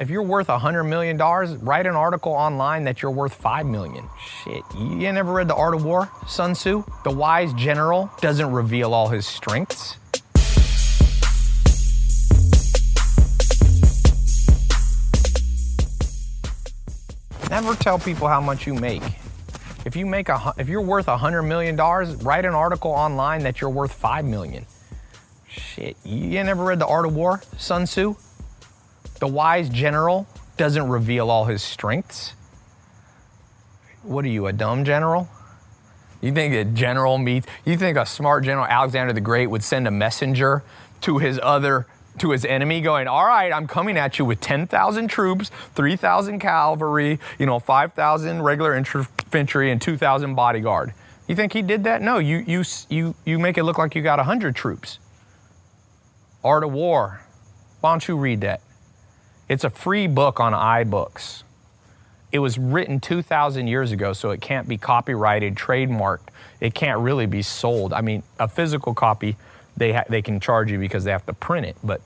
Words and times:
If 0.00 0.10
you're 0.10 0.24
worth 0.24 0.48
$100 0.48 0.88
million, 0.88 1.16
write 1.16 1.86
an 1.86 1.94
article 1.94 2.32
online 2.32 2.82
that 2.82 3.00
you're 3.00 3.12
worth 3.12 3.32
5 3.32 3.64
million. 3.64 4.04
Shit, 4.42 4.64
you 4.76 5.12
never 5.12 5.32
read 5.32 5.46
The 5.46 5.54
Art 5.54 5.72
of 5.72 5.84
War? 5.84 6.10
Sun 6.26 6.54
Tzu? 6.54 6.82
The 7.04 7.12
wise 7.12 7.52
general 7.52 8.10
doesn't 8.20 8.50
reveal 8.50 8.92
all 8.92 9.06
his 9.06 9.24
strengths. 9.24 9.96
Never 17.48 17.76
tell 17.76 18.00
people 18.00 18.26
how 18.26 18.40
much 18.40 18.66
you 18.66 18.74
make. 18.74 19.04
If 19.84 19.94
you 19.94 20.06
make 20.06 20.28
a, 20.28 20.54
if 20.58 20.68
you're 20.68 20.80
worth 20.80 21.06
$100 21.06 21.46
million, 21.46 21.76
write 21.76 22.44
an 22.44 22.54
article 22.54 22.90
online 22.90 23.44
that 23.44 23.60
you're 23.60 23.70
worth 23.70 23.92
5 23.92 24.24
million. 24.24 24.66
Shit, 25.46 25.96
you 26.02 26.42
never 26.42 26.64
read 26.64 26.80
The 26.80 26.86
Art 26.88 27.06
of 27.06 27.14
War? 27.14 27.40
Sun 27.58 27.84
Tzu? 27.84 28.16
The 29.20 29.28
wise 29.28 29.68
general 29.68 30.26
doesn't 30.56 30.88
reveal 30.88 31.30
all 31.30 31.44
his 31.46 31.62
strengths. 31.62 32.34
What 34.02 34.24
are 34.24 34.28
you, 34.28 34.46
a 34.46 34.52
dumb 34.52 34.84
general? 34.84 35.28
You 36.20 36.32
think 36.32 36.54
a 36.54 36.64
general 36.64 37.18
meets, 37.18 37.46
you 37.64 37.76
think 37.76 37.98
a 37.98 38.06
smart 38.06 38.44
general, 38.44 38.66
Alexander 38.66 39.12
the 39.12 39.20
Great, 39.20 39.48
would 39.48 39.62
send 39.62 39.86
a 39.86 39.90
messenger 39.90 40.62
to 41.02 41.18
his 41.18 41.38
other, 41.42 41.86
to 42.18 42.30
his 42.30 42.44
enemy 42.44 42.80
going, 42.80 43.06
all 43.06 43.26
right, 43.26 43.52
I'm 43.52 43.66
coming 43.66 43.98
at 43.98 44.18
you 44.18 44.24
with 44.24 44.40
10,000 44.40 45.08
troops, 45.08 45.50
3,000 45.74 46.38
cavalry, 46.38 47.20
you 47.38 47.46
know, 47.46 47.58
5,000 47.58 48.42
regular 48.42 48.74
infantry, 48.74 49.70
and 49.70 49.82
2,000 49.82 50.34
bodyguard. 50.34 50.94
You 51.28 51.36
think 51.36 51.52
he 51.52 51.62
did 51.62 51.84
that? 51.84 52.00
No, 52.00 52.18
you, 52.18 52.38
you, 52.46 52.64
you, 52.88 53.14
you 53.24 53.38
make 53.38 53.58
it 53.58 53.64
look 53.64 53.78
like 53.78 53.94
you 53.94 54.02
got 54.02 54.18
100 54.18 54.56
troops. 54.56 54.98
Art 56.42 56.64
of 56.64 56.72
War. 56.72 57.20
Why 57.80 57.92
don't 57.92 58.06
you 58.06 58.16
read 58.16 58.40
that? 58.42 58.60
It's 59.48 59.64
a 59.64 59.70
free 59.70 60.06
book 60.06 60.40
on 60.40 60.52
iBooks. 60.52 61.42
It 62.32 62.38
was 62.38 62.58
written 62.58 62.98
2,000 62.98 63.66
years 63.68 63.92
ago, 63.92 64.12
so 64.12 64.30
it 64.30 64.40
can't 64.40 64.66
be 64.66 64.78
copyrighted, 64.78 65.54
trademarked. 65.54 66.28
It 66.60 66.74
can't 66.74 67.00
really 67.00 67.26
be 67.26 67.42
sold. 67.42 67.92
I 67.92 68.00
mean, 68.00 68.22
a 68.40 68.48
physical 68.48 68.94
copy, 68.94 69.36
they, 69.76 69.92
ha- 69.92 70.04
they 70.08 70.22
can 70.22 70.40
charge 70.40 70.70
you 70.70 70.78
because 70.78 71.04
they 71.04 71.12
have 71.12 71.26
to 71.26 71.34
print 71.34 71.66
it, 71.66 71.76
but 71.84 72.00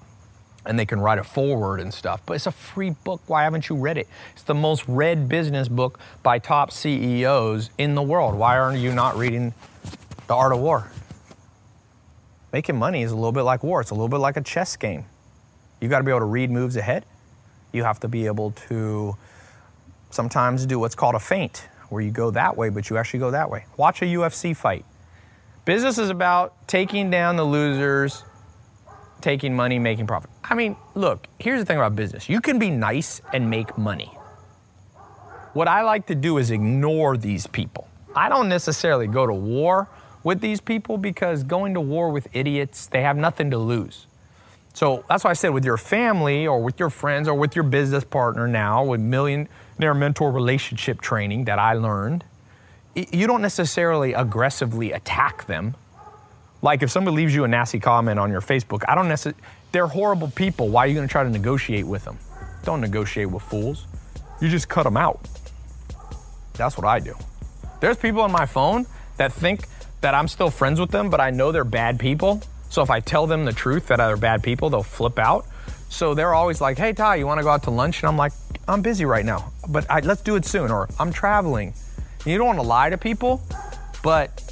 and 0.67 0.79
they 0.79 0.85
can 0.85 1.01
write 1.01 1.19
a 1.19 1.25
forward 1.25 1.81
and 1.81 1.95
stuff. 1.95 2.21
But 2.27 2.35
it's 2.35 2.47
a 2.47 2.53
free 2.53 2.91
book. 2.91 3.23
Why 3.27 3.45
haven't 3.45 3.71
you 3.71 3.77
read 3.77 3.97
it? 3.97 4.07
It's 4.35 4.43
the 4.43 4.55
most 4.55 4.85
read 4.87 5.27
business 5.27 5.67
book 5.67 5.99
by 6.23 6.39
top 6.39 6.73
CEOs 6.73 7.71
in 7.79 7.95
the 7.95 8.03
world. 8.03 8.35
Why 8.35 8.59
aren't 8.59 8.79
you 8.79 8.93
not 8.93 9.17
reading 9.17 9.55
The 10.27 10.35
Art 10.35 10.53
of 10.53 10.59
War? 10.59 10.91
Making 12.53 12.77
money 12.77 13.03
is 13.03 13.13
a 13.13 13.15
little 13.15 13.33
bit 13.33 13.43
like 13.43 13.63
war. 13.63 13.81
It's 13.81 13.91
a 13.91 13.95
little 13.95 14.09
bit 14.09 14.19
like 14.19 14.37
a 14.37 14.43
chess 14.43 14.77
game. 14.77 15.07
You 15.81 15.89
got 15.89 15.99
to 15.99 16.05
be 16.05 16.11
able 16.11 16.21
to 16.21 16.27
read 16.27 16.51
moves 16.51 16.77
ahead. 16.77 17.07
You 17.73 17.85
have 17.85 18.01
to 18.01 18.09
be 18.09 18.27
able 18.27 18.53
to 18.69 19.17
sometimes 20.11 20.67
do 20.67 20.79
what's 20.79 20.95
called 20.95 21.15
a 21.15 21.21
feint, 21.21 21.69
where 21.91 22.03
you 22.03 22.11
go 22.11 22.31
that 22.31 22.57
way, 22.57 22.69
but 22.71 22.91
you 22.91 22.97
actually 22.97 23.21
go 23.21 23.31
that 23.31 23.51
way. 23.51 23.67
Watch 23.77 24.03
a 24.03 24.07
UFC 24.07 24.57
fight. 24.57 24.85
Business 25.65 25.99
is 25.99 26.09
about 26.09 26.67
taking 26.67 27.11
down 27.11 27.37
the 27.37 27.45
losers, 27.45 28.25
taking 29.21 29.55
money, 29.55 29.79
making 29.79 30.07
profit. 30.07 30.31
I 30.43 30.55
mean, 30.55 30.77
look, 30.95 31.29
here's 31.39 31.61
the 31.61 31.67
thing 31.67 31.77
about 31.77 31.95
business 31.95 32.29
you 32.29 32.41
can 32.41 32.59
be 32.59 32.71
nice 32.71 33.21
and 33.33 33.51
make 33.51 33.77
money. 33.77 34.11
What 35.53 35.69
I 35.69 35.83
like 35.83 36.07
to 36.07 36.15
do 36.15 36.39
is 36.39 36.51
ignore 36.51 37.17
these 37.17 37.47
people. 37.47 37.89
I 38.15 38.29
don't 38.29 38.49
necessarily 38.49 39.07
go 39.07 39.27
to 39.27 39.35
war 39.35 39.89
with 40.25 40.41
these 40.41 40.61
people 40.61 40.99
because 40.99 41.43
going 41.43 41.75
to 41.75 41.81
war 41.81 42.11
with 42.11 42.29
idiots, 42.33 42.87
they 42.87 43.03
have 43.03 43.17
nothing 43.17 43.51
to 43.51 43.59
lose. 43.59 44.08
So 44.79 45.05
that's 45.09 45.25
why 45.25 45.31
I 45.31 45.33
said 45.33 45.49
with 45.49 45.65
your 45.65 45.77
family 45.77 46.47
or 46.47 46.63
with 46.63 46.79
your 46.79 46.89
friends 46.89 47.27
or 47.27 47.35
with 47.35 47.57
your 47.57 47.65
business 47.65 48.05
partner 48.05 48.47
now 48.47 48.85
with 48.85 49.01
millionaire 49.01 49.93
mentor 49.93 50.31
relationship 50.31 51.01
training 51.01 51.47
that 51.47 51.59
I 51.59 51.73
learned, 51.73 52.23
you 52.95 53.27
don't 53.27 53.43
necessarily 53.43 54.13
aggressively 54.13 54.93
attack 54.93 55.47
them. 55.47 55.75
Like 56.63 56.85
if 56.85 56.93
somebody 56.93 57.17
leaves 57.17 57.35
you 57.35 57.43
a 57.43 57.49
nasty 57.49 57.81
comment 57.81 58.21
on 58.21 58.31
your 58.31 58.41
Facebook, 58.41 58.85
I 58.87 58.95
don't 58.95 59.09
necessarily, 59.09 59.43
they're 59.73 59.89
horrible 59.89 60.31
people. 60.31 60.69
Why 60.69 60.85
are 60.85 60.87
you 60.87 60.95
going 60.95 61.09
to 61.09 61.11
try 61.11 61.25
to 61.25 61.29
negotiate 61.29 61.85
with 61.85 62.05
them? 62.05 62.17
Don't 62.63 62.81
negotiate 62.81 63.33
with 63.33 63.43
fools. 63.43 63.85
You 64.41 64.49
just 64.49 64.69
cut 64.69 64.85
them 64.85 64.97
out. 64.97 65.19
That's 66.53 66.79
what 66.79 66.87
I 66.87 67.01
do. 67.01 67.17
There's 67.81 67.97
people 67.97 68.21
on 68.21 68.31
my 68.31 68.47
phone 68.47 68.87
that 69.17 69.33
think 69.33 69.67
that 70.03 70.15
I'm 70.15 70.29
still 70.29 70.51
friends 70.51 70.79
with 70.79 70.93
them, 70.93 71.11
but 71.11 71.21
I 71.21 71.31
know 71.31 71.51
they're 71.51 71.65
bad 71.65 71.99
people 71.99 72.41
so 72.69 72.83
if 72.83 72.91
I 72.91 73.01
tell 73.01 73.27
them 73.27 73.45
the 73.45 73.53
truth 73.53 73.89
that 73.89 73.97
they're 73.97 74.17
bad 74.17 74.43
people, 74.43 74.71
they'll 74.71 74.83
flip 74.83 75.19
out. 75.19 75.47
So 75.89 76.15
they're 76.15 76.35
always 76.35 76.61
like, 76.61 76.77
hey, 76.77 76.93
Ty, 76.93 77.17
you 77.17 77.27
want 77.27 77.39
to 77.39 77.45
go 77.45 77.51
out 77.51 77.63
to 77.65 77.71
lunch? 77.71 78.03
And 78.03 78.09
I'm 78.09 78.17
like, 78.17 78.33
I'm 78.67 78.83
busy 78.83 79.07
right 79.07 79.25
now, 79.25 79.53
but 79.69 79.91
I, 79.91 80.01
let's 80.01 80.21
do 80.21 80.37
it 80.37 80.45
soon, 80.45 80.71
or 80.71 80.89
I'm 81.01 81.13
traveling. 81.13 81.73
You 82.27 82.37
don't 82.37 82.47
want 82.47 82.59
to 82.59 82.65
lie 82.67 82.91
to 82.91 82.99
people, 82.99 83.43
but 84.03 84.45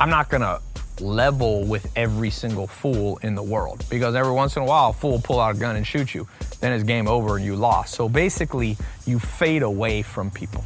I'm 0.00 0.10
not 0.10 0.28
going 0.28 0.40
to 0.40 0.60
level 1.00 1.64
with 1.64 1.90
every 1.96 2.30
single 2.30 2.66
fool 2.66 3.18
in 3.22 3.34
the 3.34 3.42
world 3.42 3.84
because 3.88 4.14
every 4.14 4.32
once 4.32 4.56
in 4.56 4.62
a 4.62 4.66
while, 4.66 4.90
a 4.90 4.92
fool 4.92 5.20
pull 5.20 5.40
out 5.40 5.54
a 5.54 5.58
gun 5.58 5.76
and 5.76 5.86
shoot 5.86 6.14
you. 6.14 6.26
Then 6.60 6.72
it's 6.72 6.84
game 6.84 7.06
over 7.06 7.36
and 7.36 7.44
you 7.44 7.56
lost. 7.56 7.94
So 7.94 8.08
basically, 8.08 8.76
you 9.06 9.18
fade 9.18 9.62
away 9.62 10.02
from 10.02 10.30
people. 10.30 10.64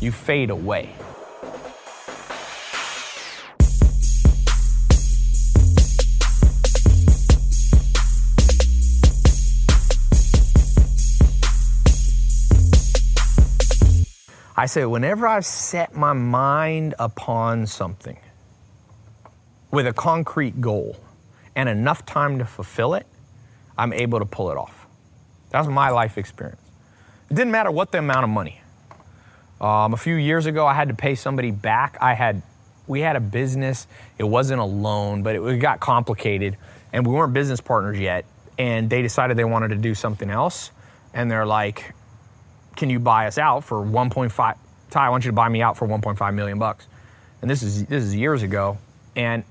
You 0.00 0.12
fade 0.12 0.50
away. 0.50 0.94
I 14.58 14.66
say, 14.66 14.84
whenever 14.84 15.24
I've 15.28 15.46
set 15.46 15.94
my 15.94 16.12
mind 16.12 16.96
upon 16.98 17.68
something 17.68 18.18
with 19.70 19.86
a 19.86 19.92
concrete 19.92 20.60
goal 20.60 20.96
and 21.54 21.68
enough 21.68 22.04
time 22.04 22.40
to 22.40 22.44
fulfill 22.44 22.94
it, 22.94 23.06
I'm 23.78 23.92
able 23.92 24.18
to 24.18 24.24
pull 24.24 24.50
it 24.50 24.56
off. 24.56 24.88
That's 25.50 25.68
my 25.68 25.90
life 25.90 26.18
experience. 26.18 26.60
It 27.30 27.34
didn't 27.34 27.52
matter 27.52 27.70
what 27.70 27.92
the 27.92 27.98
amount 27.98 28.24
of 28.24 28.30
money. 28.30 28.60
Um, 29.60 29.94
a 29.94 29.96
few 29.96 30.16
years 30.16 30.46
ago, 30.46 30.66
I 30.66 30.74
had 30.74 30.88
to 30.88 30.94
pay 30.94 31.14
somebody 31.14 31.52
back. 31.52 31.96
I 32.00 32.14
had, 32.14 32.42
we 32.88 33.00
had 33.00 33.14
a 33.14 33.20
business. 33.20 33.86
It 34.18 34.24
wasn't 34.24 34.60
a 34.60 34.64
loan, 34.64 35.22
but 35.22 35.36
it, 35.36 35.40
it 35.40 35.58
got 35.58 35.78
complicated, 35.78 36.56
and 36.92 37.06
we 37.06 37.12
weren't 37.12 37.32
business 37.32 37.60
partners 37.60 38.00
yet. 38.00 38.24
And 38.58 38.90
they 38.90 39.02
decided 39.02 39.36
they 39.36 39.44
wanted 39.44 39.68
to 39.68 39.76
do 39.76 39.94
something 39.94 40.30
else, 40.30 40.72
and 41.14 41.30
they're 41.30 41.46
like, 41.46 41.94
can 42.78 42.88
you 42.88 43.00
buy 43.00 43.26
us 43.26 43.36
out 43.36 43.64
for 43.64 43.84
1.5? 43.84 44.56
Ty, 44.90 45.06
I 45.06 45.10
want 45.10 45.24
you 45.24 45.30
to 45.30 45.34
buy 45.34 45.48
me 45.48 45.60
out 45.60 45.76
for 45.76 45.86
1.5 45.86 46.34
million 46.34 46.58
bucks. 46.58 46.86
And 47.42 47.50
this 47.50 47.62
is 47.62 47.84
this 47.86 48.02
is 48.02 48.14
years 48.14 48.42
ago, 48.42 48.78
and 49.14 49.44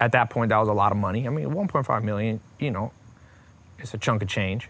at 0.00 0.12
that 0.12 0.30
point 0.30 0.48
that 0.48 0.58
was 0.58 0.68
a 0.68 0.72
lot 0.72 0.90
of 0.90 0.98
money. 0.98 1.26
I 1.26 1.30
mean, 1.30 1.50
1.5 1.50 2.02
million, 2.02 2.40
you 2.58 2.70
know, 2.70 2.90
it's 3.78 3.94
a 3.94 3.98
chunk 3.98 4.22
of 4.22 4.28
change. 4.28 4.68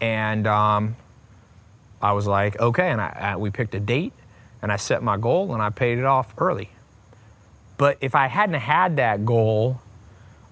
And 0.00 0.46
um, 0.46 0.96
I 2.00 2.12
was 2.12 2.26
like, 2.26 2.58
okay, 2.58 2.90
and 2.90 3.00
I, 3.00 3.32
I, 3.32 3.36
we 3.36 3.50
picked 3.50 3.74
a 3.74 3.80
date, 3.80 4.12
and 4.62 4.72
I 4.72 4.76
set 4.76 5.02
my 5.02 5.16
goal, 5.16 5.52
and 5.52 5.62
I 5.62 5.70
paid 5.70 5.98
it 5.98 6.04
off 6.04 6.32
early. 6.38 6.70
But 7.76 7.98
if 8.00 8.14
I 8.14 8.26
hadn't 8.26 8.60
had 8.60 8.96
that 8.96 9.24
goal, 9.24 9.80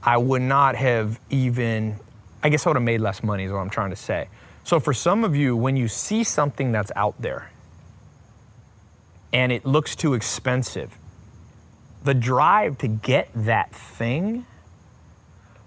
I 0.02 0.16
would 0.18 0.42
not 0.42 0.76
have 0.76 1.20
even. 1.30 1.98
I 2.42 2.48
guess 2.48 2.66
I 2.66 2.70
would 2.70 2.76
have 2.76 2.82
made 2.82 3.00
less 3.00 3.22
money. 3.22 3.44
Is 3.44 3.52
what 3.52 3.58
I'm 3.58 3.70
trying 3.70 3.90
to 3.90 3.96
say. 3.96 4.28
So 4.64 4.78
for 4.78 4.92
some 4.92 5.24
of 5.24 5.34
you, 5.34 5.56
when 5.56 5.76
you 5.76 5.88
see 5.88 6.22
something 6.22 6.72
that's 6.72 6.92
out 6.94 7.20
there 7.20 7.50
and 9.32 9.52
it 9.52 9.64
looks 9.64 9.96
too 9.96 10.14
expensive, 10.14 10.96
the 12.04 12.14
drive 12.14 12.78
to 12.78 12.88
get 12.88 13.28
that 13.34 13.74
thing 13.74 14.46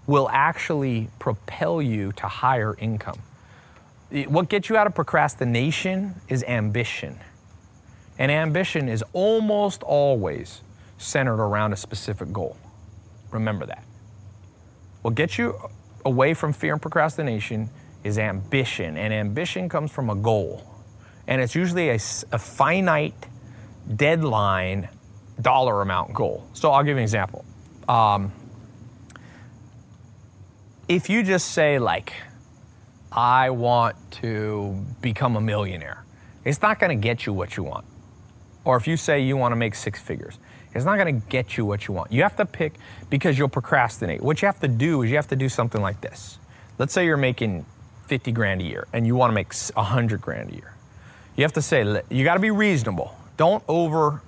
will 0.05 0.29
actually 0.29 1.09
propel 1.19 1.81
you 1.81 2.11
to 2.13 2.27
higher 2.27 2.75
income. 2.77 3.21
What 4.27 4.49
gets 4.49 4.69
you 4.69 4.77
out 4.77 4.85
of 4.85 4.93
procrastination 4.93 6.15
is 6.27 6.43
ambition. 6.43 7.19
And 8.19 8.31
ambition 8.31 8.89
is 8.89 9.03
almost 9.13 9.81
always 9.81 10.61
centered 10.97 11.41
around 11.41 11.73
a 11.73 11.75
specific 11.77 12.31
goal. 12.31 12.57
Remember 13.31 13.65
that. 13.65 13.83
What 15.01 15.15
gets 15.15 15.37
you 15.37 15.55
away 16.05 16.33
from 16.33 16.53
fear 16.53 16.73
and 16.73 16.81
procrastination 16.81 17.69
is 18.03 18.17
ambition, 18.17 18.97
and 18.97 19.13
ambition 19.13 19.69
comes 19.69 19.91
from 19.91 20.09
a 20.09 20.15
goal. 20.15 20.63
And 21.27 21.41
it's 21.41 21.55
usually 21.55 21.89
a, 21.89 21.95
a 21.95 22.37
finite 22.37 23.27
deadline 23.95 24.89
dollar 25.41 25.81
amount 25.81 26.13
goal. 26.13 26.45
So 26.53 26.71
I'll 26.71 26.83
give 26.83 26.91
you 26.91 26.97
an 26.97 27.03
example. 27.03 27.45
Um, 27.87 28.31
if 30.89 31.09
you 31.09 31.23
just 31.23 31.51
say, 31.51 31.79
like, 31.79 32.13
I 33.11 33.51
want 33.51 33.95
to 34.21 34.85
become 35.01 35.35
a 35.37 35.41
millionaire, 35.41 36.03
it's 36.43 36.61
not 36.61 36.79
going 36.79 36.89
to 36.89 37.01
get 37.01 37.25
you 37.25 37.31
what 37.31 37.55
you 37.55 37.63
want. 37.63 37.85
Or 38.65 38.75
if 38.75 38.87
you 38.87 38.97
say 38.97 39.21
you 39.21 39.37
want 39.37 39.53
to 39.53 39.55
make 39.55 39.75
six 39.75 40.01
figures, 40.01 40.39
it's 40.73 40.85
not 40.85 40.97
going 40.97 41.21
to 41.21 41.27
get 41.27 41.57
you 41.57 41.65
what 41.65 41.87
you 41.87 41.93
want. 41.93 42.11
You 42.11 42.23
have 42.23 42.35
to 42.37 42.45
pick 42.45 42.73
because 43.09 43.37
you'll 43.37 43.49
procrastinate. 43.49 44.21
What 44.21 44.41
you 44.41 44.47
have 44.47 44.59
to 44.59 44.67
do 44.67 45.03
is 45.03 45.09
you 45.09 45.15
have 45.15 45.27
to 45.27 45.35
do 45.35 45.47
something 45.47 45.81
like 45.81 46.01
this 46.01 46.39
let's 46.77 46.93
say 46.93 47.05
you're 47.05 47.17
making 47.17 47.65
50 48.07 48.31
grand 48.31 48.61
a 48.61 48.65
year 48.65 48.87
and 48.93 49.07
you 49.07 49.15
want 49.15 49.31
to 49.31 49.35
make 49.35 49.53
100 49.53 50.21
grand 50.21 50.51
a 50.51 50.53
year. 50.53 50.73
You 51.35 51.43
have 51.43 51.53
to 51.53 51.61
say, 51.61 52.01
you 52.09 52.23
got 52.23 52.35
to 52.35 52.39
be 52.39 52.51
reasonable. 52.51 53.15
Don't 53.37 53.63
over 53.67 54.21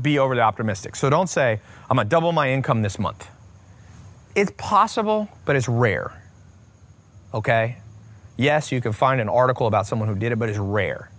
be 0.00 0.18
overly 0.18 0.40
optimistic. 0.40 0.96
So 0.96 1.10
don't 1.10 1.28
say, 1.28 1.60
I'm 1.88 1.96
gonna 1.96 2.08
double 2.08 2.32
my 2.32 2.50
income 2.50 2.82
this 2.82 2.98
month. 2.98 3.28
It's 4.34 4.52
possible, 4.56 5.28
but 5.44 5.56
it's 5.56 5.68
rare. 5.68 6.22
Okay? 7.34 7.78
Yes, 8.36 8.70
you 8.72 8.80
can 8.80 8.92
find 8.92 9.20
an 9.20 9.28
article 9.28 9.66
about 9.66 9.86
someone 9.86 10.08
who 10.08 10.14
did 10.14 10.32
it, 10.32 10.38
but 10.38 10.48
it's 10.48 10.58
rare. 10.58 11.10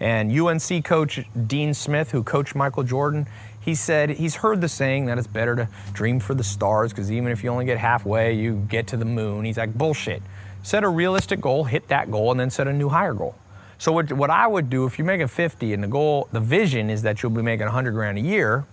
And 0.00 0.30
UNC 0.38 0.84
coach 0.84 1.20
Dean 1.46 1.74
Smith, 1.74 2.10
who 2.10 2.22
coached 2.22 2.54
Michael 2.54 2.82
Jordan, 2.82 3.26
he 3.60 3.74
said 3.74 4.10
he's 4.10 4.36
heard 4.36 4.60
the 4.60 4.68
saying 4.68 5.06
that 5.06 5.18
it's 5.18 5.26
better 5.26 5.54
to 5.56 5.68
dream 5.92 6.20
for 6.20 6.34
the 6.34 6.44
stars 6.44 6.92
because 6.92 7.10
even 7.10 7.30
if 7.32 7.42
you 7.42 7.50
only 7.50 7.64
get 7.64 7.78
halfway, 7.78 8.34
you 8.34 8.64
get 8.68 8.86
to 8.88 8.96
the 8.96 9.04
moon. 9.04 9.44
He's 9.44 9.58
like, 9.58 9.74
bullshit. 9.74 10.22
Set 10.68 10.84
a 10.84 10.88
realistic 10.90 11.40
goal, 11.40 11.64
hit 11.64 11.88
that 11.88 12.10
goal, 12.10 12.30
and 12.30 12.38
then 12.38 12.50
set 12.50 12.68
a 12.68 12.72
new 12.74 12.90
higher 12.90 13.14
goal. 13.14 13.34
So 13.78 13.90
what, 13.90 14.12
what 14.12 14.28
I 14.28 14.46
would 14.46 14.68
do 14.68 14.84
if 14.84 14.98
you're 14.98 15.06
making 15.06 15.28
50 15.28 15.72
and 15.72 15.82
the 15.82 15.88
goal, 15.88 16.28
the 16.30 16.40
vision 16.40 16.90
is 16.90 17.00
that 17.04 17.22
you'll 17.22 17.32
be 17.32 17.40
making 17.40 17.64
100 17.64 17.92
grand 17.92 18.18
a 18.18 18.20
year, 18.20 18.66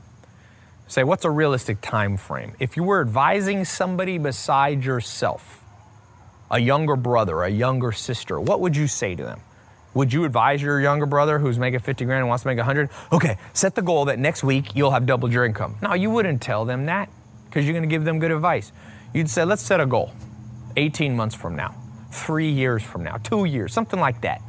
say 0.87 1.05
what's 1.05 1.23
a 1.23 1.29
realistic 1.29 1.79
time 1.79 2.17
frame? 2.17 2.53
If 2.59 2.75
you 2.75 2.83
were 2.83 2.99
advising 2.99 3.63
somebody 3.63 4.17
beside 4.17 4.83
yourself, 4.83 5.63
a 6.51 6.59
younger 6.59 6.97
brother, 6.97 7.43
a 7.43 7.49
younger 7.49 7.93
sister, 7.93 8.41
what 8.41 8.59
would 8.59 8.75
you 8.75 8.87
say 8.87 9.15
to 9.15 9.23
them? 9.23 9.39
Would 9.93 10.11
you 10.11 10.25
advise 10.25 10.61
your 10.61 10.81
younger 10.81 11.05
brother 11.05 11.39
who's 11.39 11.57
making 11.57 11.79
50 11.79 12.03
grand 12.03 12.19
and 12.19 12.27
wants 12.27 12.43
to 12.43 12.49
make 12.49 12.57
100? 12.57 12.89
Okay, 13.13 13.37
set 13.53 13.73
the 13.73 13.81
goal 13.81 14.03
that 14.03 14.19
next 14.19 14.43
week 14.43 14.75
you'll 14.75 14.91
have 14.91 15.05
doubled 15.05 15.31
your 15.31 15.45
income. 15.45 15.77
No, 15.81 15.93
you 15.93 16.09
wouldn't 16.09 16.41
tell 16.41 16.65
them 16.65 16.87
that 16.87 17.07
because 17.45 17.63
you're 17.63 17.73
going 17.73 17.87
to 17.87 17.95
give 17.95 18.03
them 18.03 18.19
good 18.19 18.31
advice. 18.31 18.73
You'd 19.13 19.29
say, 19.29 19.45
let's 19.45 19.61
set 19.61 19.79
a 19.79 19.85
goal 19.85 20.11
18 20.77 21.15
months 21.15 21.35
from 21.35 21.55
now, 21.55 21.73
three 22.15 22.49
years 22.49 22.81
from 22.81 23.03
now, 23.03 23.17
two 23.17 23.45
years, 23.45 23.73
something 23.73 23.99
like 23.99 24.21
that. 24.21 24.41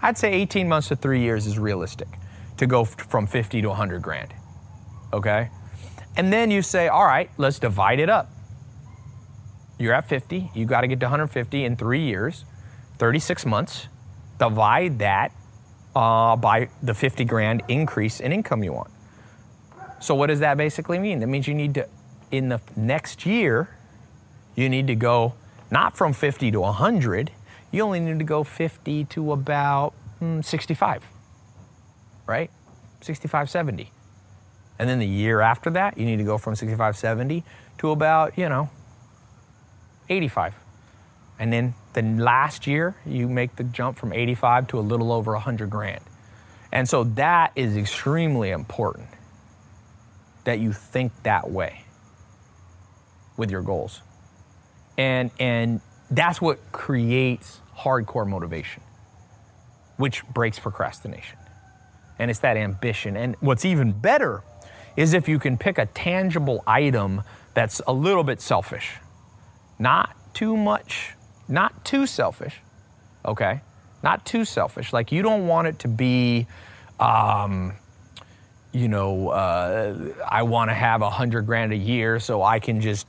I'd 0.00 0.18
say 0.18 0.32
18 0.32 0.68
months 0.68 0.88
to 0.88 0.96
three 0.96 1.20
years 1.20 1.46
is 1.46 1.58
realistic 1.58 2.08
to 2.56 2.66
go 2.66 2.84
from 2.84 3.26
50 3.26 3.62
to 3.62 3.68
100 3.68 4.02
grand. 4.02 4.32
Okay? 5.12 5.50
And 6.16 6.32
then 6.32 6.50
you 6.50 6.62
say, 6.62 6.88
all 6.88 7.04
right, 7.04 7.30
let's 7.38 7.58
divide 7.58 7.98
it 7.98 8.08
up. 8.08 8.30
You're 9.78 9.94
at 9.94 10.08
50, 10.08 10.50
you 10.54 10.64
got 10.64 10.82
to 10.82 10.86
get 10.86 11.00
to 11.00 11.06
150 11.06 11.64
in 11.64 11.76
three 11.76 12.04
years, 12.04 12.44
36 12.98 13.46
months. 13.46 13.88
Divide 14.38 14.98
that 15.00 15.32
uh, 15.94 16.36
by 16.36 16.68
the 16.82 16.94
50 16.94 17.24
grand 17.24 17.62
increase 17.68 18.20
in 18.20 18.32
income 18.32 18.62
you 18.62 18.72
want. 18.72 18.90
So, 20.00 20.14
what 20.14 20.28
does 20.28 20.40
that 20.40 20.56
basically 20.56 20.98
mean? 20.98 21.20
That 21.20 21.28
means 21.28 21.46
you 21.46 21.54
need 21.54 21.74
to, 21.74 21.88
in 22.30 22.48
the 22.48 22.60
next 22.76 23.24
year, 23.24 23.76
you 24.56 24.68
need 24.68 24.88
to 24.88 24.96
go 24.96 25.34
not 25.72 25.96
from 25.96 26.12
50 26.12 26.50
to 26.50 26.60
100, 26.60 27.30
you 27.70 27.82
only 27.82 27.98
need 27.98 28.18
to 28.18 28.24
go 28.26 28.44
50 28.44 29.06
to 29.06 29.32
about 29.32 29.94
mm, 30.20 30.44
65, 30.44 31.02
right? 32.26 32.50
65, 33.00 33.48
70. 33.48 33.90
And 34.78 34.88
then 34.88 34.98
the 34.98 35.06
year 35.06 35.40
after 35.40 35.70
that, 35.70 35.96
you 35.96 36.04
need 36.04 36.18
to 36.18 36.24
go 36.24 36.36
from 36.36 36.54
65, 36.54 36.96
70 36.96 37.42
to 37.78 37.90
about, 37.90 38.36
you 38.36 38.50
know, 38.50 38.68
85. 40.10 40.54
And 41.38 41.50
then 41.50 41.74
the 41.94 42.02
last 42.02 42.66
year, 42.66 42.94
you 43.06 43.26
make 43.26 43.56
the 43.56 43.64
jump 43.64 43.96
from 43.96 44.12
85 44.12 44.68
to 44.68 44.78
a 44.78 44.80
little 44.80 45.10
over 45.10 45.32
100 45.32 45.70
grand. 45.70 46.02
And 46.70 46.86
so 46.86 47.04
that 47.04 47.52
is 47.56 47.78
extremely 47.78 48.50
important 48.50 49.08
that 50.44 50.58
you 50.58 50.72
think 50.72 51.12
that 51.22 51.50
way 51.50 51.84
with 53.38 53.50
your 53.50 53.62
goals. 53.62 54.02
And, 55.02 55.32
and 55.40 55.80
that's 56.12 56.40
what 56.40 56.60
creates 56.70 57.58
hardcore 57.76 58.24
motivation, 58.24 58.84
which 59.96 60.24
breaks 60.28 60.60
procrastination. 60.60 61.38
And 62.20 62.30
it's 62.30 62.38
that 62.38 62.56
ambition. 62.56 63.16
And 63.16 63.34
what's 63.40 63.64
even 63.64 63.90
better 63.90 64.44
is 64.96 65.12
if 65.12 65.28
you 65.28 65.40
can 65.40 65.58
pick 65.58 65.78
a 65.78 65.86
tangible 65.86 66.62
item 66.68 67.22
that's 67.52 67.82
a 67.88 67.92
little 67.92 68.22
bit 68.22 68.40
selfish, 68.40 68.92
not 69.76 70.14
too 70.34 70.56
much, 70.56 71.14
not 71.48 71.84
too 71.84 72.06
selfish, 72.06 72.60
okay? 73.24 73.60
Not 74.04 74.24
too 74.24 74.44
selfish. 74.44 74.92
Like 74.92 75.10
you 75.10 75.22
don't 75.22 75.48
want 75.48 75.66
it 75.66 75.80
to 75.80 75.88
be, 75.88 76.46
um, 77.00 77.72
you 78.70 78.86
know, 78.86 79.30
uh, 79.30 79.96
I 80.30 80.44
want 80.44 80.70
to 80.70 80.74
have 80.74 81.02
a 81.02 81.10
hundred 81.10 81.46
grand 81.46 81.72
a 81.72 81.76
year 81.76 82.20
so 82.20 82.40
I 82.44 82.60
can 82.60 82.80
just 82.80 83.08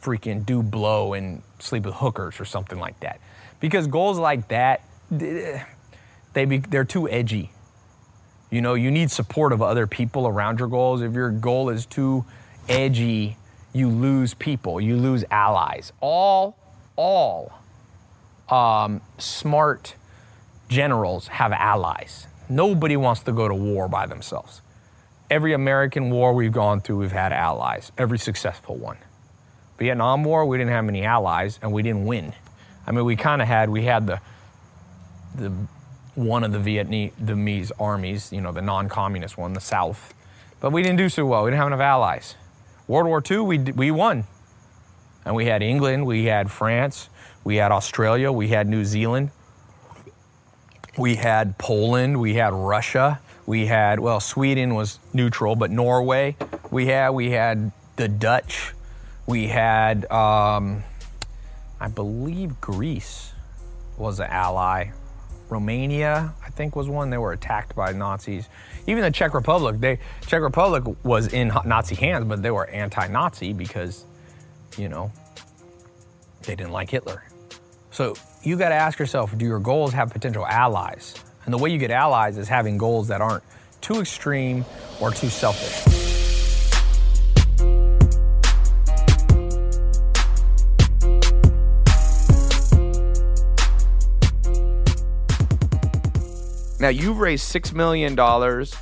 freaking 0.00 0.44
do 0.44 0.62
blow 0.62 1.14
and 1.14 1.42
sleep 1.58 1.84
with 1.84 1.94
hookers 1.94 2.40
or 2.40 2.44
something 2.44 2.78
like 2.78 2.98
that 3.00 3.20
because 3.60 3.86
goals 3.86 4.18
like 4.18 4.48
that 4.48 4.82
they 6.34 6.44
be, 6.44 6.58
they're 6.58 6.84
too 6.84 7.08
edgy. 7.08 7.50
You 8.50 8.60
know, 8.60 8.74
you 8.74 8.90
need 8.90 9.10
support 9.10 9.52
of 9.52 9.62
other 9.62 9.86
people 9.86 10.26
around 10.26 10.58
your 10.58 10.68
goals. 10.68 11.02
If 11.02 11.14
your 11.14 11.30
goal 11.30 11.70
is 11.70 11.86
too 11.86 12.24
edgy, 12.68 13.36
you 13.72 13.88
lose 13.88 14.34
people, 14.34 14.80
you 14.80 14.96
lose 14.96 15.24
allies. 15.30 15.92
All 16.00 16.56
all 16.96 17.52
um, 18.48 19.00
smart 19.18 19.96
generals 20.68 21.26
have 21.28 21.52
allies. 21.52 22.26
Nobody 22.48 22.96
wants 22.96 23.22
to 23.22 23.32
go 23.32 23.48
to 23.48 23.54
war 23.54 23.88
by 23.88 24.06
themselves. 24.06 24.60
Every 25.30 25.54
American 25.54 26.10
war 26.10 26.34
we've 26.34 26.52
gone 26.52 26.80
through, 26.80 26.98
we've 26.98 27.10
had 27.10 27.32
allies. 27.32 27.90
Every 27.98 28.18
successful 28.18 28.76
one. 28.76 28.98
Vietnam 29.78 30.24
War, 30.24 30.46
we 30.46 30.58
didn't 30.58 30.70
have 30.70 30.84
many 30.84 31.04
allies, 31.04 31.58
and 31.62 31.72
we 31.72 31.82
didn't 31.82 32.04
win. 32.04 32.32
I 32.86 32.92
mean, 32.92 33.04
we 33.04 33.16
kind 33.16 33.42
of 33.42 33.48
had 33.48 33.68
we 33.70 33.84
had 33.84 34.06
the 34.06 34.20
the 35.34 35.52
one 36.14 36.44
of 36.44 36.52
the 36.52 36.58
Vietnamese 36.58 37.72
armies, 37.78 38.32
you 38.32 38.40
know, 38.40 38.52
the 38.52 38.62
non-communist 38.62 39.36
one, 39.36 39.52
the 39.52 39.60
South, 39.60 40.14
but 40.60 40.70
we 40.70 40.82
didn't 40.82 40.98
do 40.98 41.08
so 41.08 41.26
well. 41.26 41.42
We 41.42 41.50
didn't 41.50 41.58
have 41.58 41.66
enough 41.68 41.80
allies. 41.80 42.36
World 42.86 43.06
War 43.06 43.22
II, 43.28 43.38
we 43.40 43.58
we 43.58 43.90
won, 43.90 44.24
and 45.24 45.34
we 45.34 45.46
had 45.46 45.62
England, 45.62 46.06
we 46.06 46.26
had 46.26 46.50
France, 46.50 47.08
we 47.42 47.56
had 47.56 47.72
Australia, 47.72 48.30
we 48.30 48.48
had 48.48 48.68
New 48.68 48.84
Zealand, 48.84 49.30
we 50.96 51.16
had 51.16 51.58
Poland, 51.58 52.20
we 52.20 52.34
had 52.34 52.52
Russia, 52.52 53.20
we 53.46 53.66
had 53.66 53.98
well, 53.98 54.20
Sweden 54.20 54.74
was 54.74 55.00
neutral, 55.12 55.56
but 55.56 55.70
Norway, 55.70 56.36
we 56.70 56.86
had 56.86 57.10
we 57.10 57.30
had 57.30 57.72
the 57.96 58.08
Dutch, 58.08 58.74
we 59.26 59.46
had. 59.46 60.10
Um, 60.10 60.82
I 61.80 61.88
believe 61.88 62.60
Greece 62.60 63.32
was 63.98 64.20
an 64.20 64.28
ally. 64.30 64.90
Romania, 65.50 66.32
I 66.42 66.48
think, 66.50 66.74
was 66.74 66.88
one. 66.88 67.10
They 67.10 67.18
were 67.18 67.32
attacked 67.32 67.76
by 67.76 67.92
Nazis. 67.92 68.48
Even 68.86 69.02
the 69.02 69.10
Czech 69.10 69.34
Republic, 69.34 69.78
they 69.78 69.98
Czech 70.26 70.40
Republic 70.40 70.96
was 71.04 71.32
in 71.32 71.48
Nazi 71.64 71.94
hands, 71.94 72.24
but 72.24 72.42
they 72.42 72.50
were 72.50 72.66
anti-Nazi 72.68 73.52
because, 73.52 74.04
you 74.78 74.88
know, 74.88 75.12
they 76.42 76.54
didn't 76.54 76.72
like 76.72 76.90
Hitler. 76.90 77.24
So 77.90 78.14
you 78.42 78.56
got 78.56 78.70
to 78.70 78.74
ask 78.74 78.98
yourself: 78.98 79.36
Do 79.36 79.44
your 79.44 79.60
goals 79.60 79.92
have 79.92 80.10
potential 80.10 80.46
allies? 80.46 81.14
And 81.44 81.52
the 81.52 81.58
way 81.58 81.70
you 81.70 81.78
get 81.78 81.90
allies 81.90 82.38
is 82.38 82.48
having 82.48 82.78
goals 82.78 83.08
that 83.08 83.20
aren't 83.20 83.44
too 83.82 84.00
extreme 84.00 84.64
or 85.00 85.10
too 85.10 85.28
selfish. 85.28 85.93
Now 96.84 96.90
you've 96.90 97.18
raised 97.18 97.46
six 97.46 97.72
million 97.72 98.14
dollars 98.14 98.74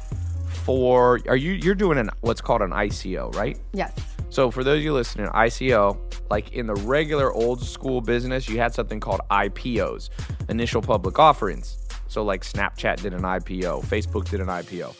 for 0.64 1.20
are 1.28 1.36
you 1.36 1.52
you're 1.52 1.76
doing 1.76 1.98
an 1.98 2.10
what's 2.22 2.40
called 2.40 2.60
an 2.60 2.72
ICO, 2.72 3.32
right? 3.36 3.56
Yes. 3.74 3.92
So 4.28 4.50
for 4.50 4.64
those 4.64 4.78
of 4.78 4.82
you 4.82 4.92
listening, 4.92 5.28
ICO, 5.28 5.96
like 6.28 6.52
in 6.52 6.66
the 6.66 6.74
regular 6.74 7.32
old 7.32 7.62
school 7.62 8.00
business, 8.00 8.48
you 8.48 8.58
had 8.58 8.74
something 8.74 8.98
called 8.98 9.20
IPOs, 9.30 10.10
initial 10.48 10.82
public 10.82 11.20
offerings. 11.20 11.78
So 12.08 12.24
like 12.24 12.42
Snapchat 12.42 13.02
did 13.02 13.14
an 13.14 13.22
IPO, 13.22 13.84
Facebook 13.84 14.28
did 14.28 14.40
an 14.40 14.48
IPO. 14.48 14.96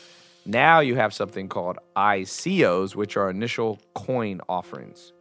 Now 0.47 0.79
you 0.79 0.95
have 0.95 1.13
something 1.13 1.49
called 1.49 1.79
ICOs, 1.97 2.95
which 2.95 3.17
are 3.17 3.31
initial 3.31 3.81
coin 3.95 4.41
offerings. 4.49 5.13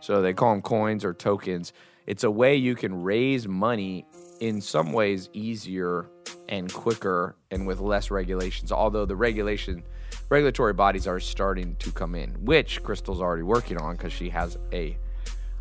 So 0.00 0.22
they 0.22 0.32
call 0.32 0.54
them 0.54 0.62
coins 0.62 1.04
or 1.04 1.14
tokens. 1.14 1.72
It's 2.08 2.24
a 2.24 2.30
way 2.32 2.56
you 2.56 2.74
can 2.74 3.04
raise 3.04 3.46
money 3.46 4.06
in 4.40 4.60
some 4.60 4.92
ways 4.92 5.28
easier 5.32 6.10
and 6.48 6.72
quicker 6.72 7.36
and 7.50 7.66
with 7.66 7.80
less 7.80 8.10
regulations. 8.10 8.72
Although 8.72 9.04
the 9.04 9.16
regulation 9.16 9.82
regulatory 10.30 10.72
bodies 10.72 11.06
are 11.06 11.20
starting 11.20 11.76
to 11.76 11.90
come 11.92 12.14
in, 12.14 12.30
which 12.44 12.82
Crystal's 12.82 13.20
already 13.20 13.42
working 13.42 13.78
on 13.78 13.96
because 13.96 14.12
she 14.12 14.28
has 14.30 14.58
a 14.72 14.96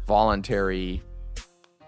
voluntary. 0.06 1.02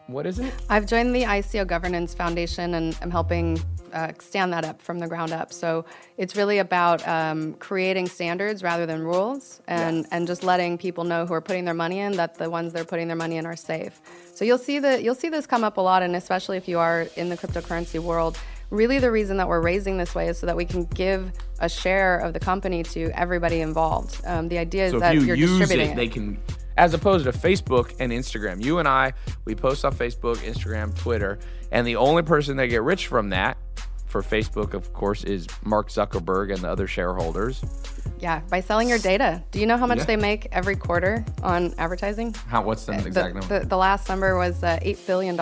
What 0.08 0.25
is 0.25 0.39
it? 0.39 0.53
I've 0.69 0.86
joined 0.88 1.15
the 1.15 1.24
ICO 1.24 1.67
Governance 1.67 2.13
Foundation 2.13 2.74
and 2.75 2.98
I'm 3.01 3.12
helping 3.12 3.62
uh, 3.93 4.12
stand 4.19 4.53
that 4.53 4.65
up 4.65 4.81
from 4.81 5.00
the 5.00 5.08
ground 5.08 5.31
up. 5.31 5.51
So 5.53 5.86
it's 6.17 6.36
really 6.36 6.60
about 6.60 7.05
um, 7.08 7.53
creating 7.55 8.08
standards 8.08 8.63
rather 8.63 8.86
than 8.86 9.03
rules, 9.03 9.62
and 9.67 10.05
and 10.12 10.27
just 10.27 10.43
letting 10.43 10.77
people 10.77 11.03
know 11.03 11.25
who 11.25 11.34
are 11.34 11.41
putting 11.41 11.65
their 11.65 11.74
money 11.74 12.00
in 12.00 12.13
that 12.13 12.36
the 12.36 12.50
ones 12.50 12.74
they're 12.74 12.86
putting 12.86 13.08
their 13.08 13.17
money 13.17 13.38
in 13.38 13.46
are 13.46 13.55
safe. 13.55 14.00
So 14.34 14.46
you'll 14.46 14.58
see 14.58 14.79
that 14.79 15.03
you'll 15.03 15.15
see 15.15 15.29
this 15.29 15.46
come 15.46 15.63
up 15.63 15.77
a 15.77 15.81
lot, 15.81 16.03
and 16.03 16.15
especially 16.15 16.58
if 16.58 16.67
you 16.67 16.79
are 16.79 17.08
in 17.15 17.29
the 17.29 17.38
cryptocurrency 17.38 18.00
world. 18.00 18.38
Really, 18.72 19.00
the 19.00 19.10
reason 19.10 19.38
that 19.38 19.48
we're 19.48 19.62
raising 19.62 19.98
this 19.98 20.13
way 20.13 20.27
is 20.27 20.38
so 20.38 20.46
that 20.46 20.55
we 20.55 20.63
can 20.63 20.84
give 20.93 21.31
a 21.60 21.67
share 21.67 22.19
of 22.19 22.34
the 22.34 22.39
company 22.39 22.84
to 22.84 23.10
everybody 23.19 23.62
involved. 23.62 24.22
Um, 24.25 24.48
the 24.48 24.60
idea 24.60 24.86
is 24.86 24.91
So 24.91 25.00
that 25.00 25.15
if 25.15 25.22
you 25.22 25.27
you're 25.27 25.36
use 25.38 25.58
distributing 25.58 25.93
it, 25.93 25.96
they 25.96 26.08
can, 26.08 26.38
as 26.79 26.93
opposed 26.93 27.25
to 27.25 27.31
Facebook 27.33 27.93
and 28.00 28.12
Instagram. 28.12 28.63
You 28.63 28.79
and 28.79 28.88
I, 28.88 29.12
we 29.43 29.53
post 29.53 29.83
on 29.83 29.93
Facebook, 29.93 30.38
Instagram, 30.38 30.98
Twitter, 30.98 31.38
and 31.74 31.86
the 31.86 31.98
only 31.98 32.24
person 32.24 32.55
that 32.57 32.67
get 32.67 32.81
rich 32.83 33.07
from 33.07 33.29
that, 33.29 33.57
for 34.07 34.21
Facebook, 34.24 34.74
of 34.74 34.91
course, 34.93 35.24
is 35.25 35.45
Mark 35.63 35.89
Zuckerberg 35.89 36.51
and 36.53 36.63
the 36.63 36.69
other 36.69 36.88
shareholders. 36.88 37.62
Yeah, 38.19 38.39
by 38.50 38.62
selling 38.62 38.88
your 38.89 38.98
data. 38.98 39.43
Do 39.51 39.59
you 39.59 39.65
know 39.67 39.77
how 39.77 39.86
much 39.88 40.00
Yeah. 40.00 40.05
they 40.05 40.15
make 40.15 40.48
every 40.53 40.75
quarter 40.77 41.24
on 41.43 41.74
advertising? 41.77 42.33
How? 42.48 42.63
What's 42.63 42.86
the 42.86 42.93
The, 42.93 43.05
exact 43.07 43.36
number? 43.36 43.59
the, 43.59 43.65
the 43.65 43.77
last 43.77 44.07
number 44.09 44.38
was 44.38 44.63
uh, 44.63 44.79
$8 44.81 45.05
billion 45.05 45.38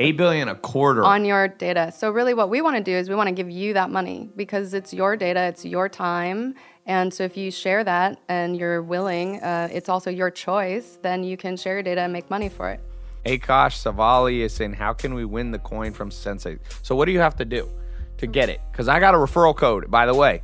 Eight 0.00 0.16
billion 0.16 0.48
a 0.48 0.54
quarter. 0.54 1.02
on 1.02 1.24
your 1.24 1.48
data. 1.48 1.90
So, 1.96 2.10
really, 2.12 2.32
what 2.34 2.50
we 2.50 2.60
want 2.60 2.76
to 2.76 2.82
do 2.82 2.92
is 2.92 3.08
we 3.08 3.16
want 3.16 3.28
to 3.28 3.34
give 3.34 3.50
you 3.50 3.74
that 3.74 3.90
money 3.90 4.28
because 4.36 4.72
it's 4.74 4.94
your 4.94 5.16
data, 5.16 5.40
it's 5.42 5.64
your 5.64 5.88
time. 5.88 6.54
And 6.88 7.12
so, 7.12 7.22
if 7.22 7.36
you 7.36 7.50
share 7.50 7.84
that 7.84 8.18
and 8.28 8.56
you're 8.56 8.82
willing, 8.82 9.40
uh, 9.42 9.68
it's 9.70 9.88
also 9.88 10.10
your 10.10 10.30
choice, 10.30 10.98
then 11.02 11.22
you 11.22 11.36
can 11.36 11.56
share 11.56 11.74
your 11.74 11.82
data 11.82 12.00
and 12.00 12.12
make 12.12 12.28
money 12.30 12.48
for 12.48 12.70
it. 12.70 12.80
Akash 13.26 13.76
Savali 13.84 14.40
is 14.40 14.54
saying, 14.54 14.72
"How 14.72 14.94
can 14.94 15.14
we 15.14 15.24
win 15.24 15.50
the 15.50 15.58
coin 15.58 15.92
from 15.92 16.08
Sensay?" 16.08 16.58
So, 16.82 16.96
what 16.96 17.04
do 17.04 17.12
you 17.12 17.20
have 17.20 17.36
to 17.36 17.44
do 17.44 17.68
to 18.16 18.26
get 18.26 18.48
it? 18.48 18.60
Because 18.72 18.88
I 18.88 19.00
got 19.00 19.14
a 19.14 19.18
referral 19.18 19.54
code. 19.54 19.90
By 19.90 20.06
the 20.06 20.14
way, 20.14 20.42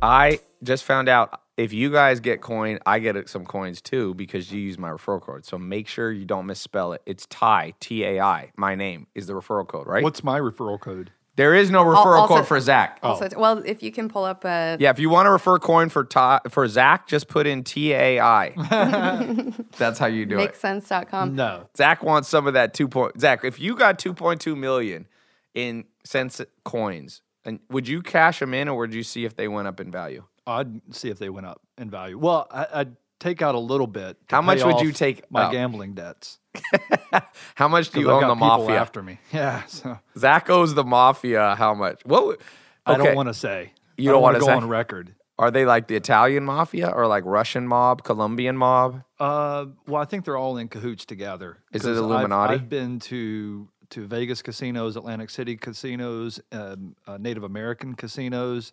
I 0.00 0.38
just 0.62 0.84
found 0.84 1.08
out 1.08 1.40
if 1.56 1.72
you 1.72 1.90
guys 1.90 2.20
get 2.20 2.40
coin, 2.40 2.78
I 2.86 2.98
get 2.98 3.28
some 3.28 3.44
coins 3.44 3.80
too 3.80 4.14
because 4.14 4.52
you 4.52 4.60
use 4.60 4.78
my 4.78 4.90
referral 4.90 5.20
code. 5.20 5.44
So 5.44 5.58
make 5.58 5.88
sure 5.88 6.12
you 6.12 6.24
don't 6.24 6.46
misspell 6.46 6.92
it. 6.92 7.02
It's 7.06 7.26
Ty 7.26 7.74
T 7.80 8.04
A 8.04 8.20
I. 8.20 8.52
My 8.56 8.74
name 8.74 9.08
is 9.14 9.26
the 9.26 9.32
referral 9.32 9.66
code, 9.66 9.86
right? 9.86 10.02
What's 10.02 10.22
my 10.22 10.38
referral 10.38 10.80
code? 10.80 11.10
There 11.36 11.54
is 11.54 11.70
no 11.70 11.84
referral 11.84 12.18
also- 12.18 12.36
code 12.36 12.46
for 12.46 12.60
Zach. 12.60 12.98
Also, 13.02 13.28
oh. 13.34 13.40
well, 13.40 13.58
if 13.64 13.82
you 13.82 13.90
can 13.90 14.08
pull 14.08 14.24
up 14.24 14.44
a 14.44 14.76
Yeah, 14.78 14.90
if 14.90 14.98
you 14.98 15.10
want 15.10 15.26
to 15.26 15.30
refer 15.30 15.58
coin 15.58 15.88
for 15.88 16.04
Ty, 16.04 16.40
for 16.48 16.66
Zach, 16.68 17.06
just 17.06 17.28
put 17.28 17.46
in 17.46 17.64
T 17.64 17.92
A 17.92 18.20
I. 18.20 18.50
That's 19.78 19.98
how 19.98 20.06
you 20.06 20.26
do 20.26 20.38
it. 20.38 20.54
makesense.com. 20.54 21.34
No. 21.34 21.68
Zach 21.76 22.02
wants 22.02 22.28
some 22.28 22.46
of 22.46 22.54
that 22.54 22.74
two 22.74 22.88
point. 22.88 23.20
Zach, 23.20 23.44
if 23.44 23.58
you 23.58 23.76
got 23.76 23.98
two 23.98 24.14
point 24.14 24.40
two 24.40 24.56
million 24.56 25.06
in 25.54 25.84
cents 26.04 26.40
coins, 26.64 27.22
and 27.44 27.60
would 27.70 27.88
you 27.88 28.02
cash 28.02 28.38
them 28.40 28.54
in, 28.54 28.68
or 28.68 28.78
would 28.78 28.94
you 28.94 29.02
see 29.02 29.24
if 29.24 29.36
they 29.36 29.48
went 29.48 29.68
up 29.68 29.80
in 29.80 29.90
value? 29.90 30.24
I'd 30.46 30.94
see 30.94 31.08
if 31.08 31.18
they 31.18 31.30
went 31.30 31.46
up 31.46 31.60
in 31.78 31.90
value. 31.90 32.18
Well, 32.18 32.46
I, 32.50 32.66
I'd 32.72 32.96
take 33.24 33.42
out 33.42 33.54
a 33.54 33.58
little 33.58 33.86
bit. 33.86 34.16
to 34.28 34.34
How 34.36 34.42
much 34.42 34.62
would 34.64 34.80
you 34.80 34.92
take 34.92 35.30
My 35.30 35.44
out? 35.44 35.52
gambling 35.52 35.94
debts. 35.94 36.38
How 37.54 37.68
much 37.68 37.90
do 37.90 38.00
you 38.00 38.10
own 38.10 38.26
the 38.28 38.34
mafia? 38.34 38.78
after 38.80 39.02
me. 39.02 39.18
Yeah. 39.32 39.64
So 39.66 39.98
Zach 40.16 40.50
owes 40.50 40.74
the 40.74 40.84
mafia 40.84 41.54
how 41.56 41.74
much? 41.74 42.00
What? 42.04 42.26
would- 42.26 42.40
I 42.86 42.96
don't 42.98 43.14
want 43.16 43.28
to 43.30 43.34
say. 43.34 43.72
You 43.96 44.10
don't 44.10 44.20
wanna 44.20 44.38
wanna 44.38 44.40
go 44.40 44.46
say? 44.46 44.52
on 44.64 44.68
record. 44.68 45.14
Are 45.38 45.50
they 45.50 45.64
like 45.64 45.88
the 45.88 45.96
Italian 45.96 46.44
mafia 46.44 46.88
or 46.88 47.06
like 47.08 47.24
Russian 47.26 47.66
mob, 47.66 48.04
Colombian 48.04 48.56
mob? 48.56 49.02
Uh, 49.18 49.66
well, 49.88 50.00
I 50.00 50.04
think 50.04 50.24
they're 50.24 50.36
all 50.36 50.58
in 50.58 50.68
cahoots 50.68 51.04
together. 51.06 51.58
Is 51.72 51.84
it 51.84 51.88
'Cause 51.88 51.96
I've- 51.98 52.04
Illuminati? 52.06 52.54
I've, 52.54 52.68
been 52.68 52.98
to 53.00 53.68
to 53.90 54.06
Vegas 54.06 54.42
casinos, 54.42 54.96
Atlantic 54.96 55.30
City 55.30 55.56
casinos, 55.56 56.40
um, 56.52 56.94
uh, 57.06 57.16
Native 57.18 57.42
American 57.44 57.94
casinos. 57.94 58.72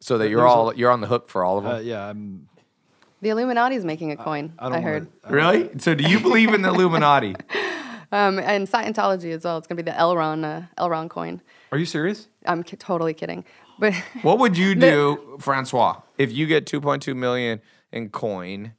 So 0.00 0.18
that 0.18 0.28
you're 0.28 0.40
There's 0.40 0.52
a- 0.52 0.54
all 0.54 0.74
you're 0.74 0.90
on 0.90 1.00
the 1.00 1.06
hook 1.06 1.28
for 1.28 1.42
all 1.44 1.58
of 1.58 1.64
them. 1.64 1.74
Uh, 1.76 1.78
yeah, 1.80 2.08
I'm. 2.08 2.48
The 3.22 3.30
Illuminati's 3.30 3.84
making 3.84 4.12
a 4.12 4.16
coin, 4.16 4.52
I 4.58 4.66
I, 4.66 4.70
don't 4.70 4.82
heard. 4.82 5.08
Wanna, 5.24 5.36
really? 5.36 5.70
So 5.78 5.94
do 5.94 6.04
you 6.08 6.20
believe 6.20 6.52
in 6.52 6.62
the 6.62 6.68
Illuminati? 6.68 7.34
Um, 8.12 8.38
and 8.38 8.68
Scientology 8.68 9.32
as 9.32 9.42
well. 9.42 9.58
It's 9.58 9.66
going 9.66 9.76
to 9.76 9.82
be 9.82 9.90
the 9.90 9.96
Elron, 9.96 10.44
uh, 10.44 10.62
Elron 10.78 11.10
coin. 11.10 11.42
Are 11.72 11.78
you 11.78 11.84
serious? 11.84 12.28
I'm 12.46 12.62
ki- 12.62 12.76
totally 12.76 13.14
kidding. 13.14 13.44
But 13.80 13.94
What 14.22 14.38
would 14.38 14.56
you 14.56 14.76
do, 14.76 15.36
Francois, 15.40 16.00
if 16.16 16.30
you 16.30 16.46
get 16.46 16.66
2.2 16.66 17.16
million 17.16 17.60
in 17.90 18.10
coin? 18.10 18.74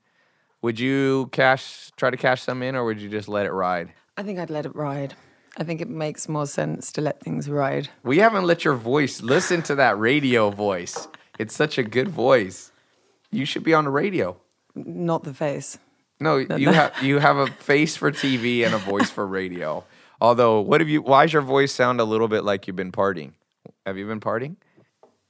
Would 0.61 0.79
you 0.79 1.27
cash, 1.33 1.91
try 1.97 2.09
to 2.09 2.15
cash 2.17 2.41
some 2.41 2.63
in, 2.63 2.73
or 2.75 2.85
would 2.85 3.01
you 3.01 3.09
just 3.09 3.27
let 3.27 3.45
it 3.45 3.51
ride? 3.51 3.91
I 4.15 4.23
think 4.23 4.39
I'd 4.39 4.49
let 4.49 4.65
it 4.65 4.73
ride. 4.73 5.13
I 5.57 5.63
think 5.63 5.81
it 5.81 5.89
makes 5.89 6.29
more 6.29 6.47
sense 6.47 6.91
to 6.93 7.01
let 7.01 7.19
things 7.19 7.49
ride. 7.49 7.89
We 8.03 8.19
haven't 8.19 8.45
let 8.45 8.63
your 8.63 8.75
voice 8.75 9.21
listen 9.21 9.61
to 9.63 9.75
that 9.75 9.99
radio 9.99 10.51
voice. 10.51 11.07
It's 11.37 11.53
such 11.53 11.77
a 11.77 11.83
good 11.83 12.07
voice. 12.07 12.71
You 13.31 13.45
should 13.45 13.63
be 13.63 13.73
on 13.73 13.83
the 13.85 13.89
radio. 13.91 14.37
Not 14.75 15.23
the 15.23 15.33
face. 15.33 15.77
No, 16.19 16.37
you 16.57 16.71
have 16.71 16.93
you 17.01 17.19
have 17.19 17.37
a 17.37 17.47
face 17.47 17.95
for 17.97 18.11
TV 18.11 18.65
and 18.65 18.73
a 18.73 18.77
voice 18.79 19.09
for 19.09 19.25
radio. 19.27 19.83
Although, 20.21 20.61
what 20.61 20.81
have 20.81 20.89
you? 20.89 21.01
Why 21.01 21.25
does 21.25 21.33
your 21.33 21.41
voice 21.43 21.71
sound 21.73 21.99
a 21.99 22.03
little 22.03 22.27
bit 22.27 22.43
like 22.43 22.67
you've 22.67 22.75
been 22.75 22.91
partying? 22.91 23.33
Have 23.85 23.97
you 23.97 24.07
been 24.07 24.19
partying? 24.19 24.55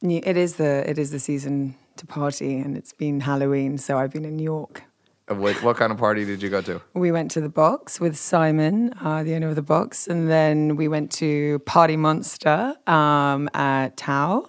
Ye- 0.01 0.23
It 0.25 0.37
is 0.37 0.55
the 0.55 0.89
it 0.89 0.97
is 0.97 1.11
the 1.11 1.19
season 1.19 1.75
to 1.97 2.05
party, 2.05 2.57
and 2.59 2.77
it's 2.77 2.93
been 2.93 3.19
Halloween, 3.21 3.77
so 3.77 3.97
I've 3.97 4.11
been 4.11 4.23
in 4.25 4.37
New 4.37 4.43
York. 4.43 4.83
Uh, 5.29 5.35
What, 5.35 5.61
what 5.63 5.75
kind 5.77 5.91
of 5.91 5.97
party 5.97 6.23
did 6.25 6.41
you 6.41 6.49
go 6.49 6.61
to? 6.61 6.79
We 6.93 7.11
went 7.11 7.31
to 7.31 7.41
the 7.41 7.49
box 7.49 7.99
with 7.99 8.15
Simon, 8.15 8.93
uh, 9.01 9.23
the 9.23 9.33
owner 9.35 9.49
of 9.49 9.55
the 9.55 9.61
box, 9.63 10.07
and 10.07 10.29
then 10.29 10.75
we 10.77 10.87
went 10.87 11.11
to 11.13 11.59
Party 11.65 11.97
Monster 11.97 12.75
um, 12.87 13.49
at 13.53 13.97
Tao, 13.97 14.45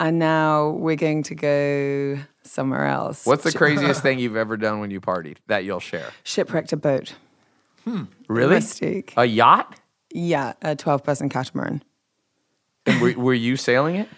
and 0.00 0.18
now 0.18 0.70
we're 0.70 0.96
going 0.96 1.22
to 1.24 1.34
go 1.36 2.18
somewhere 2.44 2.86
else. 2.86 3.26
What's 3.26 3.44
the 3.44 3.52
craziest 3.52 4.02
thing 4.04 4.18
you've 4.18 4.36
ever 4.36 4.56
done 4.56 4.80
when 4.80 4.90
you 4.90 5.00
partied 5.00 5.36
that 5.46 5.64
you'll 5.64 5.80
share? 5.80 6.10
Shipwrecked 6.24 6.72
a 6.72 6.76
boat. 6.76 7.14
Really? 8.28 8.56
Mystique. 8.56 9.12
A 9.16 9.24
yacht? 9.24 9.78
Yeah, 10.14 10.52
a 10.62 10.76
twelve-person 10.76 11.28
catamaran. 11.28 11.82
And 12.86 13.00
were, 13.00 13.12
were 13.12 13.34
you 13.34 13.56
sailing 13.56 13.96
it? 13.96 14.08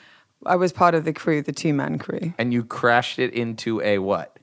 I 0.45 0.57
was 0.57 0.73
part 0.73 0.95
of 0.95 1.05
the 1.05 1.13
crew, 1.13 1.41
the 1.41 1.53
two-man 1.53 1.99
crew. 1.99 2.35
And 2.37 2.53
you 2.53 2.65
crashed 2.65 3.19
it 3.19 3.33
into 3.33 3.81
a 3.81 3.99
what? 3.99 4.39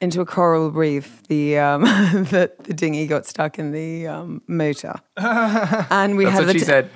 into 0.00 0.20
a 0.20 0.26
coral 0.26 0.70
reef. 0.70 1.22
The 1.28 1.58
um, 1.58 1.82
the, 1.82 2.52
the 2.60 2.74
dinghy 2.74 3.06
got 3.06 3.26
stuck 3.26 3.58
in 3.58 3.72
the 3.72 4.06
um, 4.06 4.42
motor, 4.46 4.94
and 5.16 6.16
we 6.16 6.24
That's 6.24 6.38
had 6.38 6.46
what 6.46 6.52
the 6.52 6.58
she 6.58 6.64
said. 6.64 6.90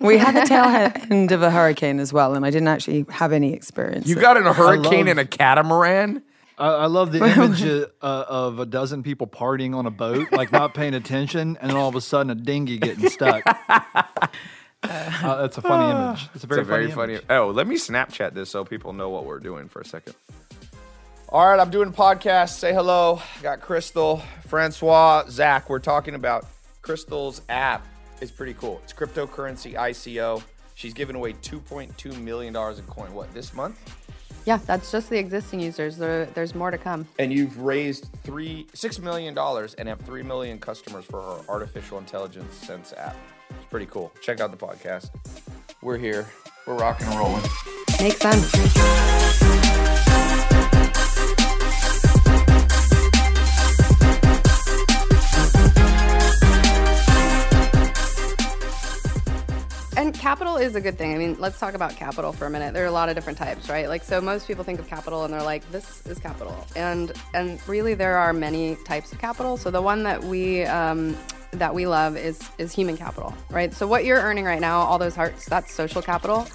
We 0.00 0.18
had 0.18 0.34
the 0.34 0.46
tail 0.46 0.64
end 1.10 1.32
of 1.32 1.42
a 1.42 1.50
hurricane 1.50 1.98
as 2.00 2.12
well, 2.12 2.34
and 2.34 2.44
I 2.46 2.50
didn't 2.50 2.68
actually 2.68 3.04
have 3.10 3.32
any 3.32 3.52
experience. 3.52 4.06
You 4.06 4.16
got 4.16 4.36
in 4.36 4.46
a 4.46 4.52
hurricane 4.52 5.06
love- 5.06 5.08
in 5.08 5.18
a 5.18 5.24
catamaran? 5.24 6.22
I, 6.58 6.66
I 6.68 6.86
love 6.86 7.12
the 7.12 7.24
image 7.24 7.62
uh, 7.64 7.86
uh, 8.02 8.24
of 8.28 8.58
a 8.58 8.66
dozen 8.66 9.02
people 9.02 9.26
partying 9.26 9.74
on 9.74 9.86
a 9.86 9.90
boat, 9.90 10.30
like 10.32 10.52
not 10.52 10.74
paying 10.74 10.94
attention, 10.94 11.56
and 11.60 11.70
then 11.70 11.76
all 11.76 11.88
of 11.88 11.94
a 11.96 12.00
sudden 12.00 12.30
a 12.30 12.34
dinghy 12.34 12.78
getting 12.78 13.08
stuck. 13.08 13.42
Uh, 14.84 15.42
that's 15.42 15.56
a 15.58 15.62
funny 15.62 15.92
image. 15.92 16.28
It's 16.34 16.42
a 16.42 16.46
very, 16.48 16.60
It's 16.62 16.68
a 16.68 16.72
very 16.72 16.84
funny, 16.90 16.94
funny. 16.94 17.12
image. 17.14 17.26
Oh, 17.30 17.50
let 17.50 17.68
me 17.68 17.76
Snapchat 17.76 18.34
this 18.34 18.50
so 18.50 18.64
people 18.64 18.92
know 18.92 19.10
what 19.10 19.24
we're 19.26 19.38
doing 19.38 19.68
for 19.68 19.80
a 19.80 19.84
second. 19.84 20.16
All 21.28 21.46
right, 21.46 21.60
I'm 21.60 21.70
doing 21.70 21.90
a 21.90 21.92
podcast. 21.92 22.54
Say 22.58 22.74
hello. 22.74 23.22
Got 23.42 23.60
Crystal, 23.60 24.20
Francois, 24.48 25.26
Zach. 25.30 25.70
We're 25.70 25.78
talking 25.78 26.16
about 26.16 26.46
Crystal's 26.82 27.42
app. 27.48 27.86
It's 28.22 28.30
pretty 28.30 28.54
cool. 28.54 28.80
It's 28.84 28.92
cryptocurrency 28.92 29.74
ICO. 29.74 30.40
She's 30.76 30.94
giving 30.94 31.16
away 31.16 31.32
2.2 31.32 32.20
million 32.20 32.52
dollars 32.52 32.78
in 32.78 32.84
coin. 32.86 33.12
What 33.12 33.34
this 33.34 33.52
month? 33.52 33.76
yeah, 34.44 34.58
that's 34.58 34.92
just 34.92 35.10
the 35.10 35.18
existing 35.18 35.58
users. 35.60 35.96
There, 35.96 36.26
there's 36.26 36.54
more 36.54 36.70
to 36.70 36.78
come. 36.78 37.06
And 37.18 37.32
you've 37.32 37.58
raised 37.58 38.08
three, 38.22 38.68
six 38.74 39.00
million 39.00 39.34
dollars, 39.34 39.74
and 39.74 39.88
have 39.88 40.00
three 40.02 40.22
million 40.22 40.60
customers 40.60 41.04
for 41.04 41.20
her 41.20 41.40
artificial 41.48 41.98
intelligence 41.98 42.54
sense 42.54 42.94
app. 42.96 43.16
It's 43.50 43.66
pretty 43.70 43.86
cool. 43.86 44.12
Check 44.22 44.40
out 44.40 44.52
the 44.52 44.56
podcast. 44.56 45.10
We're 45.82 45.98
here. 45.98 46.28
We're 46.64 46.76
rocking 46.76 47.08
and 47.08 47.18
rolling. 47.18 47.42
Makes 48.00 48.20
sense. 48.20 49.61
Capital 60.22 60.56
is 60.56 60.76
a 60.76 60.80
good 60.80 60.96
thing. 60.96 61.12
I 61.12 61.18
mean, 61.18 61.36
let's 61.40 61.58
talk 61.58 61.74
about 61.74 61.96
capital 61.96 62.32
for 62.32 62.46
a 62.46 62.50
minute. 62.50 62.72
There 62.74 62.84
are 62.84 62.86
a 62.86 62.92
lot 62.92 63.08
of 63.08 63.16
different 63.16 63.36
types, 63.36 63.68
right? 63.68 63.88
Like, 63.88 64.04
so 64.04 64.20
most 64.20 64.46
people 64.46 64.62
think 64.62 64.78
of 64.78 64.86
capital 64.86 65.24
and 65.24 65.34
they're 65.34 65.42
like, 65.42 65.68
"This 65.72 66.06
is 66.06 66.20
capital," 66.20 66.64
and 66.76 67.12
and 67.34 67.60
really 67.68 67.94
there 67.94 68.16
are 68.16 68.32
many 68.32 68.76
types 68.84 69.10
of 69.12 69.18
capital. 69.18 69.56
So 69.56 69.68
the 69.72 69.82
one 69.82 70.04
that 70.04 70.22
we 70.22 70.64
um, 70.64 71.16
that 71.50 71.74
we 71.74 71.88
love 71.88 72.16
is 72.16 72.40
is 72.58 72.72
human 72.72 72.96
capital, 72.96 73.34
right? 73.50 73.74
So 73.74 73.88
what 73.88 74.04
you're 74.04 74.20
earning 74.20 74.44
right 74.44 74.60
now, 74.60 74.78
all 74.78 74.96
those 74.96 75.16
hearts, 75.16 75.46
that's 75.46 75.74
social 75.74 76.00
capital. 76.00 76.46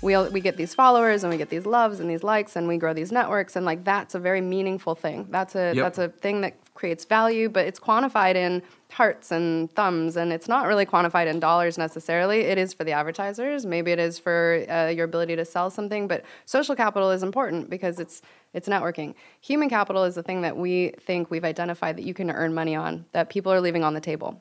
We 0.00 0.14
all, 0.14 0.28
we 0.30 0.40
get 0.40 0.56
these 0.56 0.74
followers 0.74 1.24
and 1.24 1.32
we 1.32 1.36
get 1.36 1.48
these 1.50 1.66
loves 1.66 2.00
and 2.00 2.08
these 2.08 2.22
likes 2.22 2.56
and 2.56 2.68
we 2.68 2.76
grow 2.76 2.94
these 2.94 3.10
networks 3.10 3.56
and 3.56 3.66
like 3.66 3.84
that's 3.84 4.14
a 4.14 4.18
very 4.18 4.40
meaningful 4.40 4.94
thing. 4.94 5.26
That's 5.30 5.54
a 5.54 5.72
Yep. 5.74 5.84
that's 5.84 5.98
a 5.98 6.08
thing 6.08 6.40
that 6.42 6.54
creates 6.74 7.04
value, 7.04 7.48
but 7.48 7.66
it's 7.66 7.80
quantified 7.80 8.36
in 8.36 8.62
hearts 8.92 9.32
and 9.32 9.70
thumbs 9.74 10.16
and 10.16 10.32
it's 10.32 10.48
not 10.48 10.66
really 10.66 10.86
quantified 10.86 11.26
in 11.26 11.40
dollars 11.40 11.76
necessarily. 11.76 12.40
It 12.42 12.56
is 12.58 12.72
for 12.72 12.84
the 12.84 12.92
advertisers, 12.92 13.66
maybe 13.66 13.90
it 13.90 13.98
is 13.98 14.18
for 14.18 14.64
uh, 14.68 14.88
your 14.88 15.04
ability 15.04 15.34
to 15.36 15.44
sell 15.44 15.70
something, 15.70 16.06
but 16.06 16.24
social 16.46 16.76
capital 16.76 17.10
is 17.10 17.22
important 17.22 17.68
because 17.68 17.98
it's 17.98 18.22
it's 18.54 18.68
networking. 18.68 19.14
Human 19.40 19.68
capital 19.68 20.04
is 20.04 20.14
the 20.14 20.22
thing 20.22 20.42
that 20.42 20.56
we 20.56 20.94
think 21.00 21.30
we've 21.30 21.44
identified 21.44 21.96
that 21.96 22.04
you 22.04 22.14
can 22.14 22.30
earn 22.30 22.54
money 22.54 22.74
on, 22.76 23.04
that 23.12 23.28
people 23.28 23.52
are 23.52 23.60
leaving 23.60 23.84
on 23.84 23.92
the 23.94 24.00
table. 24.00 24.40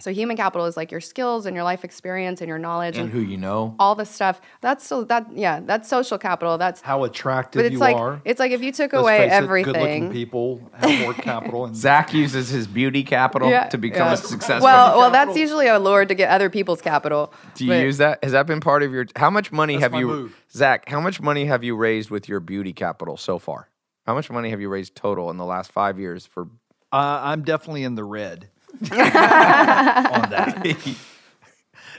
So 0.00 0.12
human 0.12 0.36
capital 0.36 0.66
is 0.66 0.76
like 0.76 0.90
your 0.90 1.00
skills 1.00 1.46
and 1.46 1.54
your 1.54 1.64
life 1.64 1.84
experience 1.84 2.40
and 2.40 2.48
your 2.48 2.58
knowledge 2.58 2.96
And 2.96 3.04
and, 3.04 3.12
who 3.12 3.20
you 3.20 3.36
know. 3.36 3.74
all 3.78 3.94
the 3.94 4.04
stuff. 4.06 4.40
That's 4.60 4.86
so 4.86 5.04
that 5.04 5.26
yeah, 5.36 5.60
that's 5.60 5.88
social 5.88 6.18
capital. 6.18 6.58
That's 6.58 6.80
How 6.80 7.04
attractive 7.04 7.60
but 7.60 7.66
it's 7.66 7.72
you 7.74 7.78
like 7.78 7.96
are. 7.96 8.20
it's 8.24 8.40
like 8.40 8.52
if 8.52 8.62
you 8.62 8.72
took 8.72 8.92
Let's 8.92 9.02
away 9.02 9.28
face 9.28 9.42
it, 9.42 9.64
Good-looking 9.64 10.10
people 10.12 10.60
have 10.74 10.98
more 11.00 11.14
capital. 11.14 11.64
And 11.66 11.76
Zach 11.86 12.12
uses 12.14 12.48
his 12.48 12.66
beauty 12.66 13.02
capital 13.04 13.48
Yeah, 13.50 13.68
to 13.68 13.78
become 13.78 14.06
yeah. 14.08 14.14
a 14.14 14.16
successful. 14.16 14.64
Well, 14.64 14.98
well, 14.98 15.10
that's 15.10 15.36
usually 15.36 15.66
a 15.68 15.78
lure 15.78 16.04
to 16.06 16.14
get 16.14 16.30
other 16.30 16.50
people's 16.50 16.80
capital. 16.80 17.32
Do 17.54 17.64
you 17.66 17.74
use 17.74 17.98
that? 17.98 18.22
Has 18.22 18.32
that 18.32 18.46
been 18.46 18.60
part 18.60 18.82
of 18.82 18.92
your? 18.92 19.06
How 19.16 19.30
much 19.30 19.52
money 19.52 19.74
That's 19.76 19.92
have 19.92 20.00
you, 20.00 20.06
move. 20.06 20.44
Zach? 20.52 20.88
How 20.88 21.00
much 21.00 21.20
money 21.20 21.44
have 21.46 21.62
you 21.64 21.76
raised 21.76 22.10
with 22.10 22.28
your 22.28 22.40
beauty 22.40 22.72
capital 22.72 23.16
so 23.16 23.38
far? 23.38 23.68
How 24.06 24.14
much 24.14 24.30
money 24.30 24.50
have 24.50 24.60
you 24.60 24.68
raised 24.68 24.94
total 24.96 25.30
in 25.30 25.36
the 25.36 25.44
last 25.44 25.70
five 25.70 25.98
years 25.98 26.26
for? 26.26 26.48
uh, 26.92 27.20
I'm 27.22 27.42
definitely 27.42 27.84
in 27.84 27.94
the 27.94 28.02
red 28.04 28.48
on 28.82 30.30
that. 30.30 30.62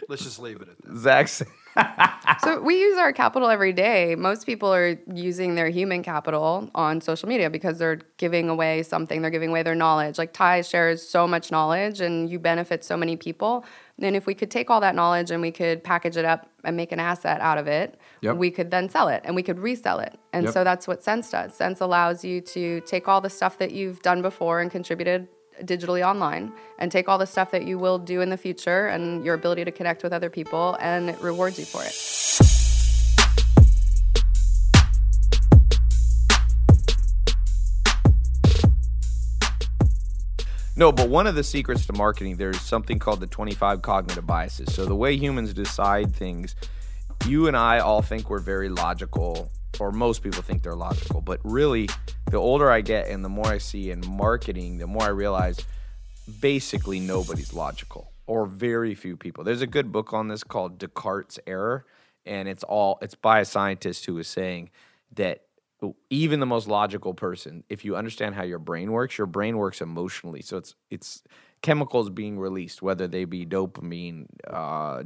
Let's 0.09 0.23
just 0.23 0.39
leave 0.39 0.61
it 0.61 0.67
at 0.69 0.81
that. 0.81 0.97
Zach's. 0.97 1.43
So 2.43 2.59
we 2.61 2.79
use 2.81 2.97
our 2.97 3.13
capital 3.13 3.49
every 3.49 3.71
day. 3.71 4.15
Most 4.15 4.45
people 4.45 4.73
are 4.73 4.97
using 5.13 5.55
their 5.55 5.69
human 5.69 6.03
capital 6.03 6.69
on 6.75 6.99
social 7.01 7.29
media 7.29 7.49
because 7.49 7.77
they're 7.77 7.99
giving 8.17 8.49
away 8.49 8.83
something. 8.83 9.21
They're 9.21 9.31
giving 9.31 9.51
away 9.51 9.63
their 9.63 9.75
knowledge. 9.75 10.17
Like 10.17 10.33
Ty 10.33 10.61
shares 10.63 11.07
so 11.07 11.27
much 11.27 11.51
knowledge, 11.51 12.01
and 12.01 12.29
you 12.29 12.39
benefit 12.39 12.83
so 12.83 12.97
many 12.97 13.15
people. 13.15 13.63
And 14.01 14.15
if 14.15 14.25
we 14.25 14.33
could 14.33 14.49
take 14.51 14.69
all 14.69 14.81
that 14.81 14.95
knowledge 14.95 15.29
and 15.31 15.41
we 15.41 15.51
could 15.51 15.83
package 15.83 16.17
it 16.17 16.25
up 16.25 16.49
and 16.63 16.75
make 16.75 16.91
an 16.91 16.99
asset 16.99 17.39
out 17.39 17.57
of 17.59 17.67
it, 17.67 17.99
Yep. 18.21 18.35
we 18.37 18.49
could 18.51 18.71
then 18.71 18.89
sell 18.89 19.07
it 19.07 19.21
and 19.23 19.35
we 19.35 19.43
could 19.43 19.59
resell 19.59 19.99
it. 19.99 20.17
And 20.33 20.45
Yep. 20.45 20.53
so 20.53 20.63
that's 20.63 20.87
what 20.87 21.03
Sense 21.03 21.29
does. 21.29 21.53
Sense 21.53 21.79
allows 21.79 22.25
you 22.25 22.41
to 22.41 22.81
take 22.81 23.07
all 23.07 23.21
the 23.21 23.29
stuff 23.29 23.59
that 23.59 23.71
you've 23.71 24.01
done 24.01 24.21
before 24.23 24.59
and 24.59 24.71
contributed 24.71 25.27
digitally 25.63 26.05
online 26.05 26.51
and 26.79 26.91
take 26.91 27.08
all 27.08 27.17
the 27.17 27.27
stuff 27.27 27.51
that 27.51 27.65
you 27.65 27.77
will 27.77 28.00
do 28.00 28.22
in 28.22 28.29
the 28.29 28.38
future 28.38 28.88
and 28.88 29.25
your 29.25 29.36
ability 29.36 29.65
to 29.65 29.72
connect 29.72 30.03
with 30.03 30.13
other 30.13 30.29
people 30.29 30.77
and 30.79 31.10
it 31.10 31.22
rewards 31.22 31.60
you 31.60 31.65
for 31.65 31.84
it. 31.84 31.93
No, 40.77 40.91
but 40.91 41.10
one 41.10 41.27
of 41.27 41.36
the 41.36 41.43
secrets 41.43 41.86
to 41.86 41.93
marketing, 41.93 42.38
there's 42.38 42.60
something 42.60 42.98
called 42.98 43.20
the 43.20 43.27
25 43.27 43.81
cognitive 43.81 44.25
biases. 44.25 44.74
So 44.74 44.86
the 44.86 44.96
way 44.96 45.15
humans 45.15 45.53
decide 45.53 46.15
things, 46.15 46.55
you 47.27 47.48
and 47.48 47.55
I 47.55 47.79
all 47.79 48.01
think 48.01 48.29
we're 48.29 48.39
very 48.39 48.70
logical, 48.70 49.51
or 49.79 49.91
most 49.91 50.23
people 50.23 50.41
think 50.41 50.63
they're 50.63 50.75
logical. 50.75 51.21
But 51.21 51.39
really, 51.43 51.89
the 52.29 52.37
older 52.37 52.69
I 52.69 52.81
get 52.81 53.07
and 53.07 53.23
the 53.23 53.29
more 53.29 53.47
I 53.47 53.57
see 53.57 53.91
in 53.91 54.01
marketing, 54.07 54.77
the 54.77 54.87
more 54.87 55.03
I 55.03 55.09
realize 55.09 55.59
basically 56.39 56.99
nobody's 56.99 57.53
logical, 57.53 58.11
or 58.27 58.45
very 58.45 58.95
few 58.95 59.17
people. 59.17 59.43
There's 59.43 59.61
a 59.61 59.67
good 59.67 59.91
book 59.91 60.13
on 60.13 60.27
this 60.27 60.43
called 60.43 60.77
Descartes' 60.77 61.39
Error, 61.47 61.85
and 62.25 62.47
it's 62.47 62.63
all 62.63 62.99
it's 63.01 63.15
by 63.15 63.39
a 63.39 63.45
scientist 63.45 64.05
who 64.05 64.17
is 64.19 64.27
saying 64.27 64.69
that 65.15 65.45
even 66.09 66.39
the 66.39 66.45
most 66.45 66.67
logical 66.67 67.13
person, 67.13 67.63
if 67.67 67.83
you 67.83 67.95
understand 67.95 68.35
how 68.35 68.43
your 68.43 68.59
brain 68.59 68.91
works, 68.91 69.17
your 69.17 69.27
brain 69.27 69.57
works 69.57 69.81
emotionally. 69.81 70.41
So 70.41 70.57
it's 70.57 70.75
it's 70.89 71.23
chemicals 71.61 72.09
being 72.09 72.39
released, 72.39 72.81
whether 72.81 73.07
they 73.07 73.25
be 73.25 73.45
dopamine, 73.45 74.25
uh, 74.47 75.03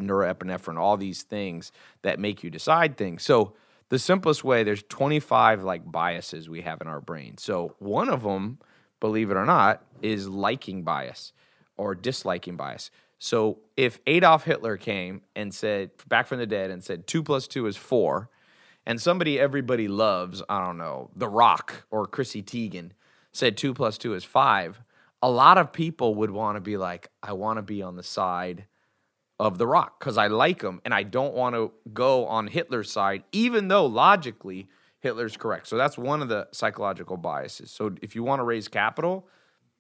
all 0.78 0.98
these 0.98 1.24
things 1.24 1.72
that 2.02 2.20
make 2.20 2.44
you 2.44 2.50
decide 2.50 2.98
things. 2.98 3.24
So 3.24 3.54
the 3.90 4.00
simplest 4.00 4.44
way, 4.44 4.64
there's 4.64 4.84
25 4.84 5.64
like 5.64 5.90
biases 5.90 6.50
we 6.50 6.62
have 6.62 6.82
in 6.82 6.88
our 6.88 7.02
brain. 7.02 7.38
So 7.38 7.76
one 7.80 8.10
of 8.10 8.24
them, 8.24 8.60
believe 9.00 9.30
it 9.30 9.38
or 9.38 9.46
not, 9.46 9.84
is 10.02 10.28
liking 10.28 10.84
bias 10.84 11.34
or 11.78 11.94
disliking 11.96 12.58
bias. 12.58 12.90
So 13.20 13.60
if 13.78 14.00
Adolf 14.08 14.44
Hitler 14.44 14.78
came 14.78 15.22
and 15.36 15.54
said 15.54 15.92
back 16.08 16.28
from 16.28 16.40
the 16.40 16.46
dead 16.46 16.72
and 16.72 16.84
said 16.84 17.08
two 17.08 17.24
plus 17.24 17.48
two 17.48 17.68
is 17.68 17.78
four, 17.78 18.30
and 18.86 19.02
somebody 19.02 19.40
everybody 19.40 19.88
loves, 19.88 20.44
I 20.50 20.64
don't 20.64 20.78
know, 20.78 21.10
The 21.16 21.28
Rock 21.28 21.86
or 21.90 22.06
Chrissy 22.06 22.44
Teigen 22.44 22.92
said 23.32 23.58
two 23.58 23.74
plus 23.74 23.98
two 23.98 24.14
is 24.14 24.24
five, 24.24 24.82
a 25.22 25.30
lot 25.30 25.58
of 25.58 25.74
people 25.74 26.16
would 26.16 26.32
want 26.32 26.56
to 26.56 26.62
be 26.62 26.78
like, 26.78 27.10
I 27.24 27.34
want 27.34 27.58
to 27.58 27.64
be 27.64 27.82
on 27.82 27.96
the 27.96 28.04
side 28.04 28.66
of 29.40 29.58
The 29.58 29.68
Rock 29.68 30.00
because 30.00 30.18
I 30.18 30.28
like 30.28 30.62
him 30.62 30.82
and 30.86 30.94
I 30.94 31.04
don't 31.04 31.34
want 31.34 31.56
to 31.56 31.72
go 31.94 32.26
on 32.28 32.48
Hitler's 32.48 32.92
side, 32.92 33.24
even 33.32 33.68
though 33.68 33.86
logically 33.86 34.68
Hitler's 35.00 35.38
correct. 35.38 35.68
So 35.68 35.78
that's 35.78 35.98
one 35.98 36.22
of 36.22 36.30
the 36.30 36.48
psychological 36.52 37.18
biases. 37.18 37.72
So 37.72 37.96
if 38.02 38.16
you 38.16 38.24
want 38.24 38.40
to 38.40 38.44
raise 38.44 38.68
capital, 38.68 39.28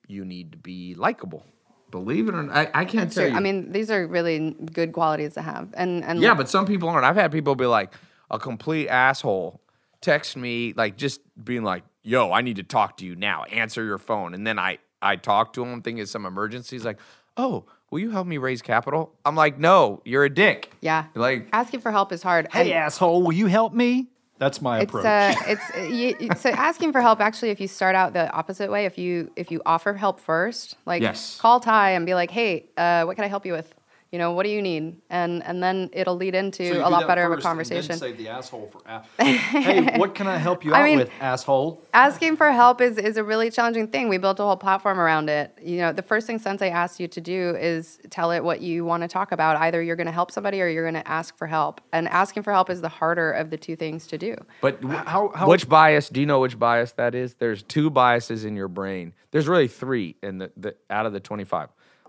you 0.07 0.25
need 0.25 0.51
to 0.51 0.57
be 0.57 0.93
likable. 0.95 1.45
Believe 1.89 2.27
it 2.27 2.35
or 2.35 2.43
not, 2.43 2.55
I, 2.55 2.81
I 2.81 2.85
can't 2.85 3.11
tell 3.11 3.23
Sure. 3.23 3.31
you. 3.31 3.35
I 3.37 3.39
mean, 3.39 3.71
these 3.71 3.89
are 3.89 4.05
really 4.05 4.55
good 4.73 4.91
qualities 4.91 5.33
to 5.35 5.41
have. 5.41 5.69
And 5.75 6.03
and 6.03 6.19
Yeah, 6.19 6.33
but 6.33 6.49
some 6.49 6.65
people 6.65 6.89
aren't. 6.89 7.05
I've 7.05 7.15
had 7.15 7.31
people 7.31 7.55
be 7.55 7.65
like, 7.65 7.93
a 8.29 8.39
complete 8.39 8.89
asshole 8.89 9.61
text 10.01 10.35
me, 10.35 10.73
like 10.75 10.97
just 10.97 11.21
being 11.41 11.63
like, 11.63 11.83
yo, 12.03 12.31
I 12.31 12.41
need 12.41 12.57
to 12.57 12.63
talk 12.63 12.97
to 12.97 13.05
you 13.05 13.15
now. 13.15 13.43
Answer 13.45 13.83
your 13.83 13.97
phone. 13.97 14.33
And 14.33 14.45
then 14.45 14.59
I, 14.59 14.79
I 15.01 15.15
talk 15.15 15.53
to 15.53 15.63
him 15.63 15.81
thinking 15.81 16.01
it's 16.01 16.11
some 16.11 16.25
emergency. 16.25 16.75
He's 16.75 16.85
like, 16.85 16.99
oh, 17.37 17.65
will 17.91 17.99
you 17.99 18.09
help 18.11 18.27
me 18.27 18.37
raise 18.37 18.61
capital? 18.61 19.13
I'm 19.25 19.35
like, 19.35 19.57
no, 19.59 20.01
you're 20.05 20.25
a 20.25 20.29
dick. 20.29 20.71
yeah, 20.81 21.05
Like, 21.15 21.47
asking 21.53 21.79
for 21.81 21.91
help 21.91 22.11
is 22.11 22.23
hard. 22.23 22.47
Hey, 22.51 22.71
And 22.71 22.71
asshole, 22.71 23.23
will 23.23 23.33
you 23.33 23.47
help 23.47 23.73
me? 23.73 24.07
That's 24.37 24.61
my 24.61 24.79
it's 24.81 24.89
approach. 24.89 25.05
uh, 25.05 25.33
it's 25.47 25.71
uh, 25.77 25.81
you, 25.83 26.15
you- 26.19 26.35
so 26.35 26.49
asking 26.49 26.91
for 26.91 26.99
help. 26.99 27.21
Actually, 27.21 27.51
if 27.51 27.61
you 27.61 27.69
start 27.69 27.95
out 27.95 28.11
the 28.11 28.29
opposite 28.31 28.69
way, 28.69 28.85
if 28.85 28.97
you 28.97 29.31
if 29.37 29.49
you 29.49 29.61
offer 29.65 29.93
help 29.93 30.19
first, 30.19 30.75
like 30.85 31.01
Yes. 31.01 31.37
call 31.39 31.61
Ty 31.61 31.91
and 31.91 32.05
be 32.05 32.13
like, 32.15 32.31
hey, 32.31 32.65
uh, 32.75 33.03
what 33.05 33.15
can 33.15 33.23
I 33.23 33.29
help 33.29 33.45
you 33.45 33.53
with? 33.53 33.73
You 34.15 34.19
know, 34.19 34.31
what 34.31 34.43
do 34.43 34.49
you 34.49 34.61
need? 34.61 34.95
And 35.09 35.43
and 35.43 35.61
then 35.61 35.89
it'll 35.91 36.15
lead 36.15 36.35
into 36.35 36.65
So 36.75 36.79
a 36.79 36.87
lot 36.87 37.01
that 37.01 37.07
better 37.09 37.23
of 37.25 37.33
a 37.33 37.35
first 37.35 37.45
and 37.45 37.49
conversation. 37.49 37.87
Then 37.89 37.97
save 37.97 38.17
the 38.17 38.29
asshole 38.29 38.69
for. 38.71 38.79
a- 38.87 39.03
hey, 39.25 39.97
what 39.99 40.15
can 40.15 40.25
I 40.25 40.37
help 40.37 40.63
you 40.63 40.73
I 40.73 40.79
out 40.79 40.83
mean- 40.85 40.99
with, 40.99 41.09
asshole? 41.19 41.81
asking 41.93 42.37
for 42.37 42.49
help 42.49 42.79
is, 42.79 42.97
is 42.97 43.17
a 43.17 43.25
really 43.25 43.51
challenging 43.51 43.89
thing. 43.89 44.07
We 44.07 44.17
built 44.17 44.39
a 44.39 44.43
whole 44.43 44.55
platform 44.55 45.01
around 45.01 45.29
it. 45.29 45.51
You 45.61 45.79
know, 45.79 45.91
the 45.91 46.01
first 46.01 46.27
thing 46.27 46.39
Sensay 46.39 46.71
asks 46.71 46.97
you 46.97 47.09
to 47.09 47.19
do 47.19 47.57
is 47.59 47.99
tell 48.09 48.31
it 48.31 48.41
what 48.41 48.61
you 48.61 48.85
want 48.85 49.01
to 49.03 49.09
talk 49.09 49.33
about. 49.33 49.57
Either 49.57 49.81
you're 49.83 49.97
going 49.97 50.07
to 50.07 50.13
help 50.13 50.31
somebody 50.31 50.61
or 50.61 50.69
you're 50.69 50.89
going 50.89 51.03
to 51.03 51.05
ask 51.11 51.37
for 51.37 51.45
help. 51.47 51.81
And 51.91 52.07
asking 52.07 52.43
for 52.43 52.53
help 52.53 52.69
is 52.69 52.79
the 52.79 52.87
harder 52.87 53.33
of 53.33 53.49
the 53.49 53.57
two 53.57 53.75
things 53.75 54.07
to 54.07 54.17
do. 54.17 54.33
but 54.61 54.79
w- 54.79 54.97
How- 54.97 55.33
how- 55.35 55.49
which 55.49 55.67
bias? 55.67 56.07
Do 56.07 56.21
you 56.21 56.25
know 56.25 56.39
which 56.39 56.57
bias 56.57 56.93
that 56.93 57.15
is? 57.15 57.33
There's 57.35 57.63
two 57.63 57.89
biases 57.89 58.45
in 58.45 58.55
your 58.55 58.69
brain. 58.69 59.11
There's 59.31 59.49
really 59.49 59.67
three 59.67 60.15
in 60.23 60.37
the, 60.37 60.51
the 60.55 60.75
out 60.89 61.05
of 61.05 61.11
the 61.11 61.19
25. 61.19 61.67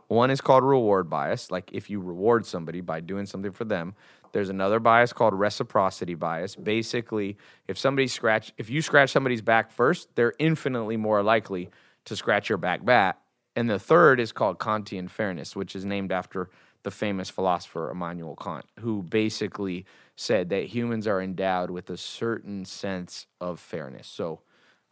One 0.08 0.30
is 0.30 0.40
called 0.40 0.64
reward 0.64 1.10
bias, 1.10 1.50
like 1.50 1.70
if 1.72 1.90
you 1.90 2.00
reward 2.00 2.46
somebody 2.46 2.80
by 2.80 3.00
doing 3.00 3.26
something 3.26 3.52
for 3.52 3.64
them. 3.64 3.94
There's 4.32 4.50
another 4.50 4.80
bias 4.80 5.12
called 5.12 5.34
reciprocity 5.34 6.14
bias. 6.14 6.54
Basically, 6.56 7.36
if 7.68 7.78
somebody 7.78 8.06
scratch, 8.06 8.52
if 8.58 8.68
you 8.70 8.82
scratch 8.82 9.10
somebody's 9.10 9.42
back 9.42 9.70
first, 9.70 10.14
they're 10.14 10.34
infinitely 10.38 10.96
more 10.96 11.22
likely 11.22 11.70
to 12.04 12.16
scratch 12.16 12.48
your 12.48 12.58
back 12.58 12.84
back. 12.84 13.18
And 13.56 13.70
the 13.70 13.78
third 13.78 14.20
is 14.20 14.32
called 14.32 14.58
Kantian 14.58 15.08
fairness, 15.08 15.56
which 15.56 15.74
is 15.74 15.84
named 15.84 16.12
after 16.12 16.50
the 16.82 16.90
famous 16.90 17.30
philosopher 17.30 17.90
Immanuel 17.90 18.36
Kant, 18.36 18.66
who 18.80 19.02
basically 19.02 19.86
said 20.14 20.50
that 20.50 20.66
humans 20.66 21.06
are 21.06 21.20
endowed 21.20 21.70
with 21.70 21.90
a 21.90 21.96
certain 21.96 22.64
sense 22.64 23.26
of 23.40 23.58
fairness. 23.58 24.06
So, 24.06 24.40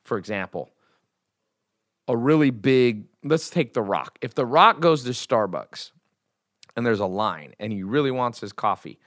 for 0.02 0.18
example, 0.18 0.72
a 2.08 2.16
really 2.16 2.50
big, 2.50 3.04
let's 3.22 3.50
take 3.50 3.74
The 3.74 3.82
Rock. 3.82 4.18
If 4.20 4.34
The 4.34 4.46
Rock 4.46 4.80
goes 4.80 5.04
to 5.04 5.10
Starbucks 5.10 5.90
and 6.76 6.84
there's 6.84 7.00
a 7.00 7.06
line 7.06 7.54
and 7.58 7.72
he 7.72 7.82
really 7.82 8.10
wants 8.10 8.40
his 8.40 8.52
coffee, 8.52 8.98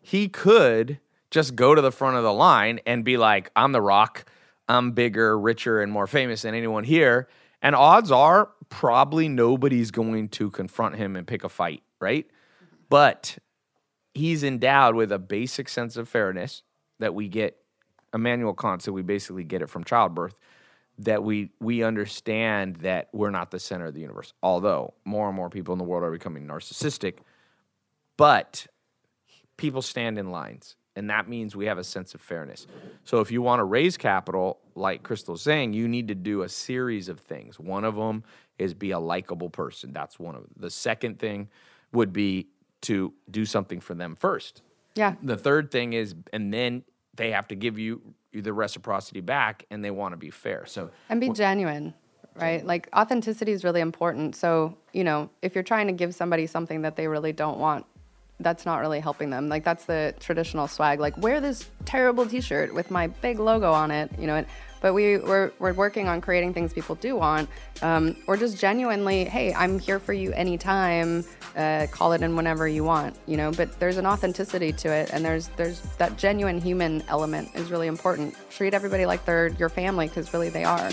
he 0.00 0.28
could 0.28 1.00
just 1.30 1.56
go 1.56 1.74
to 1.74 1.80
the 1.80 1.90
front 1.90 2.16
of 2.16 2.22
the 2.22 2.32
line 2.32 2.80
and 2.86 3.04
be 3.04 3.16
like, 3.16 3.50
I'm 3.56 3.72
The 3.72 3.80
Rock. 3.80 4.24
I'm 4.68 4.92
bigger, 4.92 5.38
richer, 5.38 5.82
and 5.82 5.92
more 5.92 6.06
famous 6.06 6.42
than 6.42 6.54
anyone 6.54 6.84
here. 6.84 7.28
And 7.60 7.74
odds 7.74 8.10
are 8.10 8.50
probably 8.68 9.28
nobody's 9.28 9.90
going 9.90 10.28
to 10.28 10.50
confront 10.50 10.96
him 10.96 11.16
and 11.16 11.26
pick 11.26 11.44
a 11.44 11.48
fight, 11.48 11.82
right? 12.00 12.26
But 12.88 13.38
he's 14.14 14.44
endowed 14.44 14.94
with 14.94 15.10
a 15.12 15.18
basic 15.18 15.68
sense 15.68 15.96
of 15.96 16.08
fairness 16.08 16.62
that 16.98 17.14
we 17.14 17.28
get. 17.28 17.56
Immanuel 18.14 18.54
Kant 18.54 18.82
said 18.82 18.94
we 18.94 19.02
basically 19.02 19.44
get 19.44 19.60
it 19.60 19.68
from 19.68 19.84
childbirth. 19.84 20.34
That 20.98 21.24
we 21.24 21.50
we 21.60 21.82
understand 21.82 22.76
that 22.76 23.08
we're 23.12 23.30
not 23.30 23.50
the 23.50 23.58
center 23.58 23.86
of 23.86 23.94
the 23.94 24.00
universe. 24.00 24.32
Although 24.42 24.94
more 25.04 25.26
and 25.26 25.36
more 25.36 25.50
people 25.50 25.72
in 25.72 25.78
the 25.78 25.84
world 25.84 26.04
are 26.04 26.12
becoming 26.12 26.46
narcissistic, 26.46 27.18
but 28.16 28.66
people 29.56 29.82
stand 29.82 30.18
in 30.18 30.30
lines. 30.30 30.76
And 30.96 31.10
that 31.10 31.28
means 31.28 31.56
we 31.56 31.66
have 31.66 31.78
a 31.78 31.84
sense 31.84 32.14
of 32.14 32.20
fairness. 32.20 32.68
So 33.02 33.18
if 33.18 33.32
you 33.32 33.42
want 33.42 33.58
to 33.58 33.64
raise 33.64 33.96
capital, 33.96 34.60
like 34.76 35.02
Crystal's 35.02 35.42
saying, 35.42 35.72
you 35.72 35.88
need 35.88 36.06
to 36.08 36.14
do 36.14 36.42
a 36.42 36.48
series 36.48 37.08
of 37.08 37.18
things. 37.18 37.58
One 37.58 37.84
of 37.84 37.96
them 37.96 38.22
is 38.58 38.74
be 38.74 38.92
a 38.92 38.98
likable 39.00 39.50
person. 39.50 39.92
That's 39.92 40.20
one 40.20 40.36
of 40.36 40.42
them. 40.42 40.52
The 40.56 40.70
second 40.70 41.18
thing 41.18 41.48
would 41.92 42.12
be 42.12 42.46
to 42.82 43.12
do 43.30 43.44
something 43.44 43.80
for 43.80 43.94
them 43.94 44.14
first. 44.14 44.62
Yeah. 44.94 45.14
The 45.20 45.36
third 45.36 45.72
thing 45.72 45.94
is, 45.94 46.14
and 46.32 46.54
then 46.54 46.84
they 47.16 47.32
have 47.32 47.48
to 47.48 47.56
give 47.56 47.76
you 47.78 48.00
the 48.42 48.52
reciprocity 48.52 49.20
back 49.20 49.64
and 49.70 49.84
they 49.84 49.90
want 49.90 50.12
to 50.12 50.16
be 50.16 50.30
fair. 50.30 50.64
So 50.66 50.90
And 51.08 51.20
be 51.20 51.30
genuine, 51.30 51.94
right? 52.34 52.64
Like 52.64 52.88
authenticity 52.94 53.52
is 53.52 53.64
really 53.64 53.80
important. 53.80 54.36
So, 54.36 54.76
you 54.92 55.04
know, 55.04 55.30
if 55.42 55.54
you're 55.54 55.64
trying 55.64 55.86
to 55.86 55.92
give 55.92 56.14
somebody 56.14 56.46
something 56.46 56.82
that 56.82 56.96
they 56.96 57.08
really 57.08 57.32
don't 57.32 57.58
want, 57.58 57.86
that's 58.40 58.66
not 58.66 58.80
really 58.80 59.00
helping 59.00 59.30
them. 59.30 59.48
Like 59.48 59.64
that's 59.64 59.84
the 59.84 60.14
traditional 60.18 60.66
swag. 60.66 60.98
Like 61.00 61.16
wear 61.18 61.40
this 61.40 61.68
terrible 61.84 62.26
T-shirt 62.26 62.74
with 62.74 62.90
my 62.90 63.06
big 63.06 63.38
logo 63.38 63.72
on 63.72 63.90
it, 63.90 64.10
you 64.18 64.26
know. 64.26 64.36
And, 64.36 64.46
but 64.84 64.92
we 64.92 65.16
we're, 65.16 65.50
we're 65.60 65.72
working 65.72 66.08
on 66.08 66.20
creating 66.20 66.52
things 66.52 66.74
people 66.74 66.94
do 66.96 67.16
want, 67.16 67.48
um, 67.80 68.14
or 68.26 68.36
just 68.36 68.60
genuinely, 68.60 69.24
hey, 69.24 69.54
I'm 69.54 69.78
here 69.78 69.98
for 69.98 70.12
you 70.12 70.30
anytime. 70.32 71.24
Uh, 71.56 71.86
call 71.90 72.12
it 72.12 72.20
in 72.20 72.36
whenever 72.36 72.68
you 72.68 72.84
want, 72.84 73.16
you 73.24 73.38
know. 73.38 73.50
But 73.50 73.80
there's 73.80 73.96
an 73.96 74.04
authenticity 74.04 74.72
to 74.72 74.92
it, 74.92 75.08
and 75.10 75.24
there's 75.24 75.48
there's 75.56 75.80
that 75.96 76.18
genuine 76.18 76.60
human 76.60 77.02
element 77.08 77.48
is 77.54 77.70
really 77.70 77.86
important. 77.86 78.36
Treat 78.50 78.74
everybody 78.74 79.06
like 79.06 79.24
they're 79.24 79.48
your 79.52 79.70
family 79.70 80.06
because 80.08 80.34
really 80.34 80.50
they 80.50 80.64
are. 80.64 80.90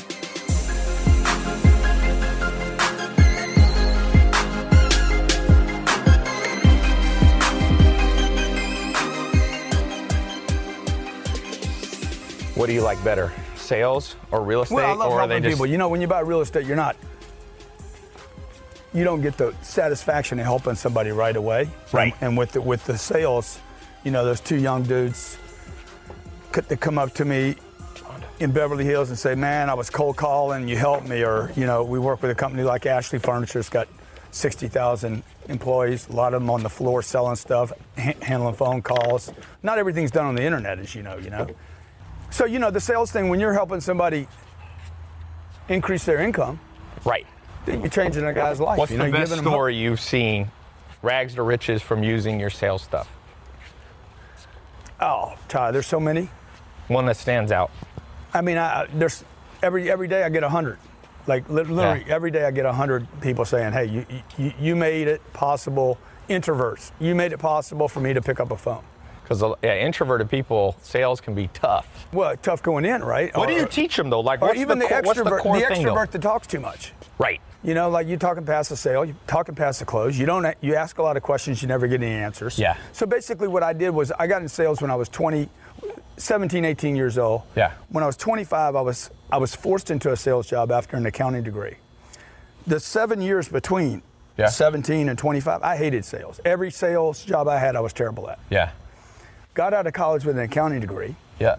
What 12.55 12.67
do 12.67 12.73
you 12.73 12.81
like 12.81 13.03
better, 13.03 13.33
sales 13.71 14.17
or 14.31 14.43
real 14.43 14.63
estate? 14.63 14.75
Well, 14.75 14.91
I 14.91 14.93
love 14.93 15.13
or 15.13 15.19
helping 15.19 15.43
just 15.43 15.53
people. 15.53 15.65
You 15.65 15.77
know, 15.77 15.87
when 15.87 16.01
you 16.01 16.07
buy 16.07 16.19
real 16.19 16.41
estate, 16.41 16.65
you're 16.65 16.75
not. 16.75 16.97
You 18.93 19.05
don't 19.05 19.21
get 19.21 19.37
the 19.37 19.55
satisfaction 19.61 20.39
of 20.39 20.45
helping 20.45 20.75
somebody 20.75 21.11
right 21.11 21.37
away. 21.37 21.69
Right. 21.93 22.13
And, 22.15 22.23
and 22.23 22.37
with 22.37 22.51
the, 22.51 22.59
with 22.59 22.83
the 22.85 22.97
sales, 22.97 23.59
you 24.03 24.11
know, 24.11 24.25
those 24.25 24.41
two 24.41 24.57
young 24.57 24.83
dudes 24.83 25.37
could 26.51 26.67
they 26.67 26.75
come 26.75 26.97
up 26.97 27.13
to 27.13 27.23
me 27.23 27.55
in 28.41 28.51
Beverly 28.51 28.83
Hills 28.83 29.07
and 29.07 29.17
say, 29.17 29.35
"Man, 29.35 29.69
I 29.69 29.73
was 29.73 29.89
cold 29.89 30.17
calling. 30.17 30.67
You 30.67 30.75
helped 30.75 31.07
me." 31.07 31.23
Or 31.23 31.53
you 31.55 31.65
know, 31.65 31.81
we 31.85 31.97
work 31.97 32.21
with 32.21 32.31
a 32.31 32.35
company 32.35 32.63
like 32.63 32.85
Ashley 32.85 33.19
Furniture. 33.19 33.59
It's 33.59 33.69
got 33.69 33.87
sixty 34.31 34.67
thousand 34.67 35.23
employees. 35.47 36.09
A 36.09 36.11
lot 36.11 36.33
of 36.33 36.41
them 36.41 36.49
on 36.49 36.61
the 36.61 36.69
floor 36.69 37.01
selling 37.01 37.37
stuff, 37.37 37.71
ha- 37.97 38.19
handling 38.21 38.55
phone 38.55 38.81
calls. 38.81 39.31
Not 39.63 39.77
everything's 39.77 40.11
done 40.11 40.25
on 40.25 40.35
the 40.35 40.43
internet, 40.43 40.77
as 40.79 40.93
you 40.93 41.03
know. 41.03 41.17
You 41.17 41.29
know. 41.29 41.47
So 42.31 42.45
you 42.45 42.59
know 42.59 42.71
the 42.71 42.79
sales 42.79 43.11
thing 43.11 43.29
when 43.29 43.39
you're 43.39 43.53
helping 43.53 43.81
somebody 43.81 44.27
increase 45.69 46.05
their 46.05 46.19
income, 46.21 46.59
right? 47.05 47.27
you're 47.67 47.87
changing 47.89 48.25
a 48.25 48.33
guy's 48.33 48.59
life. 48.59 48.79
What's 48.79 48.91
you 48.91 48.97
the 48.97 49.11
best 49.11 49.37
story 49.37 49.75
you've 49.75 49.99
seen, 49.99 50.49
rags 51.03 51.35
to 51.35 51.43
riches, 51.43 51.81
from 51.81 52.03
using 52.03 52.39
your 52.39 52.49
sales 52.49 52.81
stuff? 52.81 53.07
Oh, 54.99 55.35
Ty, 55.47 55.71
there's 55.71 55.87
so 55.87 55.99
many. 55.99 56.29
One 56.87 57.05
that 57.05 57.17
stands 57.17 57.51
out. 57.51 57.71
I 58.33 58.41
mean, 58.41 58.57
I, 58.57 58.87
there's 58.93 59.23
every 59.61 59.91
every 59.91 60.07
day 60.07 60.23
I 60.23 60.29
get 60.29 60.43
a 60.43 60.49
hundred. 60.49 60.79
Like 61.27 61.47
literally 61.49 62.03
Yeah. 62.07 62.13
every 62.15 62.31
day 62.31 62.45
I 62.45 62.51
get 62.51 62.65
a 62.65 62.73
hundred 62.73 63.07
people 63.21 63.45
saying, 63.45 63.73
"Hey, 63.73 63.85
you, 63.85 64.05
you 64.37 64.53
you 64.59 64.75
made 64.75 65.07
it 65.07 65.21
possible." 65.33 65.97
Introverts, 66.29 66.91
you 66.99 67.13
made 67.13 67.33
it 67.33 67.39
possible 67.39 67.89
for 67.89 67.99
me 67.99 68.13
to 68.13 68.21
pick 68.21 68.39
up 68.39 68.51
a 68.51 68.57
phone. 68.57 68.83
Because 69.31 69.55
yeah, 69.63 69.77
introverted 69.85 70.29
people, 70.29 70.75
sales 70.81 71.21
can 71.21 71.33
be 71.33 71.47
tough. 71.53 72.07
Well, 72.11 72.35
tough 72.35 72.61
going 72.61 72.83
in, 72.83 73.01
right? 73.01 73.35
What 73.35 73.47
do 73.47 73.53
you 73.53 73.65
teach 73.65 73.95
them 73.95 74.09
though? 74.09 74.19
Like, 74.19 74.41
Or 74.41 74.49
what's 74.49 74.59
even 74.59 74.77
the, 74.77 74.87
the, 74.87 75.01
the 75.01 75.07
extrovert, 75.23 75.39
core 75.39 75.57
the 75.57 75.65
thing 75.67 75.83
though? 75.85 75.93
extrovert 75.95 76.11
that 76.11 76.21
talks 76.21 76.47
too 76.47 76.59
much. 76.59 76.91
Right. 77.17 77.39
You 77.63 77.73
know, 77.73 77.89
like 77.89 78.07
you're 78.07 78.17
talking 78.17 78.45
past 78.45 78.69
the 78.71 78.75
sale, 78.75 79.05
you're 79.05 79.15
talking 79.27 79.55
past 79.55 79.79
the 79.79 79.85
close. 79.85 80.17
You 80.17 80.25
don't. 80.25 80.45
You 80.59 80.75
ask 80.75 80.97
a 80.97 81.03
lot 81.03 81.15
of 81.15 81.23
questions, 81.23 81.61
you 81.61 81.67
never 81.69 81.87
get 81.87 82.01
any 82.03 82.11
answers. 82.11 82.59
Yeah. 82.59 82.75
So 82.91 83.05
basically, 83.05 83.47
what 83.47 83.63
I 83.63 83.71
did 83.71 83.91
was 83.91 84.11
I 84.11 84.27
got 84.27 84.41
in 84.41 84.49
sales 84.49 84.81
when 84.81 84.91
I 84.91 84.95
was 84.95 85.07
20, 85.07 85.47
17, 86.17 86.65
18 86.65 86.95
years 86.97 87.17
old. 87.17 87.43
Yeah. 87.55 87.71
When 87.89 88.03
I 88.03 88.07
was 88.07 88.17
25, 88.17 88.75
I 88.75 88.81
was 88.81 89.11
I 89.31 89.37
was 89.37 89.55
forced 89.55 89.91
into 89.91 90.11
a 90.11 90.17
sales 90.17 90.45
job 90.47 90.71
after 90.71 90.97
an 90.97 91.05
accounting 91.05 91.43
degree. 91.43 91.75
The 92.67 92.79
seven 92.81 93.21
years 93.21 93.47
between 93.47 94.01
Yeah. 94.37 94.47
17 94.49 95.07
and 95.07 95.17
25, 95.19 95.61
I 95.61 95.77
hated 95.77 96.03
sales. 96.03 96.39
Every 96.43 96.71
sales 96.71 97.23
job 97.23 97.47
I 97.47 97.59
had, 97.59 97.75
I 97.75 97.79
was 97.81 97.93
terrible 97.93 98.29
at. 98.29 98.39
Yeah. 98.49 98.71
Got 99.53 99.73
out 99.73 99.85
of 99.87 99.93
college 99.93 100.23
with 100.25 100.37
an 100.37 100.43
accounting 100.43 100.79
degree 100.79 101.15
Yeah. 101.39 101.57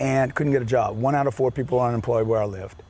and 0.00 0.34
couldn't 0.34 0.52
get 0.52 0.62
a 0.62 0.66
job. 0.66 0.96
One 0.98 1.14
out 1.14 1.26
of 1.26 1.34
four 1.34 1.50
people 1.50 1.78
were 1.78 1.86
unemployed 1.86 2.26
where 2.26 2.42
I 2.42 2.44
lived. 2.44 2.82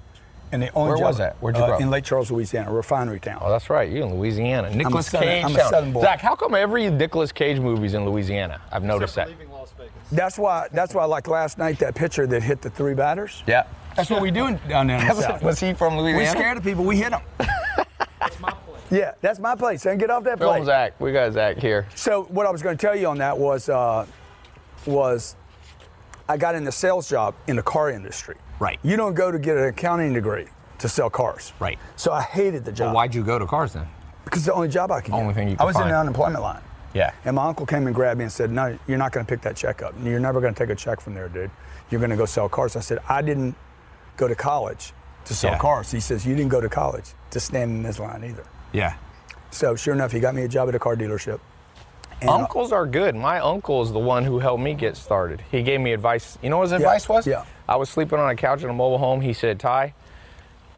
And 0.53 0.63
the 0.63 0.71
only 0.75 0.91
Where 0.91 0.99
job, 0.99 1.07
was 1.09 1.19
that? 1.19 1.37
Where'd 1.41 1.57
you 1.57 1.63
uh, 1.63 1.67
grow 1.67 1.75
up? 1.77 1.81
In 1.81 1.91
Lake 1.91 2.05
Charles, 2.05 2.31
Louisiana, 2.31 2.71
a 2.71 2.73
refinery 2.73 3.19
town. 3.19 3.41
Oh, 3.43 3.51
that's 3.51 3.69
right. 3.69 3.91
You 3.91 4.05
in 4.05 4.15
Louisiana. 4.15 4.71
Nicholas 4.75 5.07
southern- 5.09 5.29
Cage. 5.29 5.45
I'm 5.45 5.55
a 5.55 5.59
town. 5.59 5.71
southern 5.71 5.93
boy. 5.93 6.03
Zach, 6.03 6.21
how 6.21 6.37
come 6.37 6.55
every 6.55 6.89
Nicolas 6.89 7.33
Cage 7.33 7.59
movie's 7.59 7.95
in 7.95 8.05
Louisiana? 8.09 8.61
I've 8.71 8.85
noticed 8.85 9.17
that. 9.17 9.29
leaving 9.29 9.51
Las 9.51 9.73
Vegas. 9.77 9.93
That's 10.13 10.39
why. 10.39 10.69
That's 10.73 10.95
why. 10.95 11.05
Like 11.05 11.27
last 11.27 11.59
night, 11.59 11.81
that 11.81 11.97
pitcher 11.97 12.29
that 12.29 12.43
hit 12.45 12.63
the 12.63 12.71
three 12.71 12.95
batters. 12.95 13.43
Yeah. 13.47 13.65
That's 13.97 14.09
what 14.09 14.23
we 14.23 14.31
do 14.31 14.47
in- 14.47 14.61
down 14.69 14.87
there 14.87 15.01
in 15.01 15.07
the 15.09 15.15
south. 15.15 15.43
Was 15.43 15.59
he 15.59 15.73
from 15.73 15.99
Louisiana? 15.99 16.21
We 16.21 16.27
scared 16.27 16.57
of 16.59 16.63
people. 16.65 16.85
We 16.85 16.97
hit 16.97 17.11
them. 17.11 17.23
That's 18.97 19.05
my 19.05 19.11
place. 19.11 19.15
Yeah, 19.15 19.15
that's 19.21 19.39
my 19.39 19.55
place. 19.55 19.87
And 19.87 20.01
get 20.01 20.11
off 20.11 20.25
that 20.25 20.39
Film 20.39 20.55
place. 20.55 20.67
Zach. 20.67 21.01
We 21.01 21.13
got 21.13 21.33
Zach 21.33 21.59
here. 21.59 21.87
So 21.95 22.25
what 22.25 22.47
I 22.47 22.51
was 22.51 22.63
going 22.63 22.77
to 22.77 22.81
tell 22.87 22.97
you 22.97 23.07
on 23.09 23.19
that 23.19 23.37
was, 23.39 23.69
uh, 23.69 24.07
was 24.87 25.37
I 26.29 26.37
got 26.37 26.55
in 26.55 26.65
the 26.65 26.73
sales 26.73 27.09
job 27.09 27.35
in 27.47 27.57
the 27.57 27.63
car 27.63 27.91
industry. 27.91 28.37
Right. 28.59 28.79
You 28.83 28.97
don't 28.97 29.15
go 29.15 29.31
to 29.31 29.39
get 29.39 29.57
an 29.57 29.65
accounting 29.65 30.13
degree 30.13 30.47
to 30.79 30.89
sell 30.89 31.11
cars. 31.11 31.53
Right. 31.61 31.79
So 31.97 32.13
I 32.13 32.23
hated 32.23 32.65
the 32.65 32.73
job. 32.73 32.87
Well, 32.87 32.95
why'd 32.95 33.15
you 33.15 33.23
go 33.23 33.39
to 33.39 33.47
cars 33.47 33.73
then? 33.73 33.87
Because 34.25 34.41
it's 34.41 34.47
the 34.47 34.55
only 34.55 34.69
job 34.69 34.91
I 34.91 35.01
could 35.01 35.13
get. 35.13 35.21
Only 35.21 35.35
thing 35.35 35.49
you 35.49 35.55
I 35.55 35.59
could 35.59 35.67
was 35.67 35.77
in 35.81 35.89
the 35.89 35.97
unemployment 35.99 36.43
line. 36.43 36.63
Yeah. 36.95 37.13
And 37.25 37.37
my 37.37 37.45
uncle 37.47 37.67
came 37.67 37.87
and 37.87 37.95
grabbed 37.95 38.19
me 38.19 38.25
and 38.25 38.33
said, 38.33 38.51
No, 38.51 38.79
you're 38.89 38.99
not 38.99 39.13
going 39.13 39.25
to 39.25 39.31
pick 39.31 39.43
that 39.43 39.55
check 39.57 39.83
up. 39.83 39.95
You're 40.03 40.19
never 40.21 40.41
going 40.41 40.55
to 40.55 40.59
take 40.59 40.71
a 40.71 40.75
check 40.75 41.01
from 41.01 41.15
there, 41.15 41.29
dude. 41.29 41.51
You're 41.91 42.01
going 42.01 42.11
to 42.11 42.17
go 42.17 42.25
sell 42.25 42.49
cars. 42.49 42.75
I 42.77 42.81
said, 42.81 42.99
I 43.09 43.23
didn't 43.23 43.55
go 44.17 44.27
to 44.27 44.35
college 44.35 44.93
to 45.27 45.35
sell 45.35 45.53
Yeah. 45.53 45.59
cars. 45.59 45.91
He 45.91 46.01
says, 46.01 46.27
You 46.27 46.35
didn't 46.35 46.51
go 46.51 46.61
to 46.61 46.69
college 46.69 47.11
to 47.31 47.41
stand 47.41 47.71
in 47.73 47.83
this 47.83 47.99
line 47.99 48.25
either. 48.25 48.45
Yeah. 48.73 48.97
So 49.51 49.75
sure 49.77 49.95
enough, 49.95 50.13
he 50.13 50.21
got 50.21 50.35
me 50.35 50.43
a 50.43 50.49
job 50.49 50.69
at 50.69 50.75
a 50.75 50.79
car 50.79 50.97
dealership. 50.97 51.41
And, 52.21 52.31
uh, 52.31 52.35
Uncles 52.35 52.73
are 52.73 52.87
good. 52.87 53.15
My 53.15 53.41
uncle 53.41 53.83
is 53.83 53.93
the 53.93 53.99
one 53.99 54.25
who 54.25 54.39
helped 54.39 54.63
me 54.63 54.75
get 54.75 54.97
started. 54.97 55.43
He 55.51 55.63
gave 55.63 55.81
me 55.81 55.93
advice. 55.93 56.39
You 56.43 56.51
know 56.51 56.59
what 56.59 56.65
his 56.65 56.73
advice 56.73 57.09
was? 57.09 57.27
yeah. 57.27 57.45
I 57.69 57.77
was 57.77 57.91
sleeping 57.91 58.19
on 58.19 58.31
a 58.31 58.37
couch 58.37 58.63
in 58.63 58.71
a 58.71 58.73
mobile 58.73 58.99
home. 58.99 59.21
He 59.21 59.33
said, 59.33 59.59
Ty, 59.59 59.93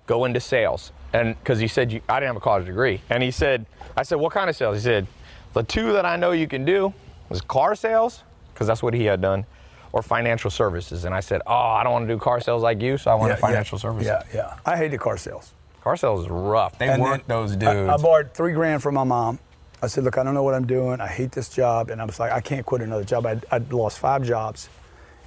go 0.07 0.25
into 0.25 0.41
sales. 0.41 0.93
And 1.13 1.39
because 1.39 1.59
he 1.59 1.69
said, 1.69 1.93
you, 1.93 2.01
I 2.09 2.19
didn't 2.21 2.29
have 2.29 2.37
a 2.37 2.41
college 2.41 2.67
degree. 2.67 3.03
And 3.11 3.23
he 3.23 3.31
said, 3.31 3.67
I 3.97 4.03
said, 4.03 4.17
what 4.17 4.33
kind 4.33 4.51
of 4.51 4.57
sales? 4.57 4.79
He 4.79 4.83
said, 4.83 5.07
the 5.53 5.63
two 5.63 5.93
that 5.93 6.05
I 6.05 6.17
know 6.17 6.33
you 6.33 6.49
can 6.49 6.65
do 6.65 6.93
was 7.29 7.41
car 7.41 7.75
sales, 7.75 8.25
because 8.53 8.67
that's 8.67 8.83
what 8.83 8.95
he 8.95 9.05
had 9.05 9.21
done, 9.21 9.47
or 9.93 10.03
financial 10.03 10.51
services. 10.51 11.05
And 11.05 11.15
I 11.15 11.21
said, 11.21 11.41
oh, 11.47 11.55
I 11.55 11.83
don't 11.83 11.93
want 11.93 12.09
to 12.09 12.15
do 12.15 12.19
car 12.19 12.41
sales 12.41 12.63
like 12.63 12.81
you, 12.83 12.99
so 12.99 13.11
I 13.11 13.15
want 13.15 13.31
yeah, 13.31 13.37
to 13.37 13.41
financial 13.41 13.79
yeah, 13.79 13.83
services. 13.83 14.07
Yeah, 14.07 14.23
yeah. 14.35 14.59
I 14.67 14.77
hated 14.77 15.01
car 15.01 15.17
sales. 15.17 15.53
Car 15.83 15.97
sales 15.97 16.25
is 16.25 16.31
rough. 16.31 16.79
They 16.79 16.89
And 16.89 17.03
work 17.03 17.27
those 17.27 17.57
dudes. 17.57 17.89
I, 17.89 17.97
borrowed 17.97 18.35
three 18.35 18.53
grand 18.53 18.83
from 18.83 18.95
my 18.95 19.05
mom. 19.05 19.39
I 19.83 19.87
said, 19.87 20.05
look, 20.05 20.19
I 20.19 20.25
don't 20.25 20.35
know 20.35 20.43
what 20.43 20.55
I'm 20.55 20.67
doing. 20.67 21.01
I 21.01 21.07
hate 21.07 21.33
this 21.33 21.49
job. 21.49 21.91
And 21.91 22.01
I 22.03 22.05
was 22.05 22.19
like, 22.19 22.33
I 22.33 22.41
can't 22.41 22.67
quit 22.67 22.83
another 22.83 23.05
job. 23.05 23.25
I'd, 23.27 23.45
I'd 23.51 23.73
lost 23.73 23.99
five 23.99 24.25
jobs. 24.25 24.69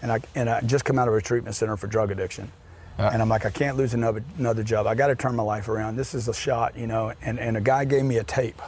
And 0.02 0.12
I, 0.12 0.20
and 0.36 0.50
I 0.50 0.62
just 0.62 0.84
come 0.84 1.00
out 1.00 1.08
of 1.08 1.14
a 1.14 1.22
treatment 1.22 1.56
center 1.56 1.78
for 1.78 1.88
drug 1.88 2.12
addiction. 2.12 2.52
And 2.98 3.20
I'm 3.20 3.30
like, 3.30 3.48
I 3.48 3.50
can't 3.50 3.78
lose 3.78 3.96
another, 3.96 4.24
another 4.38 4.62
job. 4.62 4.86
I 4.86 4.94
got 4.94 5.08
to 5.08 5.16
turn 5.16 5.36
my 5.36 5.42
life 5.42 5.70
around. 5.70 5.96
This 5.96 6.14
is 6.14 6.28
a 6.28 6.34
shot, 6.36 6.78
you 6.78 6.86
know. 6.86 7.12
And, 7.24 7.40
and 7.40 7.58
a 7.58 7.62
guy 7.62 7.84
gave 7.84 8.04
me 8.06 8.18
a 8.18 8.24
tape. 8.24 8.62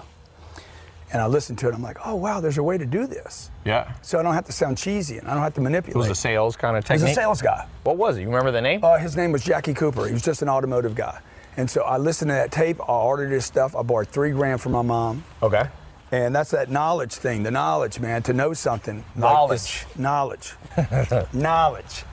And 1.11 1.21
I 1.21 1.27
listened 1.27 1.59
to 1.59 1.67
it. 1.67 1.75
I'm 1.75 1.83
like, 1.83 1.97
oh, 2.03 2.15
wow, 2.15 2.39
there's 2.39 2.57
a 2.57 2.63
way 2.63 2.75
to 2.79 2.85
do 2.87 3.05
this. 3.05 3.51
yeah. 3.63 3.93
So 4.01 4.17
I 4.19 4.23
don't 4.23 4.33
have 4.33 4.45
to 4.45 4.51
sound 4.51 4.79
cheesy 4.79 5.19
and 5.19 5.27
I 5.27 5.35
don't 5.35 5.43
have 5.43 5.53
to 5.55 5.61
manipulate. 5.61 5.95
It 5.95 5.99
was 5.99 6.09
a 6.09 6.15
sales 6.15 6.55
kind 6.55 6.75
of 6.75 6.87
He 6.87 6.93
was 6.93 7.03
a 7.03 7.13
sales 7.13 7.43
guy. 7.43 7.67
What 7.83 7.97
was 7.97 8.17
it? 8.17 8.21
You 8.21 8.27
remember 8.27 8.49
the 8.51 8.61
name? 8.61 8.83
Uh, 8.83 8.97
his 8.97 9.15
name 9.15 9.31
was 9.31 9.43
Jackie 9.43 9.75
Cooper. 9.75 10.07
He 10.07 10.13
was 10.13 10.23
just 10.23 10.41
an 10.41 10.49
automotive 10.49 10.95
guy. 10.95 11.19
And 11.57 11.69
so 11.69 11.81
I 11.83 11.97
listened 11.97 12.29
to 12.29 12.33
that 12.35 12.51
tape. 12.51 12.79
I 12.81 12.93
ordered 12.93 13.31
his 13.31 13.45
stuff. 13.45 13.75
I 13.75 13.81
borrowed 13.83 14.07
three 14.09 14.31
grand 14.31 14.61
from 14.61 14.71
my 14.73 14.81
mom. 14.81 15.23
okay. 15.41 15.67
And 16.11 16.35
that's 16.35 16.51
that 16.51 16.69
knowledge 16.69 17.13
thing, 17.15 17.41
the 17.41 17.49
knowledge, 17.49 17.99
man, 17.99 18.21
to 18.23 18.33
know 18.33 18.53
something. 18.53 19.03
Knowledge. 19.15 19.83
this- 19.85 19.97
knowledge. 19.97 20.53
knowledge. 21.33 22.03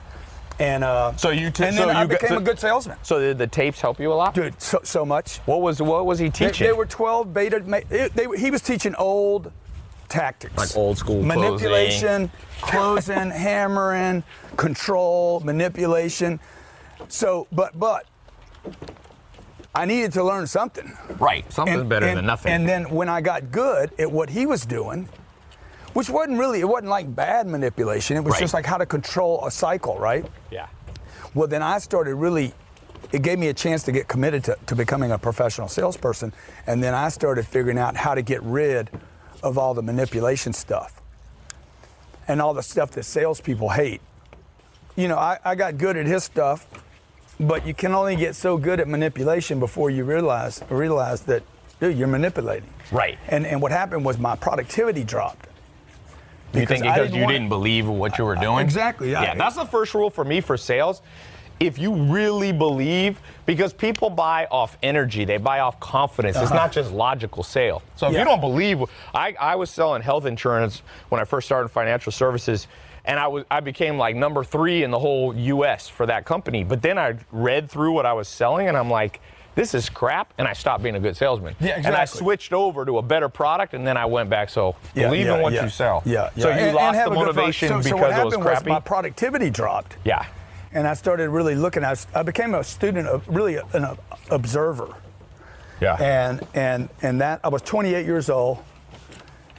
And 0.57 0.83
uh, 0.83 1.15
So 1.17 1.29
you 1.29 1.51
t- 1.51 1.63
and 1.65 1.75
so 1.75 1.85
then 1.85 1.95
I 1.95 2.01
you 2.01 2.07
got- 2.07 2.19
became 2.19 2.35
so- 2.35 2.41
a 2.41 2.41
good 2.41 2.59
salesman. 2.59 2.97
So 3.03 3.19
did 3.19 3.37
the 3.37 3.45
tapes 3.45 3.79
help 3.79 3.99
you 3.99 4.11
a 4.11 4.15
lot? 4.15 4.33
Dude, 4.33 4.59
so, 4.59 4.79
so 4.83 5.05
much. 5.05 5.37
What 5.45 5.61
was 5.61 5.81
what 5.83 6.07
was 6.07 6.17
he 6.17 6.31
teaching? 6.31 6.65
they 6.65 6.73
were 6.73 6.87
12 6.87 7.31
beta. 7.31 7.83
It, 7.91 8.13
they, 8.13 8.25
he 8.39 8.49
was 8.49 8.61
teaching 8.63 8.95
old 8.95 9.51
tactics. 10.09 10.57
Like 10.57 10.75
old 10.75 10.97
school 10.97 11.21
manipulation, 11.21 12.31
closing, 12.61 13.29
hammering, 13.29 14.23
control, 14.57 15.41
manipulation. 15.41 16.39
So, 17.07 17.45
but 17.51 17.77
but 17.79 18.05
I 19.73 19.85
needed 19.85 20.11
to 20.13 20.23
learn 20.23 20.47
something. 20.47 20.91
right. 21.19 21.49
Something's 21.51 21.83
better 21.83 22.13
than 22.13 22.25
nothing. 22.25 22.51
And 22.51 22.67
then 22.67 22.89
when 22.89 23.07
I 23.07 23.21
got 23.21 23.51
good 23.51 23.91
at 23.99 24.11
what 24.11 24.29
he 24.29 24.45
was 24.45 24.65
doing, 24.65 25.07
which 25.93 26.09
wasn't 26.09 26.39
really 26.39 26.59
it 26.59 26.67
wasn't 26.67 26.89
like 26.89 27.13
bad 27.15 27.47
manipulation. 27.47 28.17
It 28.17 28.23
was 28.23 28.33
Right. 28.33 28.39
just 28.41 28.53
like 28.53 28.65
how 28.65 28.77
to 28.77 28.85
control 28.85 29.45
a 29.45 29.51
cycle, 29.51 29.97
right? 29.97 30.25
Yeah. 30.49 30.67
Well, 31.33 31.47
then 31.47 31.61
I 31.61 31.79
started 31.79 32.15
really, 32.15 32.53
it 33.13 33.21
gave 33.21 33.39
me 33.39 33.47
a 33.47 33.53
chance 33.53 33.83
to 33.83 33.91
get 33.93 34.07
committed 34.09 34.43
to, 34.45 34.57
to 34.67 34.75
becoming 34.75 35.11
a 35.11 35.17
professional 35.17 35.67
salesperson. 35.69 36.33
And 36.67 36.83
then 36.83 36.93
I 36.93 37.07
started 37.09 37.45
figuring 37.47 37.77
out 37.77 37.95
how 37.95 38.15
to 38.15 38.21
get 38.21 38.41
rid 38.43 38.89
of 39.43 39.57
all 39.57 39.73
the 39.73 39.81
manipulation 39.81 40.51
stuff 40.53 41.01
and 42.27 42.41
all 42.41 42.53
the 42.53 42.63
stuff 42.63 42.91
that 42.91 43.03
salespeople 43.03 43.69
hate. 43.69 44.01
You 44.97 45.07
know, 45.07 45.17
I, 45.17 45.39
I 45.43 45.55
got 45.55 45.77
good 45.77 45.95
at 45.97 46.05
his 46.05 46.23
stuff, 46.25 46.67
but 47.41 47.65
you 47.65 47.73
can 47.73 47.93
only 47.93 48.15
get 48.15 48.35
so 48.35 48.57
good 48.57 48.79
at 48.79 48.87
manipulation 48.87 49.59
before 49.59 49.89
you 49.89 50.03
realize 50.03 50.61
realize 50.69 51.21
that, 51.23 51.43
dude, 51.79 51.97
you're 51.97 52.07
manipulating. 52.07 52.69
Right. 52.91 53.17
And 53.27 53.45
and 53.45 53.61
what 53.61 53.71
happened 53.71 54.05
was 54.05 54.17
my 54.17 54.35
productivity 54.35 55.03
dropped. 55.03 55.47
You 56.53 56.65
think 56.65 56.83
because 56.83 57.09
didn't 57.09 57.13
you 57.21 57.27
didn't 57.27 57.49
believe 57.49 57.87
what 57.87 58.17
you 58.17 58.25
were 58.25 58.35
doing? 58.35 58.59
exactly, 58.65 59.11
yeah. 59.11 59.23
Yeah, 59.23 59.35
that's 59.35 59.55
the 59.55 59.65
first 59.65 59.93
rule 59.93 60.09
for 60.09 60.23
me 60.25 60.41
for 60.41 60.57
sales. 60.57 61.01
If 61.61 61.77
you 61.77 61.93
really 61.93 62.51
believe, 62.51 63.21
because 63.45 63.71
people 63.71 64.09
buy 64.09 64.47
off 64.49 64.77
energy, 64.81 65.25
they 65.25 65.37
buy 65.37 65.59
off 65.59 65.79
confidence. 65.79 66.35
It's 66.35 66.49
not 66.51 66.71
just 66.71 66.91
logical 66.91 67.43
sale. 67.43 67.83
So 67.95 68.07
if 68.07 68.09
Uh-huh. 68.09 68.13
Yeah. 68.13 68.19
you 68.19 68.25
don't 68.25 68.41
believe, 68.41 68.83
I, 69.13 69.35
I 69.39 69.55
was 69.55 69.69
selling 69.69 70.01
health 70.01 70.25
insurance 70.25 70.81
when 71.09 71.21
I 71.21 71.23
first 71.23 71.45
started 71.47 71.69
financial 71.69 72.11
services, 72.11 72.67
and 73.05 73.19
I 73.19 73.27
was 73.27 73.45
I 73.49 73.59
became 73.59 73.97
like 73.97 74.15
number 74.15 74.43
three 74.43 74.83
in 74.83 74.91
the 74.91 74.99
whole 74.99 75.35
U.S. 75.35 75.87
for 75.87 76.05
that 76.05 76.25
company. 76.25 76.63
But 76.63 76.81
then 76.81 76.97
I 76.97 77.15
read 77.31 77.69
through 77.69 77.91
what 77.93 78.05
I 78.05 78.13
was 78.13 78.27
selling, 78.27 78.67
and 78.67 78.77
I'm 78.77 78.89
like, 78.89 79.19
this 79.55 79.73
is 79.73 79.89
crap, 79.89 80.33
and 80.37 80.47
I 80.47 80.53
stopped 80.53 80.81
being 80.83 80.95
a 80.95 80.99
good 80.99 81.17
salesman. 81.17 81.55
Yeah, 81.59 81.69
exactly. 81.77 81.87
And 81.87 81.95
I 81.97 82.05
switched 82.05 82.53
over 82.53 82.85
to 82.85 82.99
a 82.99 83.01
better 83.01 83.27
product, 83.29 83.73
and 83.73 83.85
then 83.85 83.97
I 83.97 84.05
went 84.05 84.29
back. 84.29 84.49
So 84.49 84.75
Yeah, 84.93 85.07
believe 85.07 85.25
yeah, 85.25 85.35
in 85.35 85.41
what 85.41 85.53
yeah. 85.53 85.63
you 85.63 85.69
sell. 85.69 86.03
Yeah, 86.05 86.29
yeah. 86.35 86.43
So 86.43 86.49
you 86.49 86.53
And- 86.55 86.61
and 86.67 86.75
lost 86.75 86.95
have 86.95 87.05
the 87.05 87.11
a 87.11 87.15
good 87.15 87.23
product. 87.23 87.35
motivation 87.37 87.67
So- 87.69 87.81
so 87.81 87.95
because 87.95 88.11
what 88.13 88.33
it 88.33 88.37
was 88.37 88.45
crappy. 88.45 88.69
my 88.69 88.79
productivity 88.79 89.49
dropped. 89.49 89.95
yeah. 90.03 90.25
and 90.73 90.87
I 90.87 90.93
started 90.93 91.29
really 91.29 91.53
looking. 91.55 91.83
I, 91.83 91.95
I 92.15 92.23
became 92.23 92.55
a 92.55 92.63
student, 92.63 93.05
of 93.09 93.27
really 93.27 93.57
an 93.73 93.97
observer, 94.29 94.87
Yeah. 95.81 95.95
and 95.99 96.47
and 96.53 96.87
and 97.01 97.19
that 97.19 97.41
I 97.43 97.49
was 97.49 97.61
28 97.63 98.05
years 98.05 98.29
old, 98.29 98.59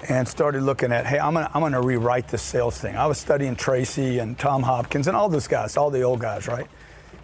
and 0.08 0.26
started 0.26 0.62
looking 0.62 0.92
at, 0.92 1.06
hey, 1.06 1.18
I'm 1.18 1.34
gonna 1.34 1.50
I'm 1.54 1.60
gonna 1.60 1.80
rewrite 1.80 2.28
this 2.28 2.42
sales 2.42 2.78
thing. 2.78 2.96
I 2.96 3.06
was 3.06 3.18
studying 3.18 3.56
Tracy 3.56 4.18
and 4.18 4.38
Tom 4.38 4.62
Hopkins 4.62 5.06
and 5.08 5.16
all 5.16 5.28
those 5.28 5.46
guys, 5.48 5.76
all 5.76 5.90
the 5.90 6.02
old 6.02 6.20
guys, 6.20 6.48
right? 6.48 6.66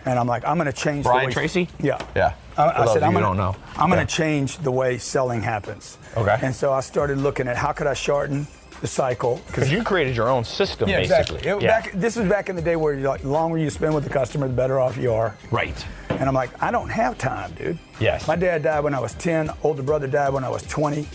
And 0.04 0.18
I'm 0.18 0.26
like, 0.28 0.44
I'm 0.46 0.56
gonna 0.58 0.72
change. 0.72 1.04
the 1.04 1.10
Brian 1.10 1.26
way, 1.26 1.32
Tracy? 1.32 1.68
Yeah. 1.80 1.98
Yeah. 2.14 2.34
I, 2.56 2.82
I 2.82 2.86
said, 2.86 3.02
I'm 3.02 3.12
you 3.12 3.20
gonna, 3.20 3.26
don't 3.26 3.36
know. 3.36 3.56
I'm 3.76 3.88
gonna 3.90 4.06
change 4.06 4.58
the 4.58 4.70
way 4.72 4.96
selling 4.98 5.42
happens. 5.42 5.98
Okay. 6.16 6.38
And 6.42 6.54
so 6.54 6.72
I 6.72 6.80
started 6.80 7.18
looking 7.18 7.48
at 7.48 7.56
how 7.56 7.72
could 7.72 7.86
I 7.86 7.94
shorten 7.94 8.46
the 8.80 8.86
cycle 8.86 9.42
Because 9.48 9.72
you 9.72 9.82
created 9.82 10.14
your 10.14 10.28
own 10.28 10.44
system, 10.44 10.88
yeah, 10.88 10.98
basically. 11.00 11.38
exactly. 11.38 11.50
It- 11.50 11.60
back, 11.68 11.92
this 11.94 12.14
was 12.14 12.28
back 12.28 12.48
in 12.48 12.54
the 12.54 12.62
day 12.62 12.76
where 12.76 12.94
you're 12.94 13.08
like, 13.08 13.22
the 13.22 13.28
longer 13.28 13.58
you 13.58 13.70
spend 13.70 13.92
with 13.92 14.04
the 14.04 14.10
customer, 14.10 14.46
the 14.46 14.54
better 14.54 14.78
off 14.78 14.96
you 14.96 15.12
are. 15.12 15.36
right. 15.50 15.84
And 16.10 16.22
I'm 16.28 16.34
like, 16.34 16.60
I 16.62 16.70
don't 16.72 16.88
have 16.88 17.16
time, 17.18 17.52
dude. 17.54 17.78
Yes. 18.00 18.26
My 18.26 18.34
dad 18.36 18.62
died 18.64 18.80
when 18.82 18.92
I 18.94 18.98
was 19.00 19.14
10. 19.14 19.50
Older 19.62 19.82
brother 19.84 20.06
died 20.08 20.32
when 20.32 20.42
I 20.44 20.48
was 20.48 20.62
20. 20.64 21.06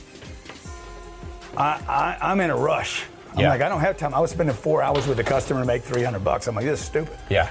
I, 1.58 1.80
I, 1.88 2.18
I'm 2.32 2.40
in 2.42 2.50
a 2.50 2.56
rush. 2.58 3.04
I'm 3.34 3.40
Yeah. 3.40 3.50
like, 3.50 3.62
I 3.62 3.70
don't 3.70 3.82
have 3.82 3.98
time. 3.98 4.14
I 4.14 4.20
was 4.20 4.32
spending 4.32 4.56
four 4.56 4.82
hours 4.82 5.08
with 5.08 5.18
the 5.18 5.24
customer 5.24 5.60
to 5.62 5.66
make 5.66 5.84
300 5.84 6.24
bucks. 6.24 6.48
I'm 6.48 6.56
like, 6.56 6.66
this 6.66 6.80
is 6.80 6.86
stupid. 6.86 7.18
Yeah. 7.30 7.50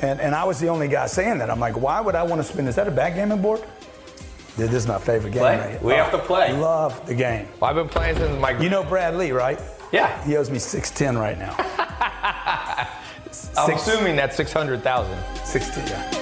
And, 0.00 0.20
and 0.20 0.34
I 0.34 0.44
was 0.44 0.58
the 0.60 0.68
only 0.68 0.88
guy 0.88 1.06
saying 1.06 1.38
that. 1.38 1.50
I'm 1.50 1.60
like, 1.60 1.80
why 1.80 2.00
would 2.00 2.14
I 2.14 2.22
want 2.22 2.40
to 2.40 2.44
spend? 2.44 2.68
Is 2.68 2.74
that 2.76 2.86
a 2.88 2.90
backgammon 2.90 3.40
board? 3.40 3.60
Dude, 4.58 4.70
this 4.70 4.82
is 4.82 4.86
my 4.86 4.98
favorite 4.98 5.32
game. 5.32 5.42
Right 5.42 5.70
here. 5.70 5.78
We 5.82 5.92
have 5.94 6.10
to 6.12 6.18
play. 6.18 6.52
Love 6.56 7.06
the 7.06 7.14
game. 7.14 7.46
Well, 7.60 7.70
I've 7.70 7.76
been 7.76 7.88
playing 7.88 8.16
since 8.16 8.40
my. 8.40 8.58
You 8.58 8.70
know 8.70 8.82
Brad 8.82 9.14
Lea, 9.16 9.32
right? 9.32 9.60
Yeah. 9.92 10.22
He 10.24 10.36
owes 10.36 10.50
me 10.50 10.58
610 10.58 11.18
right 11.20 11.38
now. 11.38 11.54
I'm 13.58 13.66
Six- 13.70 13.86
assuming 13.86 14.16
that's 14.16 14.36
600,000. 14.36 15.18
60, 15.44 15.80
yeah. 15.82 16.15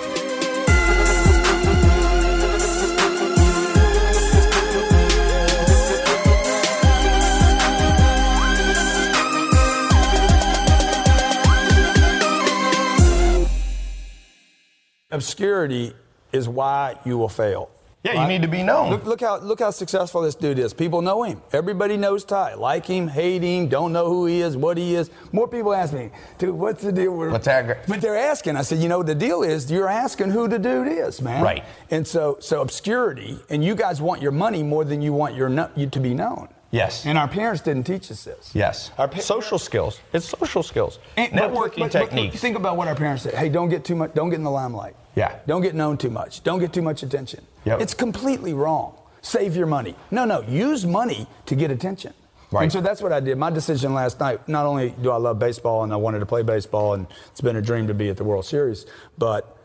Obscurity 15.15 15.93
is 16.33 16.49
why 16.49 16.97
you 17.05 17.17
will 17.17 17.29
fail. 17.29 17.71
Yeah, 18.03 18.21
you 18.21 18.29
need 18.29 18.43
to 18.43 18.49
be 18.49 18.63
known. 18.63 18.91
Look, 18.91 19.07
look 19.07 19.21
how 19.23 19.39
look 19.39 19.61
how 19.61 19.71
successful 19.71 20.21
this 20.21 20.35
dude 20.35 20.59
is. 20.59 20.75
People 20.75 21.01
know 21.01 21.23
him. 21.23 21.41
Everybody 21.55 21.97
knows 21.97 22.23
Ty. 22.23 22.53
Like 22.55 22.85
him, 22.85 23.09
hate 23.09 23.43
him, 23.43 23.69
don't 23.69 23.95
know 23.95 24.09
who 24.09 24.27
he 24.27 24.43
is, 24.43 24.59
what 24.59 24.77
he 24.77 24.95
is. 24.95 25.09
More 25.33 25.49
people 25.49 25.73
ask 25.73 25.95
me, 25.95 26.11
dude, 26.37 26.55
what's 26.55 26.83
the 26.83 26.93
deal 26.93 27.17
with 27.17 27.33
What's 27.33 27.47
that? 27.47 27.87
But 27.89 28.03
they're 28.03 28.15
asking. 28.19 28.57
I 28.57 28.63
said, 28.63 28.81
you 28.81 28.91
know, 28.91 29.03
the 29.03 29.15
deal 29.15 29.43
is 29.43 29.71
you're 29.73 29.89
asking 29.89 30.33
who 30.33 30.49
the 30.49 30.59
dude 30.59 30.89
is, 30.89 31.23
man. 31.23 31.43
Right. 31.43 31.65
And 31.91 32.07
so 32.07 32.37
so 32.41 32.61
obscurity, 32.61 33.39
and 33.49 33.65
you 33.65 33.75
guys 33.75 34.03
want 34.03 34.21
your 34.21 34.33
money 34.33 34.63
more 34.63 34.85
than 34.85 35.01
you 35.01 35.15
want 35.15 35.35
your 35.35 35.49
no, 35.49 35.71
you 35.75 35.87
to 35.87 36.01
be 36.01 36.13
known. 36.13 36.49
Yes. 36.73 37.07
And 37.07 37.17
our 37.17 37.29
parents 37.29 37.63
didn't 37.63 37.85
teach 37.85 38.11
us 38.11 38.25
this. 38.25 38.51
Yes. 38.53 38.91
Our 38.99 39.09
pa- 39.09 39.21
social 39.21 39.59
skills. 39.59 40.01
It's 40.13 40.29
social 40.29 40.63
skills. 40.63 40.99
And- 41.17 41.33
Networking 41.33 41.79
but- 41.79 41.93
but- 41.93 41.93
but 41.93 42.11
techniques. 42.11 42.41
think 42.41 42.57
about 42.57 42.77
what 42.77 42.89
our 42.89 42.97
parents 42.97 43.23
said. 43.23 43.33
Hey, 43.35 43.49
don't 43.49 43.71
get 43.71 43.85
too 43.85 43.95
much. 43.95 44.13
Don't 44.13 44.29
get 44.29 44.37
in 44.41 44.45
the 44.45 44.51
limelight. 44.51 44.97
Yeah. 45.15 45.39
Don't 45.47 45.63
get 45.63 45.75
known 45.75 45.97
too 45.97 46.11
much. 46.11 46.43
Don't 46.43 46.59
get 46.59 46.73
too 46.73 46.83
much 46.83 47.03
attention. 47.03 47.45
Yep. 47.65 47.81
It's 47.81 47.95
completely 47.95 48.53
wrong. 48.53 48.97
Save 49.23 49.57
your 49.57 49.67
money. 49.67 49.95
No, 50.11 50.25
no. 50.25 50.43
Use 50.43 50.85
money 50.85 51.27
to 51.47 51.55
get 51.55 51.71
attention. 51.71 52.13
Right. 52.51 52.65
And 52.65 52.73
so 52.73 52.81
that's 52.81 53.01
what 53.01 53.13
I 53.13 53.21
did. 53.21 53.39
My 53.39 53.51
decision 53.51 53.95
last 53.95 54.21
night. 54.21 54.49
Not 54.49 54.67
only 54.67 54.91
do 54.91 55.11
I 55.11 55.17
love 55.17 55.39
baseball 55.39 55.83
and 55.83 55.93
I 55.93 55.97
wanted 55.97 56.21
to 56.21 56.27
play 56.27 56.43
baseball, 56.43 56.95
and 56.95 57.07
it's 57.31 57.41
been 57.41 57.57
a 57.57 57.63
dream 57.63 57.87
to 57.89 57.95
be 57.95 58.09
at 58.09 58.17
the 58.17 58.25
World 58.25 58.45
Series, 58.45 58.87
but 59.19 59.57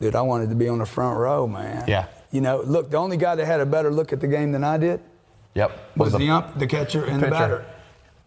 dude, 0.00 0.16
I 0.16 0.22
wanted 0.22 0.48
to 0.48 0.56
be 0.56 0.68
on 0.68 0.78
the 0.78 0.86
front 0.86 1.18
row, 1.18 1.46
man. 1.46 1.84
Yeah. 1.86 2.06
You 2.32 2.40
know, 2.40 2.60
look, 2.64 2.90
the 2.90 2.96
only 2.96 3.16
guy 3.16 3.34
that 3.34 3.46
had 3.46 3.60
a 3.60 3.66
better 3.66 3.90
look 3.90 4.12
at 4.12 4.20
the 4.20 4.26
game 4.26 4.52
than 4.52 4.64
I 4.64 4.78
did 4.78 5.00
yep. 5.54 5.70
was 5.96 6.12
the 6.12 6.28
ump, 6.28 6.58
the 6.58 6.66
catcher, 6.66 7.04
and 7.04 7.22
the 7.22 7.30
batter. 7.30 7.64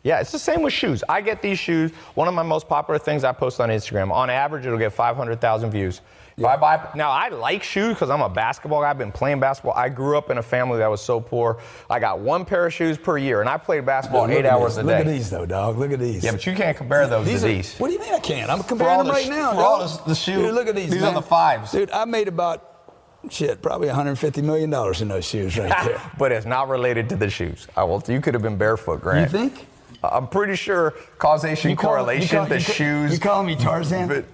Yeah, 0.03 0.19
it's 0.21 0.31
the 0.31 0.39
same 0.39 0.61
with 0.61 0.71
shoes. 0.73 1.03
I 1.09 1.19
get 1.21 1.41
these 1.41 1.59
shoes. 1.59 1.91
One 2.15 2.27
of 2.27 2.33
my 2.33 2.43
most 2.43 2.67
popular 2.69 2.97
things 2.99 3.23
I 3.23 3.31
post 3.33 3.59
on 3.59 3.69
Instagram. 3.69 4.11
On 4.11 4.29
average, 4.29 4.65
it'll 4.65 4.77
get 4.79 4.93
500,000 4.93 5.71
views. 5.71 6.01
If 6.37 6.45
I 6.45 6.55
buy 6.55 6.87
now, 6.95 7.11
I 7.11 7.27
like 7.27 7.63
shoes 7.63 7.95
because 7.95 8.09
I'm 8.09 8.21
a 8.21 8.29
basketball 8.29 8.79
guy. 8.81 8.89
I've 8.89 8.97
been 8.97 9.11
playing 9.11 9.41
basketball. 9.41 9.73
I 9.73 9.89
grew 9.89 10.17
up 10.17 10.29
in 10.29 10.37
a 10.37 10.41
family 10.41 10.77
that 10.77 10.87
was 10.89 11.01
so 11.01 11.19
poor. 11.19 11.59
I 11.89 11.99
got 11.99 12.19
one 12.19 12.45
pair 12.45 12.65
of 12.65 12.73
shoes 12.73 12.97
per 12.97 13.17
year, 13.17 13.41
and 13.41 13.49
I 13.49 13.57
played 13.57 13.85
basketball 13.85 14.21
Look 14.21 14.31
eight 14.31 14.45
hours 14.45 14.77
a 14.77 14.83
day. 14.83 14.87
Look 14.87 14.99
at 15.01 15.05
these, 15.07 15.29
though, 15.29 15.45
dog. 15.45 15.77
Look 15.77 15.91
at 15.91 15.99
these. 15.99 16.23
Yeah, 16.23 16.31
but 16.31 16.45
you 16.45 16.55
can't 16.55 16.77
compare 16.77 17.05
those 17.07 17.25
These 17.27 17.41
to 17.41 17.47
are, 17.47 17.51
these. 17.51 17.75
What 17.77 17.87
do 17.89 17.93
you 17.95 17.99
mean 17.99 18.13
I 18.13 18.19
can't? 18.19 18.49
I'm 18.49 18.63
comparing 18.63 18.99
them 18.99 19.07
the 19.07 19.11
right 19.11 19.27
now. 19.27 19.51
for 19.51 19.59
all 19.61 19.85
the- 19.85 20.01
the 20.07 20.15
shoe- 20.15 20.43
Dude, 20.43 20.53
look 20.53 20.69
at 20.69 20.75
these. 20.75 20.91
these 20.91 21.03
are 21.03 21.13
the 21.13 21.21
fives. 21.21 21.73
Dude, 21.73 21.91
I 21.91 22.05
made 22.05 22.29
about 22.29 22.93
shit, 23.29 23.61
probably 23.61 23.87
150 23.87 24.41
million 24.41 24.69
dollars 24.69 25.01
in 25.01 25.09
those 25.09 25.25
shoes 25.25 25.57
right 25.57 25.75
there. 25.83 26.01
but 26.17 26.31
it's 26.31 26.45
not 26.45 26.69
related 26.69 27.09
to 27.09 27.17
the 27.17 27.29
shoes. 27.29 27.67
I 27.75 27.83
will. 27.83 28.01
You 28.07 28.21
could 28.21 28.33
have 28.33 28.43
been 28.43 28.55
barefoot, 28.55 29.01
Grant. 29.01 29.29
You 29.29 29.37
think? 29.39 29.67
I'm 30.03 30.27
pretty 30.27 30.55
sure 30.55 30.91
causation 31.17 31.75
call- 31.75 31.91
correlation. 31.91 32.37
call- 32.39 32.47
the 32.47 32.55
ca- 32.55 32.73
shoes. 32.73 33.13
You 33.13 33.19
call 33.19 33.43
me 33.43 33.55
Tarzan? 33.55 34.07
But, 34.07 34.25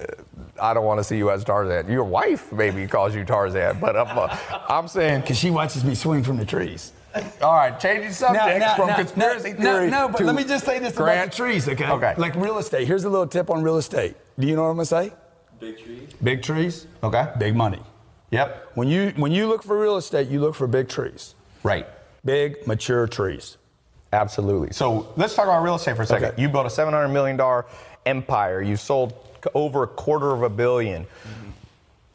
uh, 0.00 0.04
I 0.60 0.72
don't 0.74 0.84
want 0.84 0.98
to 1.00 1.04
see 1.04 1.16
you 1.18 1.30
as 1.30 1.44
Tarzan. 1.44 1.90
Your 1.90 2.04
wife 2.04 2.50
maybe 2.52 2.86
calls 2.86 3.14
you 3.14 3.24
Tarzan, 3.24 3.78
but 3.80 3.96
I'm, 3.96 4.18
uh, 4.18 4.36
I'm 4.68 4.88
saying. 4.88 5.20
Because 5.26 5.38
she 5.38 5.50
watches 5.50 5.84
me 5.84 5.94
swing 5.94 6.22
from 6.22 6.36
the 6.38 6.46
trees. 6.46 6.92
All 7.40 7.54
right, 7.54 7.78
changing 7.80 8.12
subjects 8.12 8.74
from 8.74 8.92
conspiracy 8.94 9.52
no, 9.54 9.58
theory. 9.58 9.90
No, 9.90 10.08
but 10.08 10.18
to 10.18 10.24
let 10.24 10.34
me 10.34 10.44
just 10.44 10.66
say 10.66 10.78
this 10.78 10.94
Grant. 10.94 11.18
about 11.18 11.30
the 11.30 11.36
trees, 11.36 11.66
okay? 11.66 11.88
Okay. 11.90 12.14
Like 12.18 12.34
real 12.36 12.58
estate. 12.58 12.86
Here's 12.86 13.04
a 13.04 13.08
little 13.08 13.26
tip 13.26 13.48
on 13.48 13.62
real 13.62 13.78
estate. 13.78 14.16
Do 14.38 14.46
you 14.46 14.54
know 14.54 14.64
what 14.64 14.68
I'm 14.68 14.76
gonna 14.76 14.84
say? 14.84 15.12
Big 15.58 15.78
trees. 15.82 16.10
Big 16.22 16.42
trees. 16.42 16.86
Okay. 17.02 17.26
Big 17.38 17.56
money. 17.56 17.80
Yep. 18.32 18.72
When 18.74 18.88
you 18.88 19.12
when 19.16 19.32
you 19.32 19.46
look 19.46 19.62
for 19.62 19.78
real 19.80 19.96
estate, 19.96 20.28
you 20.28 20.40
look 20.40 20.54
for 20.54 20.66
big 20.66 20.88
trees. 20.88 21.34
Right. 21.62 21.86
Big, 22.24 22.66
mature 22.66 23.06
trees. 23.06 23.56
Absolutely. 24.12 24.72
So 24.72 25.12
let's 25.16 25.34
talk 25.34 25.44
about 25.46 25.62
real 25.62 25.74
estate 25.74 25.96
for 25.96 26.02
a 26.02 26.06
second. 26.06 26.28
Okay. 26.32 26.42
You 26.42 26.48
built 26.48 26.66
a 26.66 26.68
$700 26.68 27.12
million 27.12 27.38
empire. 28.06 28.62
You 28.62 28.76
sold 28.76 29.12
over 29.54 29.82
a 29.82 29.86
quarter 29.86 30.30
of 30.32 30.42
a 30.42 30.50
1000000000 30.50 31.06
Mm-hmm. 31.06 31.50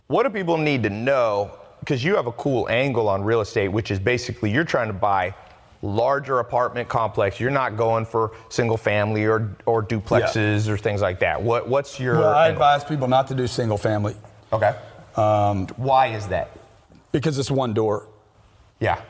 What 0.08 0.24
do 0.24 0.30
people 0.30 0.58
need 0.58 0.84
to 0.84 0.90
know? 0.90 1.52
Because 1.80 2.04
you 2.04 2.16
have 2.16 2.28
a 2.28 2.32
cool 2.34 2.68
angle 2.70 3.08
on 3.08 3.24
real 3.24 3.40
estate, 3.42 3.70
which 3.70 3.92
is 3.92 4.00
basically 4.00 4.52
you're 4.52 4.64
trying 4.66 4.88
to 4.88 4.94
buy 4.94 5.34
larger 5.82 6.40
apartment 6.40 6.88
complex. 6.90 7.40
You're 7.40 7.50
not 7.50 7.78
going 7.78 8.06
for 8.06 8.34
single 8.50 8.78
family 8.78 9.26
or, 9.26 9.56
or 9.66 9.82
duplexes 9.82 10.68
or 10.68 10.78
things 10.78 11.02
like 11.02 11.20
that. 11.22 11.42
What, 11.42 11.68
what's 11.70 12.00
your. 12.00 12.20
Well, 12.20 12.34
I 12.34 12.48
angle? 12.50 12.62
advise 12.64 12.84
people 12.84 13.08
not 13.08 13.28
to 13.30 13.36
do 13.36 13.48
single 13.48 13.78
family 13.78 14.16
Okay. 14.54 14.76
um, 15.16 15.68
Why 15.78 16.08
is 16.08 16.28
that? 16.28 16.50
because 17.12 17.38
it's 17.40 17.50
one 17.52 17.74
door. 17.74 18.06
Yeah. 18.80 19.02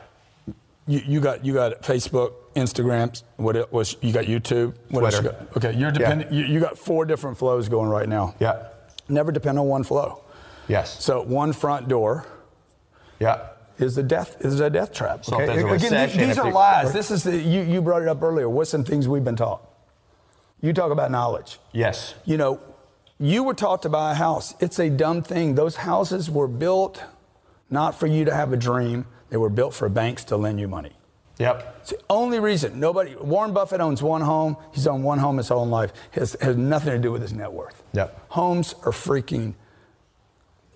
You, 0.86 1.00
you 1.06 1.20
got 1.20 1.44
you 1.44 1.54
got 1.54 1.82
Facebook, 1.82 2.32
Instagram. 2.56 3.22
What 3.36 3.56
it 3.56 3.72
was? 3.72 3.96
You 4.00 4.12
got 4.12 4.24
YouTube. 4.24 4.74
What 4.90 5.04
else 5.04 5.16
you 5.16 5.22
got? 5.30 5.56
Okay, 5.56 5.72
you're 5.74 5.92
dependent. 5.92 6.32
You, 6.32 6.44
you 6.44 6.60
got 6.60 6.76
four 6.76 7.04
different 7.04 7.38
flows 7.38 7.68
going 7.68 7.88
right 7.88 8.08
now. 8.08 8.34
Yeah. 8.40 8.68
Never 9.08 9.30
depend 9.30 9.58
on 9.58 9.66
one 9.68 9.84
flow. 9.84 10.24
Yes. 10.68 11.02
So 11.04 11.22
one 11.22 11.52
front 11.52 11.88
door, 11.88 12.26
Yeah. 13.20 13.48
is 13.78 13.96
a 13.98 14.02
death 14.02 14.36
is 14.40 14.58
a 14.60 14.70
death 14.70 14.92
trap. 14.92 15.24
So 15.24 15.36
okay? 15.36 15.46
there's 15.46 15.62
a 15.62 15.86
Again, 15.86 16.08
these- 16.08 16.16
these 16.28 16.38
are 16.38 16.48
it- 16.48 16.54
lies. 16.54 16.92
This 16.92 17.10
is 17.10 17.24
the, 17.24 17.36
you, 17.36 17.62
you 17.62 17.82
brought 17.82 18.02
it 18.02 18.08
up 18.08 18.22
earlier. 18.22 18.48
What's 18.48 18.70
some 18.70 18.84
things 18.84 19.06
we've 19.08 19.24
been 19.24 19.36
taught? 19.36 19.62
You 20.60 20.72
talk 20.72 20.92
about 20.92 21.10
knowledge. 21.10 21.58
Yes. 21.72 22.14
You 22.24 22.36
know, 22.36 22.60
you 23.18 23.42
were 23.42 23.54
taught 23.54 23.82
to 23.82 23.88
buy 23.88 24.12
a 24.12 24.14
house. 24.14 24.54
It's 24.60 24.78
a 24.78 24.88
dumb 24.88 25.22
thing. 25.22 25.54
Those 25.56 25.76
houses 25.76 26.30
were 26.30 26.48
built 26.48 27.02
not 27.70 27.98
for 27.98 28.06
you 28.06 28.24
to 28.24 28.34
have 28.34 28.52
a 28.52 28.56
dream. 28.56 29.06
They 29.32 29.38
were 29.38 29.48
built 29.48 29.72
for 29.72 29.88
banks 29.88 30.24
to 30.24 30.36
lend 30.36 30.60
you 30.60 30.68
money. 30.68 30.92
Yep. 31.38 31.78
It's 31.80 31.90
the 31.92 31.98
only 32.10 32.38
reason. 32.38 32.78
Nobody. 32.78 33.16
Warren 33.16 33.54
Buffett 33.54 33.80
owns 33.80 34.02
one 34.02 34.20
home. 34.20 34.58
He's 34.74 34.86
owned 34.86 35.04
one 35.04 35.18
home 35.18 35.38
his 35.38 35.48
whole 35.48 35.66
life. 35.66 35.90
Has 36.10 36.36
has 36.42 36.54
nothing 36.58 36.92
to 36.92 36.98
do 36.98 37.10
with 37.10 37.22
his 37.22 37.32
net 37.32 37.50
worth. 37.50 37.82
Yep. 37.94 38.26
Homes 38.28 38.74
are 38.84 38.92
freaking 38.92 39.54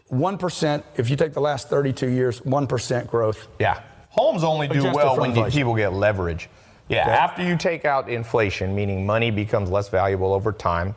one 0.09 0.39
percent. 0.39 0.87
If 0.97 1.11
you 1.11 1.17
take 1.17 1.35
the 1.35 1.41
last 1.41 1.69
32 1.69 2.07
years, 2.07 2.43
one 2.47 2.67
percent 2.67 3.09
growth. 3.09 3.47
Yeah. 3.59 3.83
Homes 4.09 4.43
only 4.43 4.69
do 4.69 4.91
well 4.91 5.19
when 5.19 5.33
inflation. 5.33 5.59
people 5.59 5.75
get 5.75 5.93
leverage. 5.93 6.49
Yeah. 6.89 7.03
Okay. 7.03 7.11
After 7.11 7.43
you 7.43 7.59
take 7.59 7.85
out 7.85 8.09
inflation, 8.09 8.75
meaning 8.75 9.05
money 9.05 9.31
becomes 9.31 9.69
less 9.69 9.91
valuable 9.91 10.33
over 10.33 10.51
time 10.51 10.95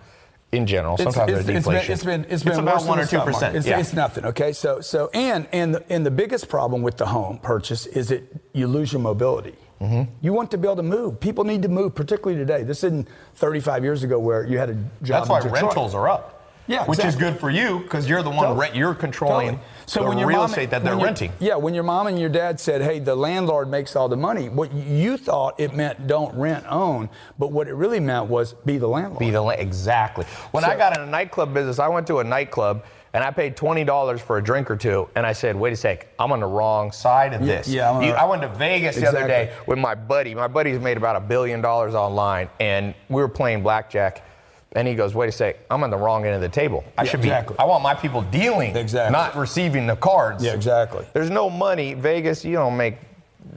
in 0.51 0.65
general. 0.65 0.97
Sometimes 0.97 1.31
there's 1.31 1.49
it's 1.49 1.65
deflation. 1.65 1.87
been, 1.87 1.93
it's 1.93 2.03
been, 2.03 2.25
it's 2.29 2.43
been 2.43 2.59
about 2.59 2.85
one 2.85 2.99
or 2.99 3.05
two 3.05 3.19
percent. 3.19 3.55
It's, 3.55 3.67
yeah. 3.67 3.79
it's 3.79 3.93
nothing. 3.93 4.25
Okay. 4.25 4.53
So 4.53 4.81
so 4.81 5.09
and 5.13 5.47
and 5.51 5.75
the, 5.75 5.83
and 5.91 6.05
the 6.05 6.11
biggest 6.11 6.49
problem 6.49 6.81
with 6.81 6.97
the 6.97 7.05
home 7.05 7.39
purchase 7.39 7.85
is 7.85 8.09
that 8.09 8.23
you 8.53 8.67
lose 8.67 8.91
your 8.91 9.01
mobility. 9.01 9.55
Mm-hmm. 9.79 10.11
You 10.21 10.33
want 10.33 10.51
to 10.51 10.57
be 10.57 10.67
able 10.67 10.77
to 10.77 10.83
move. 10.83 11.19
People 11.19 11.45
need 11.45 11.61
to 11.61 11.69
move, 11.69 11.95
particularly 11.95 12.37
today. 12.37 12.63
This 12.63 12.83
isn't 12.83 13.07
35 13.35 13.83
years 13.83 14.03
ago 14.03 14.19
where 14.19 14.45
you 14.45 14.57
had 14.57 14.69
a 14.69 14.73
job. 14.73 14.89
That's 15.03 15.29
why 15.29 15.37
in 15.37 15.43
Detroit. 15.43 15.63
rentals 15.63 15.95
are 15.95 16.09
up. 16.09 16.38
Yeah, 16.69 16.85
which 16.85 17.03
is 17.03 17.15
good 17.15 17.39
for 17.39 17.49
you 17.49 17.79
because 17.79 18.07
you're 18.07 18.21
the 18.21 18.29
one 18.29 18.39
Totally. 18.45 18.59
rent. 18.59 18.75
You're 18.75 18.93
controlling 18.93 19.47
Totally. 19.57 19.63
So 19.87 20.01
the 20.03 20.09
when 20.09 20.17
your 20.19 20.27
real 20.27 20.37
mom, 20.41 20.49
estate 20.51 20.69
that 20.69 20.83
they're 20.83 20.95
renting. 20.95 21.31
Yeah, 21.39 21.55
when 21.55 21.73
your 21.73 21.83
mom 21.83 22.05
and 22.05 22.19
your 22.19 22.29
dad 22.29 22.59
said, 22.59 22.83
"Hey, 22.83 22.99
the 22.99 23.15
landlord 23.15 23.67
makes 23.69 23.95
all 23.95 24.07
the 24.07 24.15
money," 24.15 24.49
what 24.49 24.71
you 24.71 25.17
thought 25.17 25.59
it 25.59 25.73
meant 25.73 26.05
don't 26.05 26.33
rent, 26.37 26.63
own, 26.69 27.09
but 27.39 27.51
what 27.51 27.67
it 27.67 27.73
really 27.73 27.99
meant 27.99 28.27
was 28.27 28.53
be 28.53 28.77
the 28.77 28.87
landlord. 28.87 29.17
Be 29.17 29.31
the 29.31 29.41
la- 29.41 29.49
exactly. 29.51 30.25
When 30.51 30.63
So- 30.63 30.69
I 30.69 30.75
got 30.75 30.95
in 30.95 31.01
a 31.01 31.07
nightclub 31.07 31.55
business, 31.55 31.79
I 31.79 31.87
went 31.87 32.05
to 32.07 32.19
a 32.19 32.23
nightclub 32.23 32.83
and 33.15 33.23
I 33.23 33.31
paid 33.31 33.57
twenty 33.57 33.83
dollars 33.83 34.21
for 34.21 34.37
a 34.37 34.43
drink 34.43 34.69
or 34.69 34.75
two, 34.75 35.09
and 35.15 35.25
I 35.25 35.33
said, 35.33 35.55
"Wait 35.55 35.73
a 35.73 35.75
sec, 35.75 36.05
I'm 36.19 36.31
on 36.31 36.39
the 36.41 36.45
wrong 36.45 36.91
side 36.91 37.33
of 37.33 37.43
this." 37.43 37.67
yeah, 37.67 37.89
I'm 37.91 38.03
You- 38.03 38.13
I 38.13 38.25
went 38.25 38.43
to 38.43 38.47
Vegas 38.47 38.95
the 38.95 39.07
other 39.07 39.27
day 39.27 39.49
with 39.65 39.79
my 39.79 39.95
buddy. 39.95 40.35
My 40.35 40.47
buddy's 40.47 40.79
made 40.79 40.97
about 40.97 41.15
a 41.15 41.19
billion 41.19 41.61
dollars 41.61 41.95
online, 41.95 42.47
and 42.59 42.93
we 43.09 43.23
were 43.23 43.27
playing 43.27 43.63
blackjack. 43.63 44.21
And 44.73 44.87
he 44.87 44.93
goes, 44.93 45.15
"Wait 45.15 45.27
a 45.29 45.31
sec, 45.31 45.57
I'm 45.71 45.83
on 45.83 45.89
the 45.89 45.97
wrong 45.97 46.25
end 46.25 46.35
of 46.35 46.41
the 46.41 46.49
table. 46.49 46.83
I 46.97 47.03
Yeah, 47.03 47.09
should 47.09 47.19
exactly. 47.21 47.55
be. 47.55 47.59
I 47.59 47.63
want 47.65 47.81
my 47.81 47.95
people 47.95 48.21
dealing, 48.21 48.75
Exactly. 48.77 49.11
not 49.11 49.35
receiving 49.35 49.87
the 49.87 49.95
cards." 49.95 50.43
Yeah, 50.43 50.53
exactly. 50.53 51.05
There's 51.13 51.31
no 51.31 51.49
money. 51.49 51.95
Vegas, 51.95 52.45
you 52.45 52.53
don't 52.53 52.77
make 52.77 52.97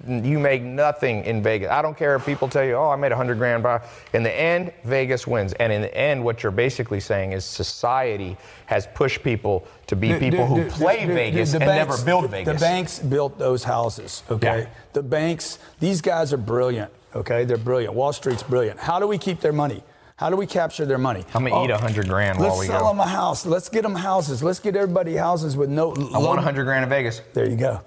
you 0.09 0.39
make 0.39 0.63
nothing 0.63 1.23
in 1.25 1.43
Vegas. 1.43 1.71
I 1.71 1.83
don't 1.83 1.97
care 1.99 2.17
if 2.17 2.25
people 2.25 2.49
tell 2.49 2.65
you, 2.65 2.77
"Oh, 2.77 2.89
I 2.89 2.97
made 2.97 3.13
a 3.13 3.17
hundred 3.17 3.37
grand." 3.37 3.63
By 3.63 3.81
in 4.15 4.23
the 4.23 4.33
end, 4.35 4.73
Vegas 4.85 5.27
wins. 5.27 5.53
And 5.55 5.71
in 5.71 5.83
the 5.83 5.95
end, 5.95 6.25
what 6.25 6.43
you're 6.43 6.51
basically 6.51 6.99
saying 6.99 7.33
is 7.33 7.45
society 7.45 8.39
has 8.67 8.87
pushed 8.95 9.23
people 9.23 9.65
to 9.89 9.97
be 9.97 10.15
people 10.15 10.47
who 10.47 10.65
play 10.71 11.05
Vegas 11.05 11.51
the 11.53 11.59
and 11.59 11.67
banks- 11.67 11.91
never 11.91 12.05
build 12.07 12.31
Vegas. 12.31 12.55
The 12.59 12.65
banks 12.65 12.99
built 13.01 13.39
those 13.39 13.65
houses, 13.65 14.23
okay? 14.31 14.61
Yeah. 14.61 14.67
The 14.95 15.03
banks, 15.03 15.59
these 15.79 16.01
guys 16.01 16.33
are 16.33 16.39
brilliant, 16.39 16.91
okay? 17.15 17.45
They're 17.45 17.59
brilliant. 17.59 17.93
Wall 17.95 18.15
Street's 18.15 18.43
brilliant. 18.43 18.81
How 18.81 18.99
do 18.99 19.07
we 19.07 19.19
keep 19.19 19.41
their 19.43 19.53
money? 19.53 19.83
How 20.17 20.31
do 20.31 20.37
we 20.37 20.47
capture 20.47 20.87
their 20.87 20.99
money? 20.99 21.25
I'm 21.35 21.45
gonna 21.45 21.65
eat 21.65 21.71
a 21.71 21.79
hundred 21.79 22.09
grand 22.09 22.39
while 22.39 22.57
Let's 22.57 22.69
sell 22.69 22.89
them 22.89 23.01
a 23.01 23.07
house. 23.07 23.45
Let's 23.47 23.69
get 23.69 23.83
them 23.83 23.95
houses. 23.95 24.43
Let's 24.43 24.61
get 24.61 24.77
everybody 24.77 25.17
houses 25.17 25.57
with 25.57 25.69
no. 25.71 25.93
I 26.15 26.19
want 26.19 26.39
a 26.39 26.43
hundred 26.43 26.65
grand 26.65 26.85
in 26.85 26.91
Vegas. 26.91 27.21
There 27.33 27.49
you 27.49 27.57
go. 27.57 27.81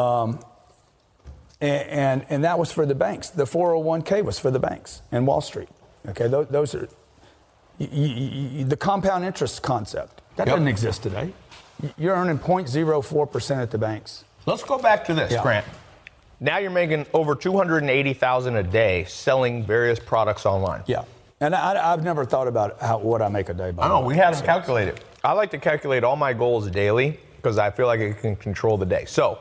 Um, 0.00 0.40
and, 1.60 1.88
and 1.88 2.26
and 2.30 2.44
that 2.44 2.58
was 2.58 2.72
for 2.72 2.86
the 2.86 2.94
banks. 2.94 3.30
The 3.30 3.44
401k 3.44 4.24
was 4.24 4.38
for 4.38 4.50
the 4.50 4.58
banks 4.60 5.02
and 5.12 5.26
Wall 5.26 5.40
Street. 5.40 5.68
Okay, 6.08 6.26
those, 6.28 6.46
those 6.48 6.74
are 6.74 6.88
the 7.78 8.76
compound 8.78 9.24
interest 9.24 9.62
concept. 9.62 10.22
That 10.36 10.46
Yep. 10.46 10.56
doesn't 10.56 10.68
exist 10.68 11.02
today. 11.02 11.32
You're 11.96 12.14
earning 12.14 12.38
0.04 12.38 13.30
percent 13.30 13.60
at 13.60 13.70
the 13.70 13.78
banks. 13.78 14.24
Let's 14.46 14.64
go 14.64 14.78
back 14.78 15.04
to 15.06 15.14
this, 15.14 15.30
Yeah. 15.32 15.42
Grant. 15.42 15.66
Now 16.40 16.58
you're 16.58 16.70
making 16.70 17.06
over 17.12 17.34
two 17.34 17.56
hundred 17.56 17.78
and 17.82 17.90
eighty 17.90 18.14
thousand 18.14 18.54
a 18.56 18.62
day 18.62 19.04
selling 19.04 19.64
various 19.64 19.98
products 19.98 20.46
online. 20.46 20.84
Yeah, 20.86 21.02
and 21.40 21.54
I, 21.54 21.92
I've 21.92 22.02
never 22.02 22.24
thought 22.24 22.48
about 22.48 22.80
how, 22.80 22.98
what 22.98 23.22
I 23.22 23.28
make 23.28 23.48
a 23.48 23.54
day. 23.54 23.70
By 23.70 23.84
I 23.84 23.88
know 23.88 24.00
we 24.00 24.16
had 24.16 24.34
them 24.34 24.40
So- 24.40 24.46
calculated. 24.46 25.00
I 25.24 25.32
like 25.32 25.50
to 25.50 25.58
calculate 25.58 26.04
all 26.04 26.16
my 26.16 26.32
goals 26.32 26.70
daily 26.70 27.18
because 27.36 27.58
I 27.58 27.70
feel 27.70 27.86
like 27.86 28.00
it 28.00 28.18
can 28.20 28.36
control 28.36 28.76
the 28.78 28.86
day. 28.86 29.04
So 29.06 29.38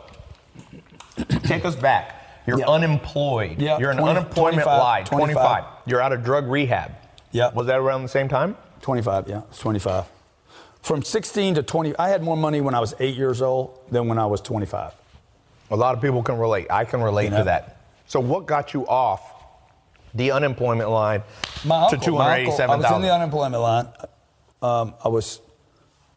take 1.43 1.65
us 1.65 1.75
back. 1.75 2.13
You're 2.47 2.59
Yeah. 2.59 2.67
unemployed. 2.67 3.59
Yeah, 3.59 3.77
You're 3.77 3.91
an 3.91 3.97
20 3.97 4.11
unemployment 4.17 4.63
25, 4.63 4.79
lie. 4.79 5.01
25. 5.03 5.33
25. 5.35 5.63
You're 5.85 6.01
out 6.01 6.13
of 6.13 6.23
drug 6.23 6.47
rehab. 6.47 6.93
Yeah. 7.31 7.51
Was 7.53 7.67
that 7.67 7.77
around 7.79 8.03
the 8.03 8.09
same 8.09 8.27
time? 8.29 8.55
25, 8.81 9.27
yeah, 9.27 9.41
it's 9.49 9.59
25. 9.59 10.05
From 10.81 11.03
16 11.03 11.55
to 11.55 11.63
20, 11.63 11.93
I 11.99 12.09
had 12.09 12.23
more 12.23 12.37
money 12.37 12.61
when 12.61 12.73
I 12.73 12.79
was 12.79 12.93
eight 12.99 13.15
years 13.17 13.41
old 13.41 13.77
than 13.91 14.07
when 14.07 14.17
I 14.17 14.25
was 14.25 14.39
25. 14.41 14.93
A 15.71 15.75
lot 15.75 15.93
of 15.93 16.01
people 16.01 16.23
can 16.23 16.37
relate. 16.37 16.67
I 16.69 16.85
can 16.85 17.01
relate 17.01 17.25
You 17.25 17.29
know? 17.31 17.37
to 17.39 17.43
that. 17.45 17.77
So 18.07 18.19
what 18.21 18.45
got 18.45 18.73
you 18.73 18.87
off 18.87 19.33
the 20.13 20.31
unemployment 20.31 20.89
line 20.89 21.23
My 21.65 21.89
to 21.89 21.95
uncle, 21.95 22.17
my 22.17 22.45
uncle, 22.45 22.61
I 22.71 22.75
was 22.77 22.91
in 22.95 23.01
the 23.01 23.13
unemployment 23.13 23.61
line. 23.61 23.87
Um, 24.61 24.93
I 25.03 25.09
was 25.09 25.41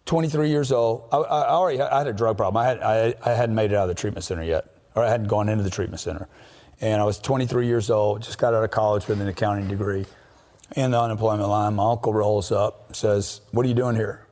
23 0.07 0.49
years 0.49 0.73
old. 0.73 1.09
I, 1.13 1.17
I 1.19 1.41
I 1.43 1.49
already 1.51 1.81
I 1.81 1.99
had 1.99 2.07
a 2.07 2.13
drug 2.13 2.37
problem. 2.37 2.63
I, 2.63 2.67
had, 2.67 2.81
I, 2.83 3.15
I 3.25 3.35
hadn't 3.35 3.55
made 3.55 3.73
it 3.73 3.77
out 3.77 3.83
of 3.83 3.89
the 3.89 4.01
treatment 4.01 4.25
center 4.25 4.43
yet, 4.43 4.67
or 4.95 5.05
I 5.05 5.09
hadn't 5.11 5.29
gone 5.29 5.49
into 5.49 5.63
the 5.65 5.71
treatment 5.71 6.01
center. 6.01 6.29
And 6.81 7.01
I 7.01 7.05
was 7.05 7.19
23 7.19 7.67
years 7.67 7.91
old, 7.91 8.23
just 8.23 8.39
got 8.39 8.55
out 8.55 8.65
of 8.65 8.71
college 8.71 9.07
with 9.07 9.21
an 9.21 9.29
accounting 9.29 9.69
degree. 9.69 10.07
In 10.77 10.93
the 10.93 11.01
unemployment 11.01 11.49
line, 11.49 11.75
my 11.75 11.91
uncle 11.91 12.15
rolls 12.15 12.51
up, 12.53 12.95
says, 12.97 13.41
"What 13.51 13.67
are 13.67 13.69
you 13.69 13.75
doing 13.75 13.97
here?" 13.97 14.27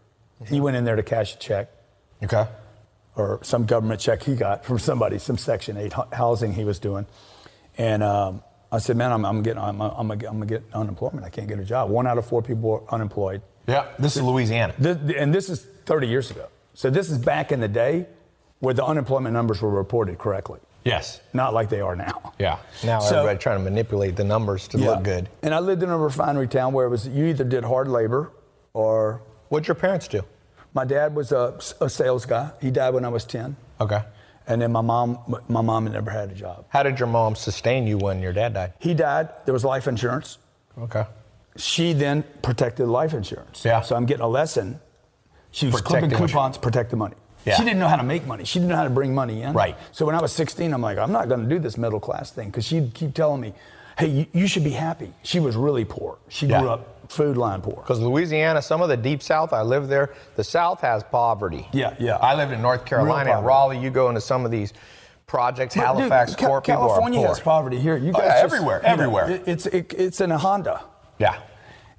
He 0.46 0.60
went 0.60 0.76
in 0.76 0.84
there 0.84 0.96
to 0.96 1.02
cash 1.02 1.34
a 1.34 1.38
check 1.38 1.68
Okay. 2.22 2.46
or 3.16 3.40
some 3.42 3.66
government 3.66 4.00
check 4.00 4.22
he 4.22 4.36
got 4.36 4.64
from 4.64 4.78
somebody, 4.78 5.18
some 5.18 5.36
Section 5.36 5.76
8 5.76 5.92
housing 6.12 6.52
he 6.52 6.64
was 6.64 6.78
doing. 6.78 7.06
And 7.76 8.02
um, 8.04 8.42
I 8.70 8.78
said, 8.78 8.96
man, 8.96 9.12
I'm, 9.12 9.24
I'm 9.24 9.42
getting, 9.42 9.62
I'm, 9.62 9.80
I'm, 9.80 10.10
I'm 10.10 10.18
gonna 10.18 10.46
get 10.46 10.62
unemployment. 10.74 11.24
I 11.24 11.30
can't 11.30 11.48
get 11.48 11.58
a 11.58 11.64
job. 11.64 11.88
One 11.90 12.06
out 12.06 12.18
of 12.18 12.26
four 12.26 12.42
people 12.42 12.70
are 12.88 12.94
unemployed. 12.94 13.40
Yeah. 13.66 13.86
This 13.98 14.16
is 14.16 14.22
Louisiana. 14.22 14.74
This, 14.78 14.96
and 15.16 15.34
this 15.34 15.48
is 15.48 15.66
30 15.86 16.06
years 16.06 16.30
ago. 16.30 16.46
So 16.74 16.90
this 16.90 17.10
is 17.10 17.18
back 17.18 17.50
in 17.52 17.60
the 17.60 17.68
day 17.68 18.06
where 18.60 18.74
the 18.74 18.84
unemployment 18.84 19.32
numbers 19.32 19.62
were 19.62 19.70
reported 19.70 20.18
correctly, 20.18 20.60
Yes. 20.84 21.20
not 21.32 21.54
like 21.54 21.68
they 21.70 21.80
are 21.80 21.96
now. 21.96 22.32
Yeah. 22.38 22.58
Now 22.84 22.98
So- 23.00 23.16
everybody 23.20 23.38
trying 23.38 23.58
to 23.58 23.64
manipulate 23.64 24.16
the 24.16 24.24
numbers 24.24 24.68
to 24.68 24.78
Yeah. 24.78 24.90
look 24.90 25.02
good. 25.04 25.28
And 25.42 25.54
I 25.54 25.60
lived 25.60 25.82
in 25.82 25.88
a 25.90 25.98
refinery 25.98 26.48
town 26.48 26.72
where 26.72 26.86
it 26.86 26.90
was 26.90 27.06
you 27.08 27.24
either 27.26 27.44
did 27.44 27.64
hard 27.64 27.88
labor 27.88 28.30
or 28.74 29.22
What'd 29.48 29.66
your 29.66 29.74
parents 29.76 30.08
do? 30.08 30.22
my 30.74 30.84
dad 30.84 31.14
was 31.14 31.32
a, 31.32 31.58
a 31.80 31.88
sales 31.88 32.26
guy. 32.26 32.50
He 32.60 32.70
died 32.70 32.94
when 32.94 33.04
I 33.04 33.08
was 33.08 33.24
10. 33.24 33.56
Okay. 33.80 34.02
And 34.48 34.60
then 34.62 34.72
my 34.72 34.80
mom, 34.80 35.18
my 35.48 35.60
mom 35.60 35.84
had 35.84 35.92
never 35.92 36.10
had 36.10 36.30
a 36.30 36.34
job. 36.34 36.64
How 36.70 36.82
did 36.82 36.98
your 36.98 37.06
mom 37.08 37.36
sustain 37.36 37.86
you 37.86 37.98
when 37.98 38.20
your 38.22 38.32
dad 38.32 38.54
died? 38.54 38.72
He 38.78 38.94
died. 38.94 39.28
There 39.44 39.52
was 39.52 39.64
life 39.64 39.86
insurance. 39.86 40.38
Okay. 40.78 41.04
She 41.56 41.92
then 41.92 42.24
protected 42.42 42.88
life 42.88 43.12
insurance. 43.12 43.62
Yeah. 43.64 43.82
So 43.82 43.94
I'm 43.94 44.06
getting 44.06 44.22
a 44.24 44.28
lesson. 44.28 44.80
She 45.50 45.66
was 45.66 45.82
Protecting 45.82 46.10
clipping 46.10 46.26
coupons, 46.28 46.56
protect 46.58 46.90
the 46.90 46.96
money. 46.96 47.16
Yeah. 47.44 47.56
She 47.56 47.64
didn't 47.64 47.78
know 47.78 47.88
how 47.88 47.96
to 47.96 48.02
make 48.02 48.26
money. 48.26 48.44
She 48.44 48.58
didn't 48.58 48.70
know 48.70 48.76
how 48.76 48.84
to 48.84 48.90
bring 48.90 49.14
money 49.14 49.42
in. 49.42 49.52
Right. 49.52 49.76
So 49.92 50.06
when 50.06 50.14
I 50.14 50.20
was 50.20 50.32
16, 50.32 50.72
I'm 50.72 50.80
like, 50.82 50.98
I'm 50.98 51.12
not 51.12 51.28
going 51.28 51.42
to 51.42 51.48
do 51.48 51.58
this 51.58 51.76
middle 51.76 52.00
class 52.00 52.30
thing 52.30 52.48
because 52.48 52.66
she'd 52.66 52.92
keep 52.94 53.14
telling 53.14 53.40
me, 53.40 53.52
hey, 53.98 54.06
you, 54.08 54.26
you 54.32 54.46
should 54.46 54.64
be 54.64 54.70
happy. 54.70 55.12
She 55.22 55.40
was 55.40 55.56
really 55.56 55.84
poor. 55.84 56.18
She 56.28 56.46
Yeah. 56.46 56.60
grew 56.60 56.70
up 56.70 56.97
food 57.08 57.36
line 57.36 57.60
poor. 57.62 57.76
Because 57.76 58.00
Louisiana, 58.00 58.60
some 58.62 58.82
of 58.82 58.88
the 58.88 58.96
deep 58.96 59.22
South, 59.22 59.52
I 59.52 59.62
lived 59.62 59.88
there. 59.88 60.14
The 60.36 60.44
South 60.44 60.80
has 60.82 61.02
poverty. 61.04 61.66
Yeah, 61.72 61.94
yeah. 61.98 62.16
I 62.16 62.34
lived 62.34 62.52
in 62.52 62.60
North 62.62 62.84
Carolina, 62.84 63.30
poverty. 63.30 63.46
Raleigh. 63.46 63.78
You 63.80 63.90
go 63.90 64.08
into 64.08 64.20
some 64.20 64.44
of 64.44 64.50
these 64.50 64.72
projects, 65.26 65.74
But, 65.74 65.80
dude, 65.80 65.86
Halifax, 66.00 66.34
Ca- 66.36 66.46
poor 66.46 66.60
people 66.60 66.86
California 66.88 67.26
has 67.26 67.40
poverty 67.40 67.78
here. 67.78 67.96
You 67.96 68.10
Oh, 68.10 68.18
guys 68.18 68.22
yeah, 68.24 68.42
just- 68.42 68.44
everywhere, 68.54 68.76
you 68.78 68.82
know, 68.88 68.92
everywhere. 68.92 69.30
it- 69.30 69.42
it's 69.46 69.66
it, 69.66 69.94
it's 69.96 70.20
in 70.20 70.32
a 70.32 70.38
Honda. 70.38 70.80
Yeah. 71.18 71.36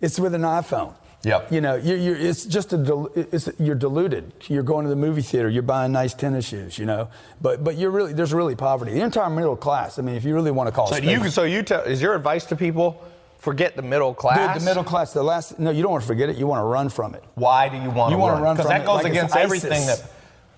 It's 0.02 0.20
with 0.20 0.34
an 0.34 0.42
iPhone. 0.44 0.94
Yep. 1.24 1.52
You 1.52 1.60
know, 1.60 1.76
you're, 1.76 1.98
you're, 1.98 2.16
it's 2.16 2.46
just 2.46 2.72
a 2.72 2.78
del- 2.78 3.10
it's, 3.14 3.50
you're 3.60 3.76
diluted. 3.76 4.32
You're 4.48 4.64
going 4.64 4.86
to 4.86 4.90
the 4.90 4.96
movie 4.96 5.22
theater. 5.22 5.50
You're 5.50 5.64
buying 5.64 5.92
nice 5.92 6.14
tennis 6.14 6.46
shoes. 6.46 6.80
You 6.80 6.86
know, 6.86 7.10
but 7.42 7.62
but 7.62 7.76
you're 7.78 7.92
really 7.92 8.14
there's 8.14 8.34
really 8.34 8.56
poverty. 8.56 8.94
The 8.94 9.02
entire 9.02 9.30
middle 9.30 9.58
class. 9.58 10.00
I 10.00 10.02
mean, 10.02 10.16
if 10.16 10.24
you 10.24 10.34
really 10.34 10.52
want 10.52 10.68
to 10.70 10.72
call 10.72 10.88
So 10.88 10.96
it. 10.96 11.04
you, 11.04 11.30
so 11.30 11.44
you 11.44 11.62
tell, 11.62 11.82
is 11.82 12.02
your 12.02 12.16
advice 12.16 12.46
to 12.46 12.56
people, 12.56 13.04
forget 13.40 13.76
the 13.76 13.82
middle 13.82 14.14
class? 14.14 14.54
Dude, 14.54 14.62
the 14.62 14.66
middle 14.66 14.84
class. 14.84 15.12
The 15.14 15.24
last. 15.24 15.58
No, 15.60 15.72
you 15.72 15.82
don't 15.82 15.92
want 15.92 16.04
to 16.04 16.08
forget 16.08 16.30
it. 16.30 16.38
You 16.38 16.46
want 16.48 16.60
to 16.62 16.66
run 16.66 16.90
from 16.90 17.16
it. 17.16 17.24
Why 17.36 17.68
do 17.70 17.78
you 17.78 17.90
want 17.90 18.12
You 18.12 18.18
to 18.18 18.22
wanna 18.22 18.34
run? 18.36 18.44
run 18.44 18.56
Because 18.56 18.70
that 18.70 18.86
goes 18.86 19.04
like 19.04 19.12
against 19.12 19.36
everything 19.36 19.86
that, 19.88 20.04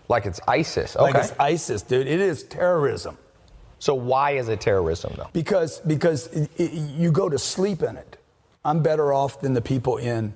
like 0.09 0.25
it's 0.25 0.39
ISIS. 0.47 0.95
Like 0.95 1.15
Okay. 1.15 1.23
it's 1.27 1.33
ISIS, 1.39 1.81
dude. 1.81 2.07
It 2.07 2.19
is 2.19 2.43
terrorism 2.43 3.17
so 3.79 3.95
why 3.95 4.31
is 4.33 4.47
it 4.47 4.61
terrorism 4.61 5.11
though? 5.17 5.27
because 5.33 5.79
because 5.79 6.27
it, 6.27 6.51
it, 6.57 6.71
you 6.71 7.11
go 7.11 7.27
to 7.29 7.39
sleep 7.39 7.81
in 7.81 7.97
it. 7.97 8.17
I'm 8.63 8.83
better 8.83 9.11
off 9.11 9.41
than 9.41 9.55
the 9.55 9.61
people 9.61 9.97
in 9.97 10.35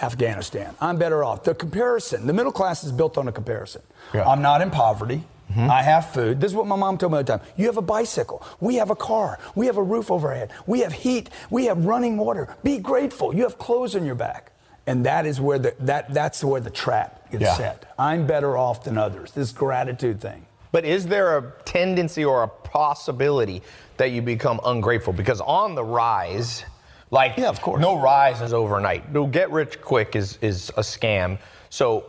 Afghanistan. 0.00 0.74
I'm 0.80 0.96
better 0.96 1.22
off. 1.22 1.44
The 1.44 1.54
comparison. 1.54 2.26
The 2.26 2.32
middle 2.32 2.52
class 2.52 2.82
is 2.82 2.90
built 2.90 3.18
on 3.18 3.28
a 3.28 3.32
comparison. 3.32 3.82
Yeah. 4.14 4.26
I'm 4.26 4.40
not 4.42 4.62
in 4.62 4.70
poverty. 4.70 5.24
Mm-hmm. 5.50 5.70
I 5.70 5.82
have 5.82 6.10
food. 6.10 6.40
This 6.40 6.50
is 6.52 6.56
what 6.56 6.66
my 6.66 6.76
mom 6.76 6.96
told 6.98 7.12
me 7.12 7.18
all 7.18 7.24
the 7.24 7.36
time. 7.38 7.46
You 7.56 7.66
have 7.66 7.76
a 7.76 7.82
bicycle. 7.82 8.42
We 8.60 8.76
have 8.76 8.90
a 8.90 8.96
car. 8.96 9.38
We 9.54 9.66
have 9.66 9.76
a 9.76 9.82
roof 9.82 10.10
overhead. 10.10 10.50
We 10.66 10.80
have 10.80 10.92
heat. 10.92 11.30
We 11.50 11.66
have 11.66 11.84
running 11.84 12.16
water. 12.16 12.56
Be 12.64 12.78
grateful. 12.78 13.34
You 13.34 13.42
have 13.42 13.58
clothes 13.58 13.94
on 13.94 14.04
your 14.06 14.14
back. 14.14 14.52
And 14.86 15.06
that 15.06 15.24
is 15.26 15.40
where 15.40 15.58
the 15.58 15.74
that 15.80 16.12
that's 16.12 16.42
where 16.44 16.60
the 16.60 16.70
trap 16.70 17.30
gets 17.30 17.42
Yeah. 17.44 17.54
set. 17.54 17.92
I'm 17.98 18.26
better 18.26 18.56
off 18.56 18.84
than 18.84 18.98
others. 18.98 19.32
This 19.32 19.50
gratitude 19.52 20.20
thing. 20.20 20.44
But 20.72 20.84
is 20.84 21.06
there 21.06 21.38
a 21.38 21.52
tendency 21.64 22.24
or 22.24 22.42
a 22.42 22.48
possibility 22.48 23.62
that 23.96 24.10
you 24.10 24.22
become 24.22 24.60
ungrateful? 24.64 25.12
Because 25.12 25.40
on 25.40 25.74
the 25.74 25.84
rise, 25.84 26.64
like 27.10 27.36
Yeah, 27.36 27.48
of 27.48 27.60
course. 27.62 27.80
no 27.80 27.96
rise 27.98 28.40
is 28.40 28.52
overnight. 28.52 29.10
No 29.12 29.26
get 29.26 29.50
rich 29.50 29.80
quick 29.80 30.16
is 30.16 30.38
is 30.42 30.70
a 30.76 30.80
scam. 30.82 31.38
So 31.70 32.04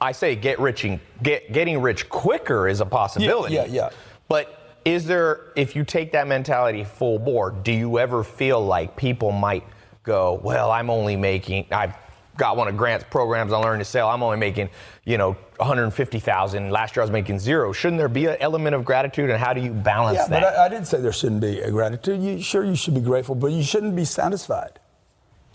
I 0.00 0.12
say 0.12 0.36
get 0.36 0.58
rich 0.60 0.84
and 0.84 1.00
get 1.22 1.52
getting 1.52 1.80
rich 1.80 2.08
quicker 2.08 2.68
is 2.68 2.80
a 2.80 2.86
possibility. 2.86 3.54
yeah, 3.54 3.64
yeah. 3.66 3.90
But 4.28 4.78
is 4.84 5.06
there 5.06 5.52
if 5.56 5.74
you 5.74 5.84
take 5.84 6.12
that 6.12 6.26
mentality 6.28 6.84
full 6.84 7.18
board, 7.18 7.62
do 7.62 7.72
you 7.72 7.98
ever 7.98 8.22
feel 8.22 8.64
like 8.64 8.96
people 8.96 9.32
might 9.32 9.64
go, 10.04 10.40
well, 10.42 10.70
I'm 10.70 10.88
only 10.90 11.16
making 11.16 11.66
I've 11.72 11.94
got 12.36 12.56
one 12.56 12.68
of 12.68 12.76
Grant's 12.76 13.04
programs 13.10 13.52
I 13.52 13.58
learned 13.58 13.80
to 13.80 13.84
sell. 13.84 14.08
I'm 14.08 14.22
only 14.22 14.36
making, 14.36 14.70
you 15.04 15.18
know, 15.18 15.36
150,000. 15.56 16.70
Last 16.70 16.94
year 16.94 17.02
I 17.02 17.04
was 17.04 17.10
making 17.10 17.40
zero. 17.40 17.72
Shouldn't 17.72 17.98
there 17.98 18.08
be 18.08 18.26
an 18.26 18.36
element 18.38 18.76
of 18.76 18.84
gratitude 18.84 19.28
and 19.30 19.40
how 19.42 19.52
do 19.52 19.60
you 19.60 19.72
balance 19.72 20.16
Yeah, 20.16 20.26
that? 20.28 20.42
but 20.42 20.56
I, 20.56 20.66
I 20.66 20.68
didn't 20.68 20.86
say 20.86 21.00
there 21.00 21.12
shouldn't 21.12 21.40
be 21.40 21.60
a 21.60 21.70
gratitude. 21.72 22.22
You, 22.22 22.40
sure, 22.40 22.64
you 22.64 22.76
should 22.76 22.94
be 22.94 23.00
grateful, 23.00 23.34
but 23.34 23.48
you 23.50 23.64
shouldn't 23.64 23.96
be 23.96 24.04
satisfied. 24.04 24.77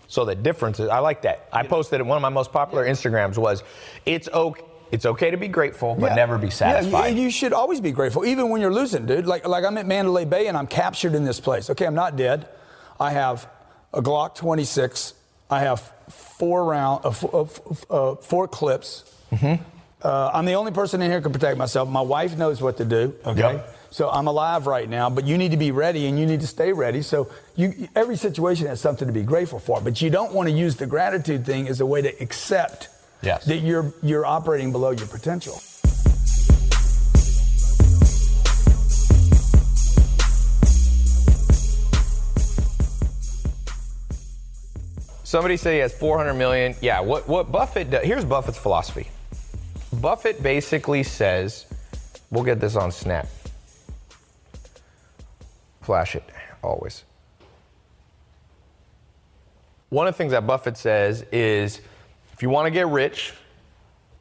So 0.08 0.24
the 0.24 0.34
difference 0.34 0.80
is, 0.80 0.88
I 0.88 0.98
like 0.98 1.22
that. 1.22 1.48
I 1.52 1.62
posted 1.66 2.00
it. 2.00 2.04
One 2.06 2.16
of 2.16 2.22
my 2.22 2.28
most 2.28 2.52
popular 2.52 2.84
Instagrams 2.86 3.36
was, 3.38 3.62
"It's 4.06 4.28
okay. 4.28 4.62
It's 4.92 5.06
okay 5.06 5.30
to 5.32 5.36
be 5.36 5.48
grateful, 5.48 5.96
but 5.96 6.10
Yeah. 6.10 6.14
never 6.14 6.38
be 6.38 6.46
Yeah, 6.48 6.52
satisfied." 6.52 7.16
you, 7.16 7.22
you 7.24 7.30
should 7.30 7.52
always 7.52 7.80
be 7.80 7.90
grateful, 7.90 8.24
even 8.24 8.50
when 8.50 8.60
you're 8.60 8.72
losing, 8.72 9.06
dude. 9.06 9.26
Like, 9.26 9.46
like 9.48 9.64
I'm 9.64 9.76
at 9.78 9.86
Mandalay 9.86 10.24
Bay 10.24 10.46
and 10.46 10.56
I'm 10.56 10.66
captured 10.68 11.14
in 11.14 11.24
this 11.24 11.40
place. 11.40 11.68
Okay, 11.70 11.84
I'm 11.86 11.94
not 11.96 12.16
dead. 12.16 12.46
I 13.00 13.10
have 13.10 13.48
a 13.92 14.00
Glock 14.02 14.34
26. 14.36 15.14
I 15.50 15.60
have 15.60 15.92
four 16.10 16.64
round, 16.64 17.04
uh, 17.04 17.08
f- 17.08 17.24
uh, 17.34 17.40
f- 17.42 17.84
uh, 17.90 18.14
four 18.16 18.46
clips. 18.46 19.04
Mm-hmm. 19.32 19.62
Uh, 20.04 20.30
I'm 20.34 20.44
the 20.44 20.52
only 20.54 20.70
person 20.70 21.00
in 21.00 21.10
here 21.10 21.18
who 21.20 21.22
can 21.24 21.32
protect 21.32 21.56
myself. 21.56 21.88
My 21.88 22.02
wife 22.02 22.36
knows 22.36 22.60
what 22.60 22.76
to 22.76 22.84
do. 22.84 23.14
Okay. 23.24 23.40
Yep. 23.40 23.76
So 23.90 24.10
I'm 24.10 24.26
alive 24.26 24.66
right 24.66 24.88
now, 24.88 25.08
but 25.08 25.24
you 25.24 25.38
need 25.38 25.52
to 25.52 25.56
be 25.56 25.70
ready 25.70 26.06
and 26.06 26.18
you 26.18 26.26
need 26.26 26.40
to 26.40 26.46
stay 26.46 26.72
ready. 26.72 27.00
So 27.00 27.30
you, 27.56 27.88
every 27.94 28.16
situation 28.16 28.66
has 28.66 28.80
something 28.80 29.06
to 29.06 29.14
be 29.14 29.22
grateful 29.22 29.60
for, 29.60 29.80
but 29.80 30.02
you 30.02 30.10
don't 30.10 30.32
want 30.34 30.48
to 30.48 30.54
use 30.54 30.76
the 30.76 30.86
gratitude 30.86 31.46
thing 31.46 31.68
as 31.68 31.80
a 31.80 31.86
way 31.86 32.02
to 32.02 32.08
accept 32.22 32.88
Yes. 33.22 33.46
that 33.46 33.58
you're 33.58 33.94
you're 34.02 34.26
operating 34.26 34.72
below 34.72 34.90
your 34.90 35.06
potential. 35.06 35.58
Somebody 45.22 45.56
say 45.56 45.74
he 45.74 45.80
has 45.80 45.92
400 45.94 46.34
million. 46.34 46.74
Yeah, 46.80 47.00
what, 47.00 47.26
what 47.26 47.50
Buffett 47.50 47.90
does, 47.90 48.04
here's 48.04 48.24
Buffett's 48.24 48.58
philosophy. 48.58 49.08
Buffett 50.04 50.42
basically 50.42 51.02
says, 51.02 51.64
we'll 52.30 52.44
get 52.44 52.60
this 52.60 52.76
on 52.76 52.92
Snap. 52.92 53.26
Flash 55.80 56.14
it, 56.14 56.24
always. 56.62 57.04
One 59.88 60.06
of 60.06 60.12
the 60.12 60.18
things 60.18 60.32
that 60.32 60.46
Buffett 60.46 60.76
says 60.76 61.24
is 61.32 61.80
if 62.34 62.42
you 62.42 62.50
want 62.50 62.66
to 62.66 62.70
get 62.70 62.86
rich, 62.88 63.32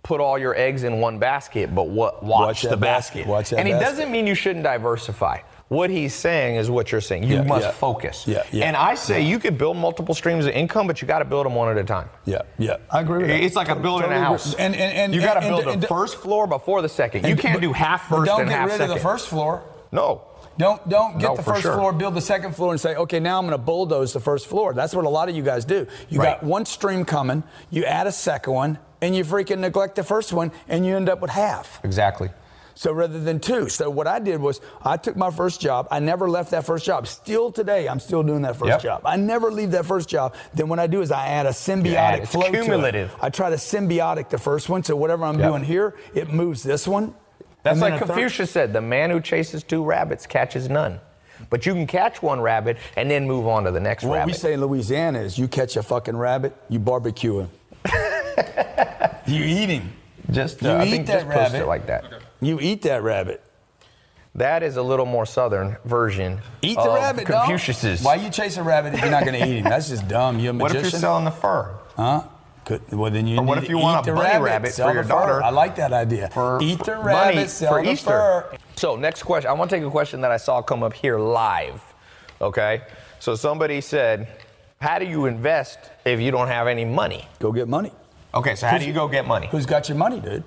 put 0.04 0.22
all 0.22 0.40
your 0.40 0.56
eggs 0.56 0.84
in 0.84 1.02
one 1.02 1.20
basket, 1.20 1.76
but 1.76 1.90
what, 1.90 2.24
watch, 2.24 2.48
Watch 2.48 2.62
the 2.62 2.78
basket. 2.78 3.26
basket. 3.26 3.28
Watch 3.28 3.52
and 3.52 3.68
he 3.68 3.74
basket. 3.74 3.86
doesn't 3.86 4.10
mean 4.10 4.26
you 4.26 4.36
shouldn't 4.36 4.64
diversify. 4.64 5.40
What 5.70 5.90
he's 5.90 6.14
saying 6.14 6.58
is 6.58 6.70
what 6.70 6.92
you're 6.92 7.02
saying. 7.02 7.24
You 7.24 7.38
Yeah, 7.38 7.44
must 7.44 7.66
yeah. 7.66 7.72
focus. 7.72 8.28
Yeah, 8.28 8.44
yeah. 8.52 8.66
And 8.66 8.76
I 8.78 8.94
say 8.96 9.22
you 9.22 9.40
could 9.40 9.58
build 9.58 9.76
multiple 9.78 10.14
streams 10.14 10.46
of 10.46 10.52
income, 10.52 10.86
but 10.88 11.02
you 11.02 11.08
got 11.08 11.20
to 11.20 11.26
build 11.26 11.46
them 11.46 11.56
one 11.56 11.70
at 11.72 11.78
a 11.78 11.84
time. 11.84 12.10
Yeah, 12.26 12.42
yeah, 12.60 12.78
I 12.92 13.02
agree 13.02 13.20
with 13.20 13.28
that. 13.28 13.42
It's 13.42 13.56
like 13.56 13.70
a 13.70 13.76
building 13.76 14.04
Totally 14.10 14.22
a 14.22 14.24
house. 14.24 14.54
And, 14.56 14.76
and, 14.76 14.98
and 14.98 15.16
you 15.16 15.22
got 15.22 15.36
to 15.36 15.40
build 15.42 15.66
and- 15.68 15.82
the 15.82 15.88
first 15.88 16.18
floor 16.18 16.46
before 16.48 16.82
the 16.84 16.90
second. 16.90 17.26
You 17.26 17.36
can't 17.36 17.56
but- 17.56 17.62
do 17.62 17.74
half 17.74 18.08
but 18.10 18.18
first 18.18 18.28
Don't 18.28 18.48
get 18.48 18.66
rid 18.70 18.82
of 18.82 18.90
the 18.90 18.98
first 18.98 19.28
floor. 19.30 19.64
No. 19.92 20.24
Don't 20.56 20.88
don't 20.88 21.18
get 21.18 21.30
No, 21.30 21.36
the 21.36 21.42
first 21.42 21.64
sure. 21.64 21.74
floor, 21.74 21.92
build 21.92 22.14
the 22.14 22.22
second 22.22 22.56
floor, 22.56 22.72
and 22.72 22.80
say, 22.80 22.94
okay, 22.96 23.20
now 23.20 23.40
I'm 23.40 23.46
going 23.48 23.58
to 23.58 23.64
bulldoze 23.64 24.14
the 24.14 24.20
first 24.20 24.46
floor. 24.46 24.72
That's 24.76 24.94
what 24.94 25.06
a 25.06 25.10
lot 25.10 25.28
of 25.28 25.36
you 25.36 25.42
guys 25.42 25.66
do. 25.66 25.88
You 26.10 26.20
Right. 26.20 26.40
got 26.40 26.44
one 26.44 26.68
stream 26.68 27.06
coming, 27.06 27.42
you 27.72 27.86
add 27.86 28.06
a 28.06 28.12
second 28.12 28.54
one, 28.54 28.78
and 29.02 29.16
you 29.16 29.26
freaking 29.26 29.58
neglect 29.60 29.96
the 29.96 30.04
first 30.04 30.32
one, 30.32 30.52
and 30.70 30.86
you 30.86 30.96
end 30.96 31.10
up 31.10 31.22
with 31.22 31.32
half. 31.32 31.80
Exactly. 31.84 32.30
So 32.76 32.92
rather 32.92 33.20
than 33.20 33.40
two. 33.40 33.70
So 33.70 33.90
what 33.90 34.08
I 34.08 34.20
did 34.20 34.42
was 34.42 34.60
I 34.84 34.98
took 34.98 35.16
my 35.16 35.30
first 35.32 35.62
job. 35.62 35.88
I 35.92 36.00
never 36.00 36.30
left 36.30 36.52
that 36.52 36.66
first 36.66 36.86
job. 36.86 37.08
Still 37.08 37.52
today, 37.52 37.88
I'm 37.88 38.00
still 38.00 38.24
doing 38.24 38.42
that 38.44 38.56
first 38.56 38.70
Yep. 38.70 38.82
job. 38.82 39.02
I 39.06 39.16
never 39.16 39.52
leave 39.52 39.72
that 39.72 39.86
first 39.86 40.10
job. 40.10 40.34
Then 40.54 40.70
what 40.70 40.80
I 40.80 40.88
do 40.88 41.02
is 41.02 41.12
I 41.12 41.28
add 41.28 41.46
a 41.46 41.50
symbiotic 41.50 41.96
add- 41.96 42.20
it's 42.22 42.32
flow 42.32 42.42
to 42.50 42.58
it. 42.58 42.64
cumulative. 42.64 43.16
I 43.22 43.30
try 43.30 43.50
to 43.52 43.58
symbiotic 43.58 44.30
the 44.30 44.38
first 44.40 44.70
one. 44.70 44.84
So 44.84 44.96
whatever 44.96 45.24
I'm 45.26 45.40
Yep. 45.40 45.50
doing 45.50 45.64
here, 45.64 45.94
it 46.16 46.32
moves 46.34 46.64
this 46.64 46.88
one. 46.88 47.14
That's 47.62 47.80
like 47.80 48.00
third- 48.00 48.08
Confucius 48.08 48.52
said 48.52 48.74
the 48.74 48.82
man 48.82 49.10
who 49.12 49.22
chases 49.22 49.64
two 49.64 49.84
rabbits 49.86 50.26
catches 50.26 50.68
none. 50.70 51.00
But 51.50 51.66
you 51.66 51.74
can 51.74 51.88
catch 51.88 52.22
one 52.24 52.42
rabbit 52.42 52.78
and 52.96 53.10
then 53.12 53.28
move 53.28 53.48
on 53.48 53.66
to 53.66 53.72
the 53.72 53.80
next 53.80 54.04
What 54.04 54.16
rabbit. 54.16 54.28
we 54.28 54.34
say 54.34 54.54
in 54.54 54.62
Louisiana 54.62 55.20
is 55.20 55.38
you 55.38 55.48
catch 55.48 55.76
a 55.78 55.84
fucking 55.84 56.18
rabbit, 56.18 56.54
you 56.70 56.80
barbecue 56.80 57.40
him. 57.40 57.50
you 59.28 59.44
eat 59.44 59.70
him. 59.70 59.94
just, 60.32 60.62
You 60.62 60.70
uh, 60.70 60.74
I 60.78 60.86
eat 60.86 60.90
think 60.92 61.08
that 61.08 61.26
just 61.26 61.30
post 61.30 61.54
it 61.56 61.66
like 61.66 61.86
that. 61.88 62.04
You 62.44 62.60
eat 62.60 62.82
that 62.84 63.04
rabbit. 63.04 63.42
That 64.36 64.64
is 64.64 64.78
a 64.78 64.82
little 64.84 65.06
more 65.06 65.26
southern 65.28 65.78
version 65.86 66.42
Eat 66.64 66.76
the 66.76 66.82
of 66.82 66.96
rabbit, 66.96 67.28
dog. 67.28 67.46
Confucius's. 67.48 68.02
Why 68.02 68.16
you 68.16 68.32
chase 68.32 68.58
a 68.58 68.64
rabbit 68.64 68.96
if 68.96 69.02
you're 69.02 69.12
not 69.12 69.26
going 69.26 69.40
to 69.40 69.48
eat 69.48 69.58
him? 69.58 69.64
That's 69.66 69.90
just 69.90 70.08
dumb. 70.08 70.40
You're 70.40 70.50
a 70.52 70.54
magician. 70.54 70.60
what 70.82 70.86
if 70.88 70.92
you're 70.94 71.00
selling 71.00 71.26
the 71.26 71.32
fur? 71.32 71.76
Huh? 71.96 72.24
Could, 72.66 72.82
well, 72.92 73.12
then 73.12 73.28
you 73.28 73.38
Or 73.38 73.44
what 73.44 73.58
if 73.60 73.70
you 73.70 73.78
want 73.78 74.08
a 74.08 74.14
bunny 74.14 74.42
rabbit 74.42 74.72
sell 74.74 74.88
for 74.88 74.94
your 74.94 75.04
the 75.04 75.10
fur. 75.10 75.16
daughter 75.16 75.44
I 75.44 75.50
like 75.50 75.76
that 75.76 75.94
idea. 75.94 76.30
For 76.30 76.60
eat 76.64 76.80
the 76.84 76.96
money 76.96 77.06
rabbit, 77.06 77.50
sell 77.50 77.74
for 77.74 77.84
the 77.84 77.92
Easter. 77.92 78.06
fur. 78.10 78.58
So 78.76 78.96
next 78.96 79.22
question. 79.24 79.50
I 79.50 79.54
want 79.54 79.70
to 79.70 79.76
take 79.76 79.86
a 79.86 79.92
question 79.92 80.22
that 80.22 80.32
I 80.32 80.38
saw 80.38 80.62
come 80.62 80.82
up 80.82 80.94
here 80.94 81.20
live. 81.20 81.82
Okay. 82.42 82.82
So 83.20 83.36
somebody 83.36 83.82
said, 83.82 84.28
"How 84.82 84.98
do 84.98 85.06
you 85.06 85.26
invest 85.26 85.78
if 86.06 86.20
you 86.22 86.32
don't 86.32 86.48
have 86.48 86.68
any 86.68 86.86
money?" 86.86 87.28
Go 87.40 87.52
get 87.52 87.68
money. 87.68 87.92
Okay. 88.34 88.56
So 88.56 88.66
how 88.68 88.78
do 88.78 88.86
you 88.86 88.94
go 88.94 89.08
get 89.10 89.28
money? 89.28 89.48
Who's 89.48 89.66
got 89.66 89.90
your 89.90 89.98
money, 89.98 90.20
dude? 90.22 90.44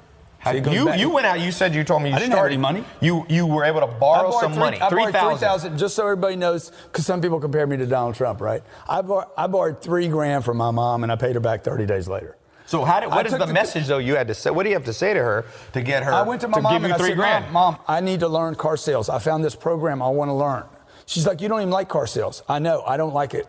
How- 0.46 0.52
See, 0.52 0.58
it 0.58 0.60
goes 0.62 0.74
you 0.74 0.84
back- 0.86 0.98
you 1.00 1.10
went 1.10 1.26
out. 1.26 1.40
You 1.40 1.50
said 1.50 1.74
you 1.74 1.82
told 1.82 2.02
me 2.02 2.10
you 2.10 2.14
I 2.16 2.18
didn't 2.20 2.30
have 2.30 2.38
started 2.38 2.54
any 2.54 2.60
money. 2.62 2.84
You 3.00 3.26
you 3.28 3.46
were 3.46 3.64
able 3.64 3.80
to 3.80 3.86
borrow 3.88 4.30
some 4.40 4.52
three- 4.52 4.60
money. 4.60 4.80
I 4.80 4.88
Three 4.88 5.10
borrowed 5.10 5.38
three 5.38 5.46
thousand. 5.48 5.76
just 5.78 5.96
so 5.96 6.04
everybody 6.04 6.36
knows, 6.36 6.70
because 6.84 7.04
some 7.04 7.20
people 7.20 7.40
compare 7.40 7.66
me 7.66 7.76
to 7.78 7.86
Donald 7.86 8.14
Trump, 8.14 8.40
right? 8.40 8.62
I, 8.88 9.02
I 9.36 9.46
borrowed 9.48 9.82
three 9.82 10.06
grand 10.08 10.44
from 10.44 10.56
my 10.56 10.70
mom, 10.70 11.02
and 11.02 11.10
I 11.10 11.16
paid 11.16 11.34
her 11.34 11.40
back 11.40 11.64
30 11.64 11.84
days 11.86 12.06
later. 12.08 12.36
So 12.66 12.84
how 12.84 13.00
did, 13.00 13.10
I 13.10 13.16
what 13.16 13.26
is 13.26 13.32
the 13.32 13.38
the- 13.46 13.52
message 13.52 13.86
though 13.86 13.98
you 13.98 14.14
had 14.16 14.28
to 14.28 14.34
say? 14.34 14.50
What 14.50 14.62
do 14.62 14.68
you 14.70 14.76
have 14.76 14.84
to 14.86 14.92
say 14.92 15.14
to 15.14 15.20
her 15.20 15.44
to 15.72 15.82
get 15.82 16.02
her 16.04 16.12
I 16.12 16.22
went 16.22 16.40
to 16.42 16.48
my 16.48 16.60
mom 16.60 16.72
give 16.74 16.82
and 16.84 16.88
you 16.90 16.94
I 16.94 16.98
three 16.98 17.08
said, 17.08 17.16
grand? 17.16 17.44
Mom, 17.52 17.74
Mom, 17.74 17.78
I 17.88 18.00
need 18.00 18.20
to 18.20 18.28
learn 18.28 18.54
car 18.54 18.76
sales. 18.76 19.08
I 19.08 19.18
found 19.18 19.44
this 19.44 19.54
program 19.56 20.00
I 20.02 20.08
want 20.08 20.28
to 20.28 20.32
learn. 20.34 20.64
She's 21.06 21.26
like, 21.26 21.40
You 21.40 21.48
don't 21.48 21.60
even 21.60 21.70
like 21.70 21.88
car 21.88 22.06
sales. 22.06 22.42
I 22.48 22.58
know. 22.58 22.82
I 22.86 22.96
don't 22.96 23.14
like 23.14 23.34
it. 23.34 23.46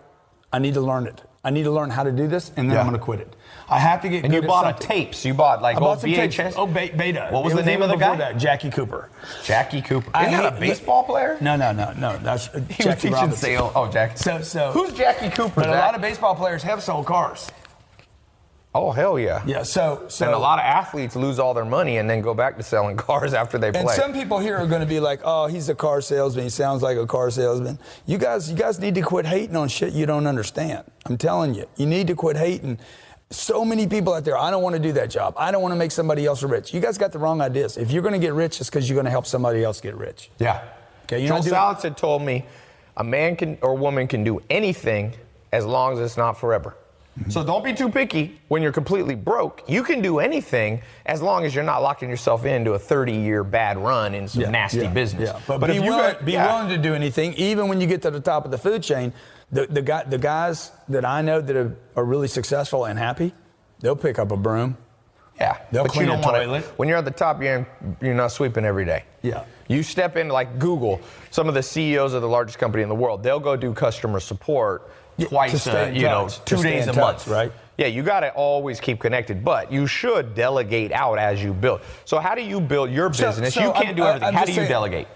I 0.53 0.59
need 0.59 0.73
to 0.75 0.81
learn 0.81 1.07
it. 1.07 1.21
I 1.47 1.49
need 1.49 1.63
to 1.63 1.71
learn 1.71 1.89
how 1.89 2.03
to 2.03 2.11
do 2.11 2.27
this, 2.27 2.51
and 2.57 2.69
then 2.69 2.75
Yeah. 2.75 2.81
I'm 2.81 2.87
going 2.89 2.99
to 2.99 3.03
quit 3.03 3.21
it. 3.21 3.33
I 3.69 3.79
have 3.79 4.01
to 4.01 4.09
get 4.09 4.25
and 4.25 4.33
you 4.33 4.41
bought 4.41 4.67
a 4.67 4.85
tapes. 4.85 5.23
You 5.23 5.33
bought 5.33 5.61
like 5.61 5.77
I 5.77 5.79
bought 5.79 6.01
some 6.01 6.11
tapes. 6.11 6.35
VHS. 6.35 6.53
Oh, 6.57 6.67
Be- 6.67 6.89
Beta. 6.89 7.29
What 7.31 7.45
was 7.45 7.53
the 7.53 7.63
name 7.63 7.81
of 7.81 7.87
the 7.87 7.95
guy? 7.95 8.17
That, 8.17 8.37
Jackie 8.37 8.69
Cooper. 8.69 9.09
Jackie 9.45 9.81
Cooper. 9.81 10.11
Isn't 10.19 10.31
that 10.33 10.57
a 10.57 10.59
baseball 10.59 11.05
player? 11.05 11.37
No, 11.39 11.55
no, 11.55 11.71
no, 11.71 11.93
no. 11.93 12.17
That's 12.17 12.47
He 12.53 12.59
was 12.59 12.67
Jackie 12.79 12.93
teaching 12.95 13.13
Robinson. 13.13 13.39
sales. 13.39 13.71
Oh, 13.75 13.89
Jackie. 13.89 14.17
So, 14.17 14.41
so. 14.41 14.71
Who's 14.73 14.91
Jackie 14.91 15.29
Cooper? 15.29 15.61
But 15.61 15.69
a 15.69 15.71
lot 15.71 15.95
of 15.95 16.01
baseball 16.01 16.35
players 16.35 16.63
have 16.63 16.83
sold 16.83 17.05
cars. 17.05 17.49
Oh 18.75 18.91
hell 18.91 19.17
yeah. 19.17 19.41
Yeah. 19.45 19.63
So, 19.63 20.05
so. 20.07 20.25
And 20.25 20.35
a 20.35 20.37
lot 20.37 20.59
of 20.59 20.65
athletes 20.65 21.15
lose 21.15 21.39
all 21.39 21.53
their 21.53 21.65
money 21.65 21.97
and 21.97 22.07
then 22.09 22.21
go 22.21 22.33
back 22.33 22.57
to 22.57 22.63
selling 22.63 22.95
cars 23.07 23.33
after 23.33 23.57
they 23.57 23.71
play. 23.71 23.81
And 23.81 23.89
some 23.89 24.13
people 24.13 24.37
here 24.39 24.55
are 24.57 24.67
going 24.67 24.81
to 24.81 24.87
be 24.87 24.99
like, 24.99 25.21
"Oh, 25.23 25.47
he's 25.47 25.69
a 25.69 25.75
car 25.75 25.99
salesman. 26.01 26.43
He 26.43 26.49
sounds 26.49 26.83
like 26.83 26.97
a 26.97 27.07
car 27.07 27.31
salesman." 27.31 27.79
You 28.05 28.17
guys, 28.17 28.51
you 28.51 28.55
guys 28.55 28.79
need 28.79 28.93
to 28.95 29.01
quit 29.01 29.25
hating 29.25 29.55
on 29.55 29.67
shit 29.67 29.93
you 29.93 30.05
don't 30.05 30.27
understand. 30.27 30.83
I'm 31.05 31.17
telling 31.17 31.55
you, 31.55 31.67
you 31.77 31.85
need 31.87 32.07
to 32.07 32.15
quit 32.15 32.37
hating. 32.37 32.77
So 33.29 33.65
many 33.65 33.87
people 33.87 34.13
out 34.13 34.23
there. 34.23 34.37
I 34.37 34.51
don't 34.51 34.63
want 34.63 34.75
to 34.75 34.81
do 34.81 34.93
that 34.93 35.09
job. 35.09 35.33
I 35.37 35.51
don't 35.51 35.61
want 35.61 35.73
to 35.73 35.77
make 35.77 35.91
somebody 35.91 36.25
else 36.25 36.43
rich. 36.43 36.73
You 36.73 36.79
guys 36.79 36.97
got 36.97 37.11
the 37.11 37.19
wrong 37.19 37.41
ideas. 37.41 37.75
If 37.77 37.91
you're 37.91 38.01
going 38.01 38.13
to 38.13 38.19
get 38.19 38.33
rich, 38.33 38.61
it's 38.61 38.69
because 38.69 38.87
you're 38.87 38.95
going 38.95 39.05
to 39.05 39.11
help 39.11 39.25
somebody 39.25 39.63
else 39.63 39.81
get 39.81 39.95
rich. 39.95 40.29
yeah. 40.39 40.63
Okay, 41.05 41.19
you're 41.19 41.29
Joel 41.29 41.43
Salads 41.43 41.83
had 41.83 41.95
told 41.97 42.21
me 42.21 42.45
a 42.97 43.03
man 43.03 43.37
can 43.37 43.57
or 43.61 43.75
woman 43.75 44.07
can 44.07 44.23
do 44.25 44.41
anything 44.49 45.13
as 45.53 45.65
long 45.65 45.93
as 45.93 45.99
it's 45.99 46.17
not 46.17 46.37
forever. 46.37 46.75
Mm-hmm. 47.17 47.31
So 47.31 47.43
don't 47.43 47.63
be 47.63 47.73
too 47.73 47.89
picky 47.89 48.39
when 48.47 48.61
you're 48.61 48.71
completely 48.71 49.15
broke. 49.15 49.63
You 49.67 49.83
can 49.83 50.01
do 50.01 50.19
anything 50.19 50.81
as 51.05 51.21
long 51.21 51.45
as 51.45 51.55
you're 51.55 51.63
not 51.63 51.81
locking 51.81 52.09
yourself 52.09 52.45
into 52.45 52.73
a 52.73 52.79
30 52.79 53.13
year 53.13 53.43
bad 53.43 53.77
run 53.77 54.13
in 54.13 54.27
some 54.27 54.51
nasty 54.51 54.79
yeah, 54.81 54.93
business. 54.93 55.29
Yeah, 55.33 55.41
but, 55.47 55.65
be, 55.67 55.79
willing, 55.79 55.87
got- 55.87 56.25
be 56.25 56.33
yeah. 56.33 56.45
willing 56.53 56.69
to 56.75 56.81
do 56.81 56.93
anything, 56.93 57.33
even 57.33 57.67
when 57.67 57.81
you 57.81 57.87
get 57.87 58.03
to 58.03 58.11
the 58.11 58.19
top 58.19 58.45
of 58.45 58.51
the 58.51 58.57
food 58.57 58.83
chain. 58.83 59.13
The, 59.51 59.65
the, 59.65 59.81
guy, 59.81 60.03
the 60.03 60.17
guys 60.17 60.71
that 60.89 61.05
I 61.05 61.21
know 61.21 61.39
that 61.41 61.55
are, 61.55 61.75
are 61.95 62.03
really 62.03 62.27
successful 62.27 62.85
and 62.85 62.99
happy, 62.99 63.33
they'll 63.79 63.95
pick 63.95 64.19
up 64.19 64.31
a 64.31 64.37
broom 64.37 64.75
Yeah, 65.39 65.57
They'll 65.71 65.83
but 65.83 65.93
clean 65.93 66.07
you 66.07 66.13
a 66.13 66.15
don't 66.17 66.25
wanna- 66.25 66.45
toilet. 66.45 66.65
When 66.77 66.89
you're 66.89 66.97
at 66.97 67.05
the 67.05 67.11
top, 67.11 67.41
you're, 67.41 67.65
you're 68.01 68.13
not 68.13 68.31
sweeping 68.33 68.65
every 68.65 68.83
day. 68.85 69.05
Yeah. 69.23 69.45
You 69.69 69.83
step 69.83 70.17
in 70.17 70.27
like 70.27 70.59
Google. 70.59 70.99
Some 71.31 71.47
of 71.47 71.53
the 71.53 71.63
CEOs 71.63 72.13
of 72.13 72.21
the 72.21 72.27
largest 72.27 72.59
company 72.59 72.83
in 72.83 72.89
the 72.89 72.95
world, 72.95 73.23
they'll 73.23 73.39
go 73.39 73.55
do 73.55 73.73
customer 73.73 74.19
support 74.19 74.81
Yeah, 74.87 74.93
twice, 75.25 75.67
a, 75.67 75.87
uh, 75.87 75.89
you 75.89 76.03
know, 76.03 76.23
touch, 76.27 76.45
to 76.45 76.55
two 76.57 76.63
days 76.63 76.83
a 76.87 76.91
touch, 76.93 76.97
month, 77.01 77.27
right? 77.27 77.51
Yeah, 77.77 77.87
you 77.87 78.01
got 78.03 78.21
to 78.21 78.31
always 78.33 78.79
keep 78.79 78.99
connected, 78.99 79.43
but 79.43 79.71
you 79.71 79.85
should 79.87 80.33
delegate 80.33 80.91
out 80.91 81.19
as 81.19 81.43
you 81.43 81.53
build. 81.53 81.81
So 82.05 82.19
how 82.19 82.33
do 82.35 82.41
you 82.41 82.59
build 82.59 82.89
your 82.91 83.09
business? 83.09 83.53
so 83.53 83.61
you 83.61 83.71
can't 83.73 83.87
I'm- 83.87 83.95
do 83.95 84.03
everything. 84.03 84.27
I'm 84.29 84.33
how 84.33 84.45
do 84.45 84.51
you 84.51 84.55
saying- 84.57 84.69
delegate? 84.69 85.07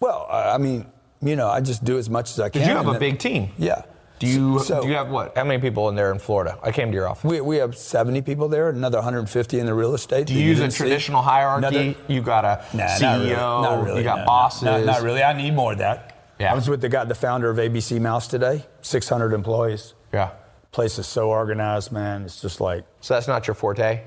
Well, 0.00 0.26
I 0.30 0.56
mean, 0.58 0.86
you 1.20 1.36
know, 1.36 1.48
I 1.48 1.60
just 1.60 1.84
do 1.84 1.98
as 1.98 2.08
much 2.08 2.30
as 2.30 2.40
I 2.40 2.48
can. 2.48 2.62
You 2.62 2.68
have 2.68 2.88
a 2.88 2.92
then- 2.92 3.00
big 3.00 3.18
team. 3.18 3.50
Yeah. 3.58 3.82
Do 4.18 4.26
you 4.26 4.58
So- 4.58 4.82
do 4.82 4.88
you 4.88 4.94
have 4.96 5.08
what? 5.10 5.34
How 5.36 5.44
many 5.44 5.60
people 5.62 5.88
in 5.88 5.94
there 5.94 6.12
in 6.12 6.18
Florida? 6.18 6.58
I 6.62 6.72
came 6.72 6.90
to 6.90 6.94
your 6.94 7.08
office. 7.08 7.24
We, 7.24 7.40
we 7.40 7.56
have 7.56 7.74
70 7.76 8.20
people 8.20 8.48
there, 8.48 8.68
another 8.68 8.98
150 8.98 9.58
in 9.58 9.64
the 9.64 9.72
real 9.72 9.94
estate. 9.94 10.26
Do 10.26 10.34
you 10.34 10.40
use 10.40 10.58
a 10.58 10.62
didn't 10.62 10.72
see. 10.74 10.78
traditional 10.78 11.22
hierarchy? 11.22 11.66
Another- 11.66 11.94
you 12.08 12.20
got 12.20 12.44
a 12.44 12.60
Nah, 12.74 12.84
CEO. 12.86 13.36
not 13.62 13.70
really. 13.78 13.86
Really. 13.86 13.98
You 14.00 14.04
got 14.04 14.16
no, 14.16 14.22
no. 14.22 14.26
bosses. 14.26 14.62
Not, 14.62 14.84
not 14.84 15.02
really. 15.02 15.22
I 15.22 15.32
need 15.32 15.54
more 15.54 15.72
of 15.72 15.78
that. 15.78 16.09
Yeah. 16.40 16.52
I 16.52 16.54
was 16.54 16.68
with 16.68 16.80
the 16.80 16.88
guy, 16.88 17.04
the 17.04 17.14
founder 17.14 17.50
of 17.50 17.58
ABC 17.58 18.00
Mouse 18.00 18.26
today. 18.26 18.64
600 18.82 19.32
employees. 19.34 19.94
Yeah. 20.12 20.30
Place 20.72 20.98
is 20.98 21.06
so 21.06 21.28
organized, 21.28 21.92
man. 21.92 22.22
It's 22.24 22.40
just 22.40 22.60
like, 22.60 22.84
So 23.00 23.14
that's 23.14 23.28
not 23.28 23.46
your 23.46 23.54
forte. 23.54 24.02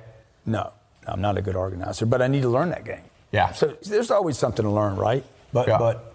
no, 0.45 0.71
I'm 1.05 1.21
not 1.21 1.37
a 1.37 1.41
good 1.41 1.55
organizer, 1.55 2.05
but 2.05 2.21
I 2.21 2.27
need 2.27 2.41
to 2.41 2.49
learn 2.49 2.69
that 2.69 2.85
game. 2.85 3.01
Yeah. 3.31 3.51
So 3.53 3.77
there's 3.83 4.09
always 4.11 4.37
something 4.37 4.63
to 4.63 4.71
learn, 4.71 4.95
right? 4.95 5.23
But 5.53 5.67
Yeah. 5.67 5.77
but 5.77 6.09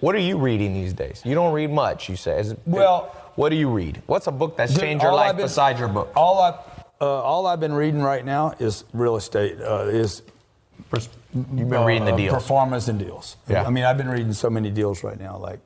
What 0.00 0.14
are 0.14 0.18
you 0.20 0.36
reading 0.38 0.74
these 0.74 0.92
days? 0.92 1.22
You 1.24 1.34
don't 1.34 1.52
read 1.54 1.70
much, 1.70 2.08
you 2.10 2.16
say. 2.16 2.38
Is 2.40 2.54
Well- 2.66 3.10
what 3.36 3.48
do 3.48 3.56
you 3.56 3.70
read? 3.70 4.02
What's 4.06 4.26
a 4.26 4.32
book 4.32 4.56
that's 4.56 4.72
Dude, 4.72 4.80
changed 4.82 5.02
your 5.02 5.12
life 5.14 5.34
been- 5.36 5.46
besides 5.46 5.78
your 5.80 5.88
book? 5.88 6.12
All 6.14 6.40
I 6.42 6.54
uh, 7.00 7.06
all 7.22 7.46
I've 7.46 7.58
been 7.60 7.72
reading 7.74 8.02
right 8.02 8.24
now 8.24 8.54
is 8.60 8.84
real 8.92 9.16
estate. 9.16 9.60
Uh, 9.60 9.86
is 9.88 10.22
You've 11.34 11.68
been 11.68 11.84
reading 11.84 12.04
the 12.04 12.12
uh, 12.12 12.16
deals. 12.16 12.34
performance 12.34 12.88
and 12.88 12.98
deals. 12.98 13.36
Yeah. 13.48 13.64
I 13.64 13.70
mean, 13.70 13.84
I've 13.84 13.96
been 13.98 14.08
reading 14.08 14.32
so 14.32 14.48
many 14.50 14.70
deals 14.70 15.02
right 15.02 15.18
now. 15.18 15.36
Like, 15.38 15.60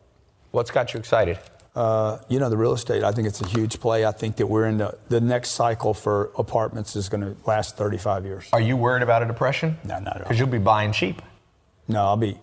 What's 0.50 0.70
got 0.70 0.94
you 0.94 1.00
excited? 1.00 1.38
uh, 1.76 2.18
you 2.28 2.40
know, 2.40 2.48
the 2.48 2.56
real 2.56 2.72
estate. 2.72 3.04
I 3.04 3.12
think 3.12 3.28
it's 3.28 3.40
a 3.42 3.46
huge 3.46 3.78
play. 3.78 4.04
I 4.06 4.10
think 4.12 4.36
that 4.36 4.46
we're 4.46 4.66
in 4.66 4.78
the 4.78 4.98
the 5.10 5.20
next 5.20 5.50
cycle 5.50 5.92
for 5.94 6.32
apartments 6.38 6.96
is 6.96 7.08
going 7.08 7.20
to 7.20 7.36
last 7.46 7.76
35 7.76 8.24
years. 8.24 8.48
Are 8.52 8.60
you 8.60 8.76
worried 8.76 9.02
about 9.02 9.22
a 9.22 9.26
depression? 9.26 9.76
No, 9.84 9.98
not 10.00 10.06
at 10.08 10.12
all. 10.16 10.18
Because 10.20 10.38
you'll 10.38 10.48
be 10.48 10.58
buying 10.58 10.90
cheap. 10.92 11.20
No, 11.86 12.00
I'll 12.04 12.16
be. 12.16 12.38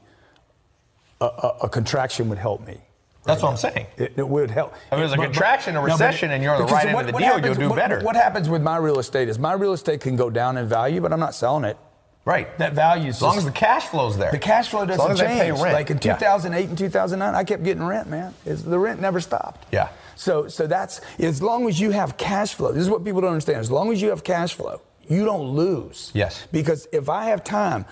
A, 1.19 1.25
a, 1.25 1.57
a 1.63 1.69
contraction 1.69 2.29
would 2.29 2.37
help 2.37 2.65
me. 2.65 2.77
That's 3.23 3.41
what 3.41 3.49
I'm 3.49 3.57
saying. 3.57 3.87
It, 3.97 4.13
it 4.17 4.27
would 4.27 4.51
help. 4.51 4.73
If 4.91 4.99
there's 4.99 5.11
a 5.13 5.15
But- 5.17 5.23
contraction, 5.23 5.71
a 5.71 5.79
no, 5.79 5.81
but- 5.81 5.91
recession, 5.93 6.29
and 6.31 6.43
you're 6.43 6.53
on 6.53 6.67
the 6.67 6.71
right 6.71 6.85
end 6.85 6.99
of 6.99 7.05
the 7.07 7.11
deal, 7.13 7.21
happens- 7.21 7.45
you'll 7.45 7.55
do 7.55 7.69
what- 7.69 7.75
better. 7.75 8.01
What 8.01 8.15
happens 8.15 8.47
with 8.47 8.61
my 8.61 8.77
real 8.77 8.99
estate 8.99 9.27
is 9.29 9.39
my 9.39 9.53
real 9.53 9.73
estate 9.73 9.99
can 10.01 10.15
go 10.15 10.29
down 10.29 10.57
in 10.57 10.67
value, 10.67 11.01
but 11.01 11.11
I'm 11.11 11.19
not 11.19 11.33
selling 11.33 11.63
it. 11.65 11.77
Right. 12.25 12.57
That 12.57 12.73
value 12.73 13.09
As 13.09 13.21
long 13.21 13.37
as 13.37 13.45
the 13.45 13.51
cash 13.51 13.85
flow's 13.85 14.17
there. 14.17 14.31
The 14.31 14.39
cash 14.39 14.69
flow 14.69 14.83
doesn't 14.85 14.99
long 14.99 15.11
as 15.11 15.19
they 15.19 15.27
pay 15.27 15.49
change. 15.49 15.59
rent. 15.61 15.73
Like 15.73 15.91
in 15.91 15.97
Yeah. 16.01 16.15
2008 16.15 16.69
and 16.69 16.77
2009, 16.77 17.35
I 17.35 17.43
kept 17.43 17.63
getting 17.63 17.83
rent, 17.83 18.09
man. 18.09 18.33
It's, 18.45 18.63
the 18.63 18.79
rent 18.79 18.99
never 18.99 19.21
stopped. 19.21 19.67
Yeah. 19.71 19.89
So, 20.15 20.47
so 20.47 20.65
that's 20.65 21.01
as 21.19 21.43
long 21.43 21.67
as 21.67 21.79
you 21.79 21.91
have 21.91 22.17
cash 22.17 22.55
flow. 22.55 22.71
This 22.71 22.81
is 22.81 22.89
what 22.89 23.03
people 23.05 23.21
don't 23.21 23.29
understand. 23.31 23.59
As 23.59 23.69
long 23.69 23.91
as 23.91 24.01
you 24.01 24.09
have 24.09 24.23
cash 24.23 24.55
flow, 24.55 24.81
you 25.07 25.23
don't 25.23 25.49
lose. 25.49 26.09
Yes. 26.15 26.47
Because 26.51 26.87
if 26.91 27.09
I 27.09 27.25
have 27.25 27.43
time, 27.43 27.85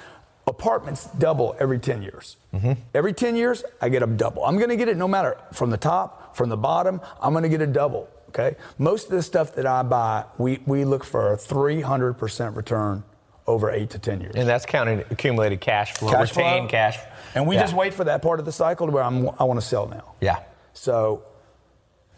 apartments 0.48 1.08
double 1.20 1.56
every 1.60 1.78
10 1.78 2.02
years. 2.02 2.38
Mm-hmm. 2.56 2.74
Every 2.96 3.14
10 3.14 3.36
years, 3.36 3.64
I 3.82 3.90
get 3.90 4.02
a 4.02 4.08
double. 4.08 4.44
I'm 4.46 4.58
going 4.58 4.70
to 4.70 4.76
get 4.78 4.90
it 4.90 4.98
no 4.98 5.08
matter 5.08 5.38
from 5.54 5.70
the 5.70 5.78
top, 5.78 6.36
from 6.36 6.50
the 6.50 6.58
bottom. 6.58 7.02
I'm 7.22 7.34
going 7.34 7.44
to 7.44 7.50
get 7.50 7.62
a 7.62 7.68
double. 7.68 8.10
Okay. 8.30 8.56
Most 8.80 9.06
of 9.06 9.12
the 9.12 9.22
stuff 9.22 9.54
that 9.56 9.68
I 9.68 9.84
buy, 9.84 10.26
we 10.40 10.60
we 10.66 10.86
look 10.86 11.04
for 11.04 11.34
a 11.34 11.38
300% 11.38 12.56
return 12.56 13.04
over 13.48 13.70
eight 13.72 13.90
to 13.92 14.00
10 14.00 14.22
years. 14.22 14.36
And 14.36 14.48
that's 14.48 14.66
counting 14.66 15.00
accumulated 15.12 15.60
cash 15.62 15.94
flow, 15.94 16.12
Cash 16.12 16.32
flow. 16.32 16.68
cash. 16.68 16.98
And 17.36 17.48
we 17.48 17.56
Yeah. 17.56 17.62
just 17.62 17.74
wait 17.74 17.94
for 17.94 18.04
that 18.06 18.22
part 18.22 18.40
of 18.40 18.46
the 18.46 18.52
cycle 18.52 18.88
to 18.88 18.94
where 18.94 19.04
I'm, 19.04 19.30
I 19.40 19.44
want 19.44 19.60
to 19.60 19.66
sell 19.66 19.88
now. 19.88 20.14
Yeah. 20.22 20.38
So 20.74 21.24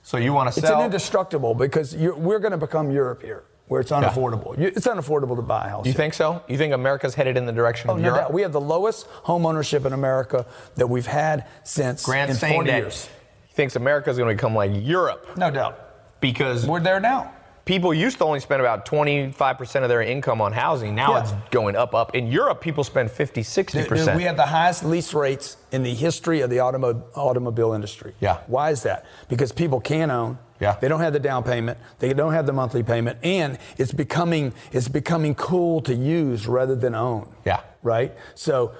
So 0.03 0.17
you 0.17 0.33
want 0.33 0.53
to 0.53 0.59
sell? 0.61 0.69
it's 0.71 0.79
an 0.79 0.85
indestructible 0.85 1.55
because 1.55 1.95
you're, 1.95 2.15
we're 2.15 2.39
going 2.39 2.51
to 2.51 2.57
become 2.57 2.91
Europe 2.91 3.23
here, 3.23 3.43
where 3.67 3.81
it's 3.81 3.91
unaffordable. 3.91 4.55
You- 4.59 4.67
It's 4.75 4.85
unaffordable 4.85 5.35
to 5.35 5.41
buy 5.41 5.65
a 5.65 5.69
house. 5.69 5.85
you 5.87 5.93
here. 5.93 5.97
think 5.97 6.13
so? 6.13 6.43
You 6.47 6.57
think 6.57 6.73
America's 6.73 7.15
headed 7.15 7.37
in 7.37 7.45
the 7.47 7.51
direction 7.53 7.89
Oh, 7.89 7.93
of 7.93 7.99
no 8.01 8.05
Europe? 8.09 8.21
doubt. 8.25 8.33
We 8.33 8.43
have 8.43 8.51
the 8.51 8.61
lowest 8.61 9.07
home 9.07 9.45
ownership 9.47 9.83
in 9.85 9.93
America 9.93 10.45
that 10.75 10.87
we've 10.87 11.07
had 11.07 11.45
since 11.63 12.05
Grant's 12.05 12.41
in 12.43 12.53
40 12.53 12.69
years. 12.71 13.09
he 13.47 13.55
thinks 13.55 13.75
America's 13.75 14.17
going 14.17 14.29
to 14.29 14.35
become 14.35 14.53
like 14.53 14.71
Europe 14.73 15.25
No 15.37 15.49
doubt. 15.49 15.79
because 16.19 16.67
We're 16.67 16.81
there 16.81 16.99
now. 16.99 17.31
People 17.65 17.93
used 17.93 18.17
to 18.19 18.23
only 18.23 18.39
spend 18.39 18.61
about 18.61 18.85
25% 18.85 19.83
of 19.83 19.89
their 19.89 20.01
income 20.01 20.39
on 20.39 20.53
housing. 20.53 20.95
Now 20.95 21.13
Yeah. 21.15 21.21
it's 21.23 21.33
going 21.51 21.75
up, 21.75 21.93
up. 21.95 22.15
In 22.15 22.27
Europe, 22.31 22.61
people 22.61 22.83
spend 22.83 23.11
50, 23.11 23.41
60%. 23.43 23.89
Dude, 23.89 24.05
dude, 24.05 24.15
we 24.15 24.23
have 24.23 24.37
the 24.37 24.45
highest 24.45 24.85
lease 24.85 25.13
rates 25.13 25.57
in 25.71 25.83
the 25.83 25.93
history 25.93 26.41
of 26.41 26.49
the 26.49 26.57
automo- 26.57 27.01
automobile 27.15 27.73
industry. 27.73 28.13
Yeah. 28.19 28.37
Why 28.47 28.69
is 28.71 28.83
that? 28.83 29.05
Because 29.27 29.51
people 29.51 29.79
can 29.79 30.11
own. 30.11 30.37
Yeah. 30.59 30.77
They 30.79 30.87
don't 30.87 31.01
have 31.01 31.11
the 31.13 31.19
down 31.19 31.43
payment. 31.43 31.77
They 31.99 32.13
don't 32.13 32.31
have 32.33 32.45
the 32.45 32.53
monthly 32.53 32.81
payment, 32.83 33.17
and 33.23 33.57
it's 33.77 33.91
becoming 33.91 34.53
it's 34.71 34.87
becoming 34.87 35.35
cool 35.35 35.81
to 35.81 35.93
use 35.93 36.47
rather 36.47 36.75
than 36.75 36.95
own. 36.95 37.27
Yeah. 37.43 37.59
Right. 37.83 38.13
So, 38.35 38.71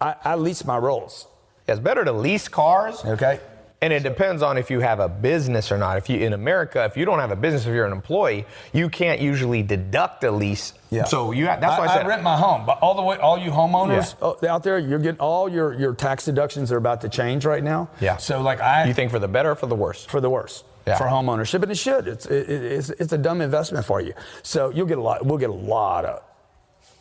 I, 0.00 0.14
I 0.24 0.34
lease 0.36 0.64
my 0.64 0.78
rolls. 0.78 1.26
it's 1.66 1.80
better 1.80 2.04
to 2.04 2.12
lease 2.12 2.46
cars. 2.48 3.04
Okay. 3.04 3.40
And 3.82 3.92
it 3.92 4.04
depends 4.04 4.42
on 4.42 4.56
if 4.56 4.70
you 4.70 4.80
have 4.80 5.00
a 5.00 5.08
business 5.08 5.72
or 5.72 5.76
not. 5.76 5.98
If 5.98 6.08
you 6.08 6.18
in 6.20 6.32
America, 6.32 6.84
if 6.84 6.96
you 6.96 7.04
don't 7.04 7.18
have 7.18 7.32
a 7.32 7.36
business, 7.36 7.66
if 7.66 7.74
you're 7.74 7.84
an 7.84 7.92
employee, 7.92 8.46
you 8.72 8.88
can't 8.88 9.20
usually 9.20 9.62
deduct 9.62 10.22
a 10.22 10.30
lease. 10.30 10.72
Yeah. 10.90 11.04
So 11.04 11.32
you 11.32 11.46
have, 11.46 11.60
that's 11.60 11.78
why 11.78 11.86
I, 11.86 11.92
I, 11.92 11.96
said 11.96 12.06
rent 12.06 12.22
my 12.22 12.36
home, 12.36 12.64
but 12.64 12.78
all 12.80 12.94
the 12.94 13.02
way, 13.02 13.16
all 13.16 13.36
you 13.36 13.50
homeowners 13.50 14.12
Yeah. 14.12 14.32
oh, 14.40 14.46
out 14.48 14.62
there, 14.62 14.78
you're 14.78 15.00
getting 15.00 15.20
all 15.20 15.48
your 15.48 15.74
your 15.74 15.94
tax 15.94 16.24
deductions 16.24 16.70
are 16.70 16.76
about 16.76 17.00
to 17.00 17.08
change 17.08 17.44
right 17.44 17.62
now. 17.62 17.90
Yeah. 18.00 18.18
So 18.18 18.40
like 18.40 18.60
I, 18.60 18.84
You 18.86 18.94
think 18.94 19.10
for 19.10 19.18
the 19.18 19.28
better 19.28 19.50
or 19.50 19.54
for 19.56 19.66
the 19.66 19.74
worse? 19.76 20.04
for 20.06 20.20
the 20.20 20.30
worse. 20.30 20.64
Yeah. 20.86 20.98
For 20.98 21.06
home 21.06 21.28
ownership, 21.28 21.62
and 21.62 21.70
it 21.70 21.76
should. 21.78 22.08
It's 22.08 22.26
it, 22.26 22.48
it's 22.50 22.90
it's 22.90 23.12
a 23.12 23.18
dumb 23.18 23.40
investment 23.40 23.84
for 23.86 24.00
you. 24.00 24.14
So 24.42 24.70
you'll 24.70 24.86
get 24.86 24.98
a 24.98 25.00
lot. 25.02 25.24
We'll 25.24 25.38
get 25.38 25.50
a 25.50 25.52
lot 25.52 26.04
of. 26.04 26.22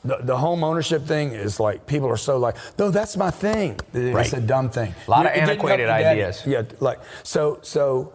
The, 0.04 0.18
the 0.22 0.36
home 0.38 0.64
ownership 0.64 1.06
thing 1.06 1.32
is 1.34 1.60
like 1.60 1.86
people 1.86 2.10
are 2.10 2.18
so 2.18 2.38
like, 2.38 2.56
no, 2.80 2.90
that's 2.90 3.16
my 3.18 3.30
thing. 3.30 3.80
It's 3.94 4.16
Right. 4.16 4.34
a 4.34 4.42
dumb 4.42 4.70
thing. 4.70 4.96
A 5.08 5.12
lot 5.12 5.24
You- 5.26 5.30
of 5.30 5.36
antiquated 5.38 5.88
help 5.90 6.00
your 6.02 6.10
daddy. 6.10 6.22
ideas. 6.24 6.44
Yeah, 6.46 6.64
like 6.80 7.00
so 7.24 7.60
so, 7.62 8.14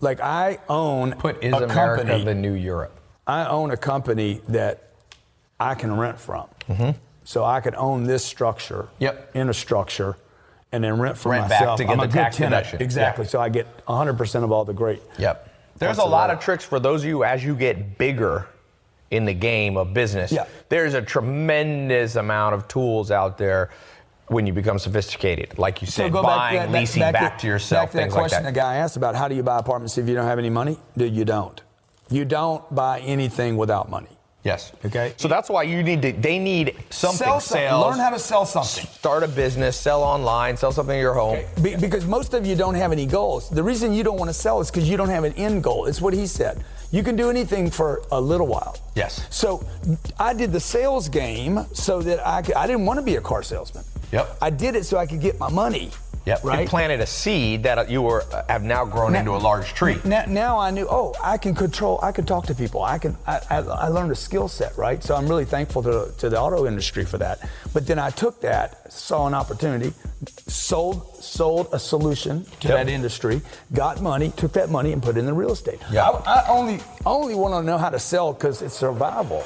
like 0.00 0.20
I 0.20 0.58
own 0.68 1.12
Put 1.12 1.42
is 1.42 1.54
a 1.54 1.64
America 1.64 2.02
company. 2.04 2.24
the 2.24 2.34
new 2.34 2.52
Europe? 2.52 2.92
I 3.26 3.46
own 3.46 3.70
a 3.70 3.76
company 3.78 4.42
that 4.48 4.82
I 5.58 5.74
can 5.74 5.96
rent 5.96 6.18
from. 6.20 6.48
So 7.24 7.44
I 7.44 7.60
could 7.60 7.76
own 7.76 8.04
this 8.04 8.24
structure 8.24 8.82
Mm-hmm. 8.94 9.02
Yep. 9.04 9.30
in 9.36 9.48
a 9.48 9.54
structure 9.54 10.16
and 10.72 10.82
then 10.84 10.98
rent 11.00 11.16
for 11.16 11.30
Rent 11.30 11.48
back 11.48 11.60
myself. 11.60 11.76
to 11.78 11.84
get 11.84 11.92
I'm 11.92 11.98
the 11.98 12.04
a 12.04 12.06
good 12.08 12.12
tax 12.14 12.36
tenant. 12.36 12.50
deduction. 12.64 12.82
Exactly. 12.82 13.24
Yeah. 13.24 13.30
So 13.30 13.40
I 13.40 13.48
get 13.48 13.66
100% 13.86 14.42
of 14.44 14.50
all 14.52 14.64
the 14.64 14.72
great. 14.72 15.00
Yep. 15.18 15.48
There's 15.78 15.98
a 15.98 16.04
lot 16.04 16.30
of 16.30 16.40
tricks 16.40 16.64
for 16.64 16.78
those 16.80 17.02
of 17.04 17.08
you 17.08 17.24
as 17.24 17.44
you 17.44 17.54
get 17.54 17.96
bigger 17.96 18.48
in 19.12 19.26
the 19.26 19.34
game 19.34 19.76
of 19.76 19.92
business. 19.92 20.32
Yeah. 20.32 20.46
There's 20.70 20.94
a 20.94 21.02
tremendous 21.02 22.16
amount 22.16 22.54
of 22.54 22.66
tools 22.66 23.10
out 23.10 23.36
there 23.36 23.70
when 24.28 24.46
you 24.46 24.54
become 24.54 24.78
sophisticated. 24.78 25.58
Like 25.58 25.82
you 25.82 25.86
So 25.86 26.04
said, 26.04 26.12
go 26.12 26.22
buying, 26.22 26.56
back 26.56 26.66
to 26.66 26.72
that, 26.72 26.78
leasing 26.80 27.00
back, 27.00 27.12
back, 27.12 27.38
to, 27.40 27.46
yourself, 27.46 27.82
back 27.82 27.90
to 27.90 27.96
that 27.98 28.02
things 28.04 28.14
question 28.14 28.44
like 28.44 28.54
the 28.54 28.58
guy 28.58 28.76
asked 28.76 28.96
about 28.96 29.14
how 29.14 29.28
do 29.28 29.34
you 29.34 29.42
buy 29.42 29.58
apartments 29.58 29.98
if 29.98 30.08
you 30.08 30.14
don't 30.14 30.26
have 30.26 30.38
any 30.38 30.48
money? 30.48 30.78
Dude, 30.96 31.14
you 31.14 31.26
don't. 31.26 31.60
You 32.08 32.24
don't 32.24 32.74
buy 32.74 33.00
anything 33.00 33.58
without 33.58 33.90
money. 33.90 34.08
Yes. 34.44 34.72
Okay. 34.84 35.14
So 35.18 35.28
that's 35.28 35.48
why 35.48 35.62
you 35.62 35.82
need 35.82 36.02
to. 36.02 36.12
They 36.12 36.38
need 36.38 36.74
something. 36.90 37.18
Sell 37.18 37.38
something. 37.38 37.68
Sales. 37.68 37.86
Learn 37.86 37.98
how 37.98 38.10
to 38.10 38.18
sell 38.18 38.44
something. 38.44 38.86
start 38.86 39.22
a 39.22 39.28
business, 39.28 39.78
sell 39.78 40.02
online, 40.02 40.56
sell 40.56 40.72
something 40.72 40.96
in 40.96 41.00
your 41.00 41.14
home. 41.14 41.44
Be- 41.62 41.76
because 41.76 42.06
most 42.06 42.34
of 42.34 42.44
you 42.44 42.56
don't 42.56 42.74
have 42.74 42.90
any 42.90 43.06
goals. 43.06 43.50
The 43.50 43.62
reason 43.62 43.92
you 43.92 44.02
don't 44.02 44.18
want 44.18 44.30
to 44.30 44.34
sell 44.34 44.60
is 44.60 44.68
because 44.70 44.88
you 44.88 44.96
don't 44.96 45.10
have 45.10 45.22
an 45.24 45.34
end 45.34 45.62
goal. 45.62 45.86
It's 45.86 46.00
what 46.00 46.12
he 46.12 46.26
said. 46.26 46.64
You 46.92 47.02
can 47.02 47.16
do 47.16 47.30
anything 47.30 47.70
for 47.70 48.02
a 48.12 48.20
little 48.20 48.46
while. 48.46 48.76
Yes. 48.94 49.26
So 49.30 49.66
I 50.18 50.34
did 50.34 50.52
the 50.52 50.60
sales 50.60 51.08
game 51.08 51.64
so 51.72 52.02
that 52.02 52.24
I 52.24 52.42
could, 52.42 52.54
I 52.54 52.66
didn't 52.66 52.84
want 52.84 52.98
to 52.98 53.04
be 53.04 53.16
a 53.16 53.20
car 53.20 53.42
salesman. 53.42 53.82
Yep. 54.12 54.36
I 54.42 54.50
did 54.50 54.76
it 54.76 54.84
so 54.84 54.98
I 54.98 55.06
could 55.06 55.22
get 55.22 55.38
my 55.40 55.48
money. 55.48 55.90
Yep. 56.24 56.44
Right. 56.44 56.62
You 56.62 56.68
planted 56.68 57.00
a 57.00 57.06
seed 57.06 57.64
that 57.64 57.90
you 57.90 58.00
were 58.00 58.22
uh, 58.32 58.44
have 58.48 58.62
now 58.62 58.84
grown 58.84 59.12
Now- 59.14 59.18
into 59.20 59.32
a 59.32 59.38
large 59.38 59.74
tree. 59.74 59.98
Now, 60.04 60.24
now 60.26 60.58
I 60.58 60.70
knew, 60.70 60.86
oh, 60.88 61.14
I 61.22 61.36
can 61.36 61.54
control, 61.54 61.98
I 62.02 62.12
can 62.12 62.24
talk 62.26 62.46
to 62.46 62.54
people. 62.54 62.82
I 62.82 62.98
can, 62.98 63.16
I, 63.26 63.40
I, 63.50 63.56
I 63.58 63.88
learned 63.88 64.12
a 64.12 64.14
skill 64.14 64.46
set, 64.48 64.76
right? 64.78 65.02
So 65.02 65.16
I'm 65.16 65.26
really 65.26 65.44
thankful 65.44 65.82
to, 65.82 66.12
to 66.18 66.28
the 66.30 66.38
auto 66.40 66.66
industry 66.66 67.04
for 67.04 67.18
that. 67.18 67.40
But 67.72 67.86
then 67.88 67.98
I 67.98 68.10
took 68.10 68.40
that, 68.42 68.92
saw 68.92 69.26
an 69.26 69.34
opportunity, 69.34 69.92
sold, 70.46 71.16
sold 71.16 71.68
a 71.72 71.78
solution 71.78 72.44
to 72.60 72.68
Yep. 72.68 72.76
that 72.76 72.88
industry, 72.88 73.40
got 73.72 74.00
money, 74.00 74.30
took 74.36 74.52
that 74.52 74.70
money 74.70 74.92
and 74.92 75.02
put 75.02 75.16
it 75.16 75.20
in 75.20 75.26
the 75.26 75.32
real 75.32 75.52
estate. 75.52 75.80
Yeah. 75.90 76.08
I, 76.08 76.34
I 76.44 76.48
only, 76.48 76.78
only 77.04 77.34
want 77.34 77.54
to 77.54 77.62
know 77.64 77.78
how 77.78 77.90
to 77.90 77.98
sell 77.98 78.32
because 78.32 78.62
it's 78.62 78.74
survival. 78.74 79.44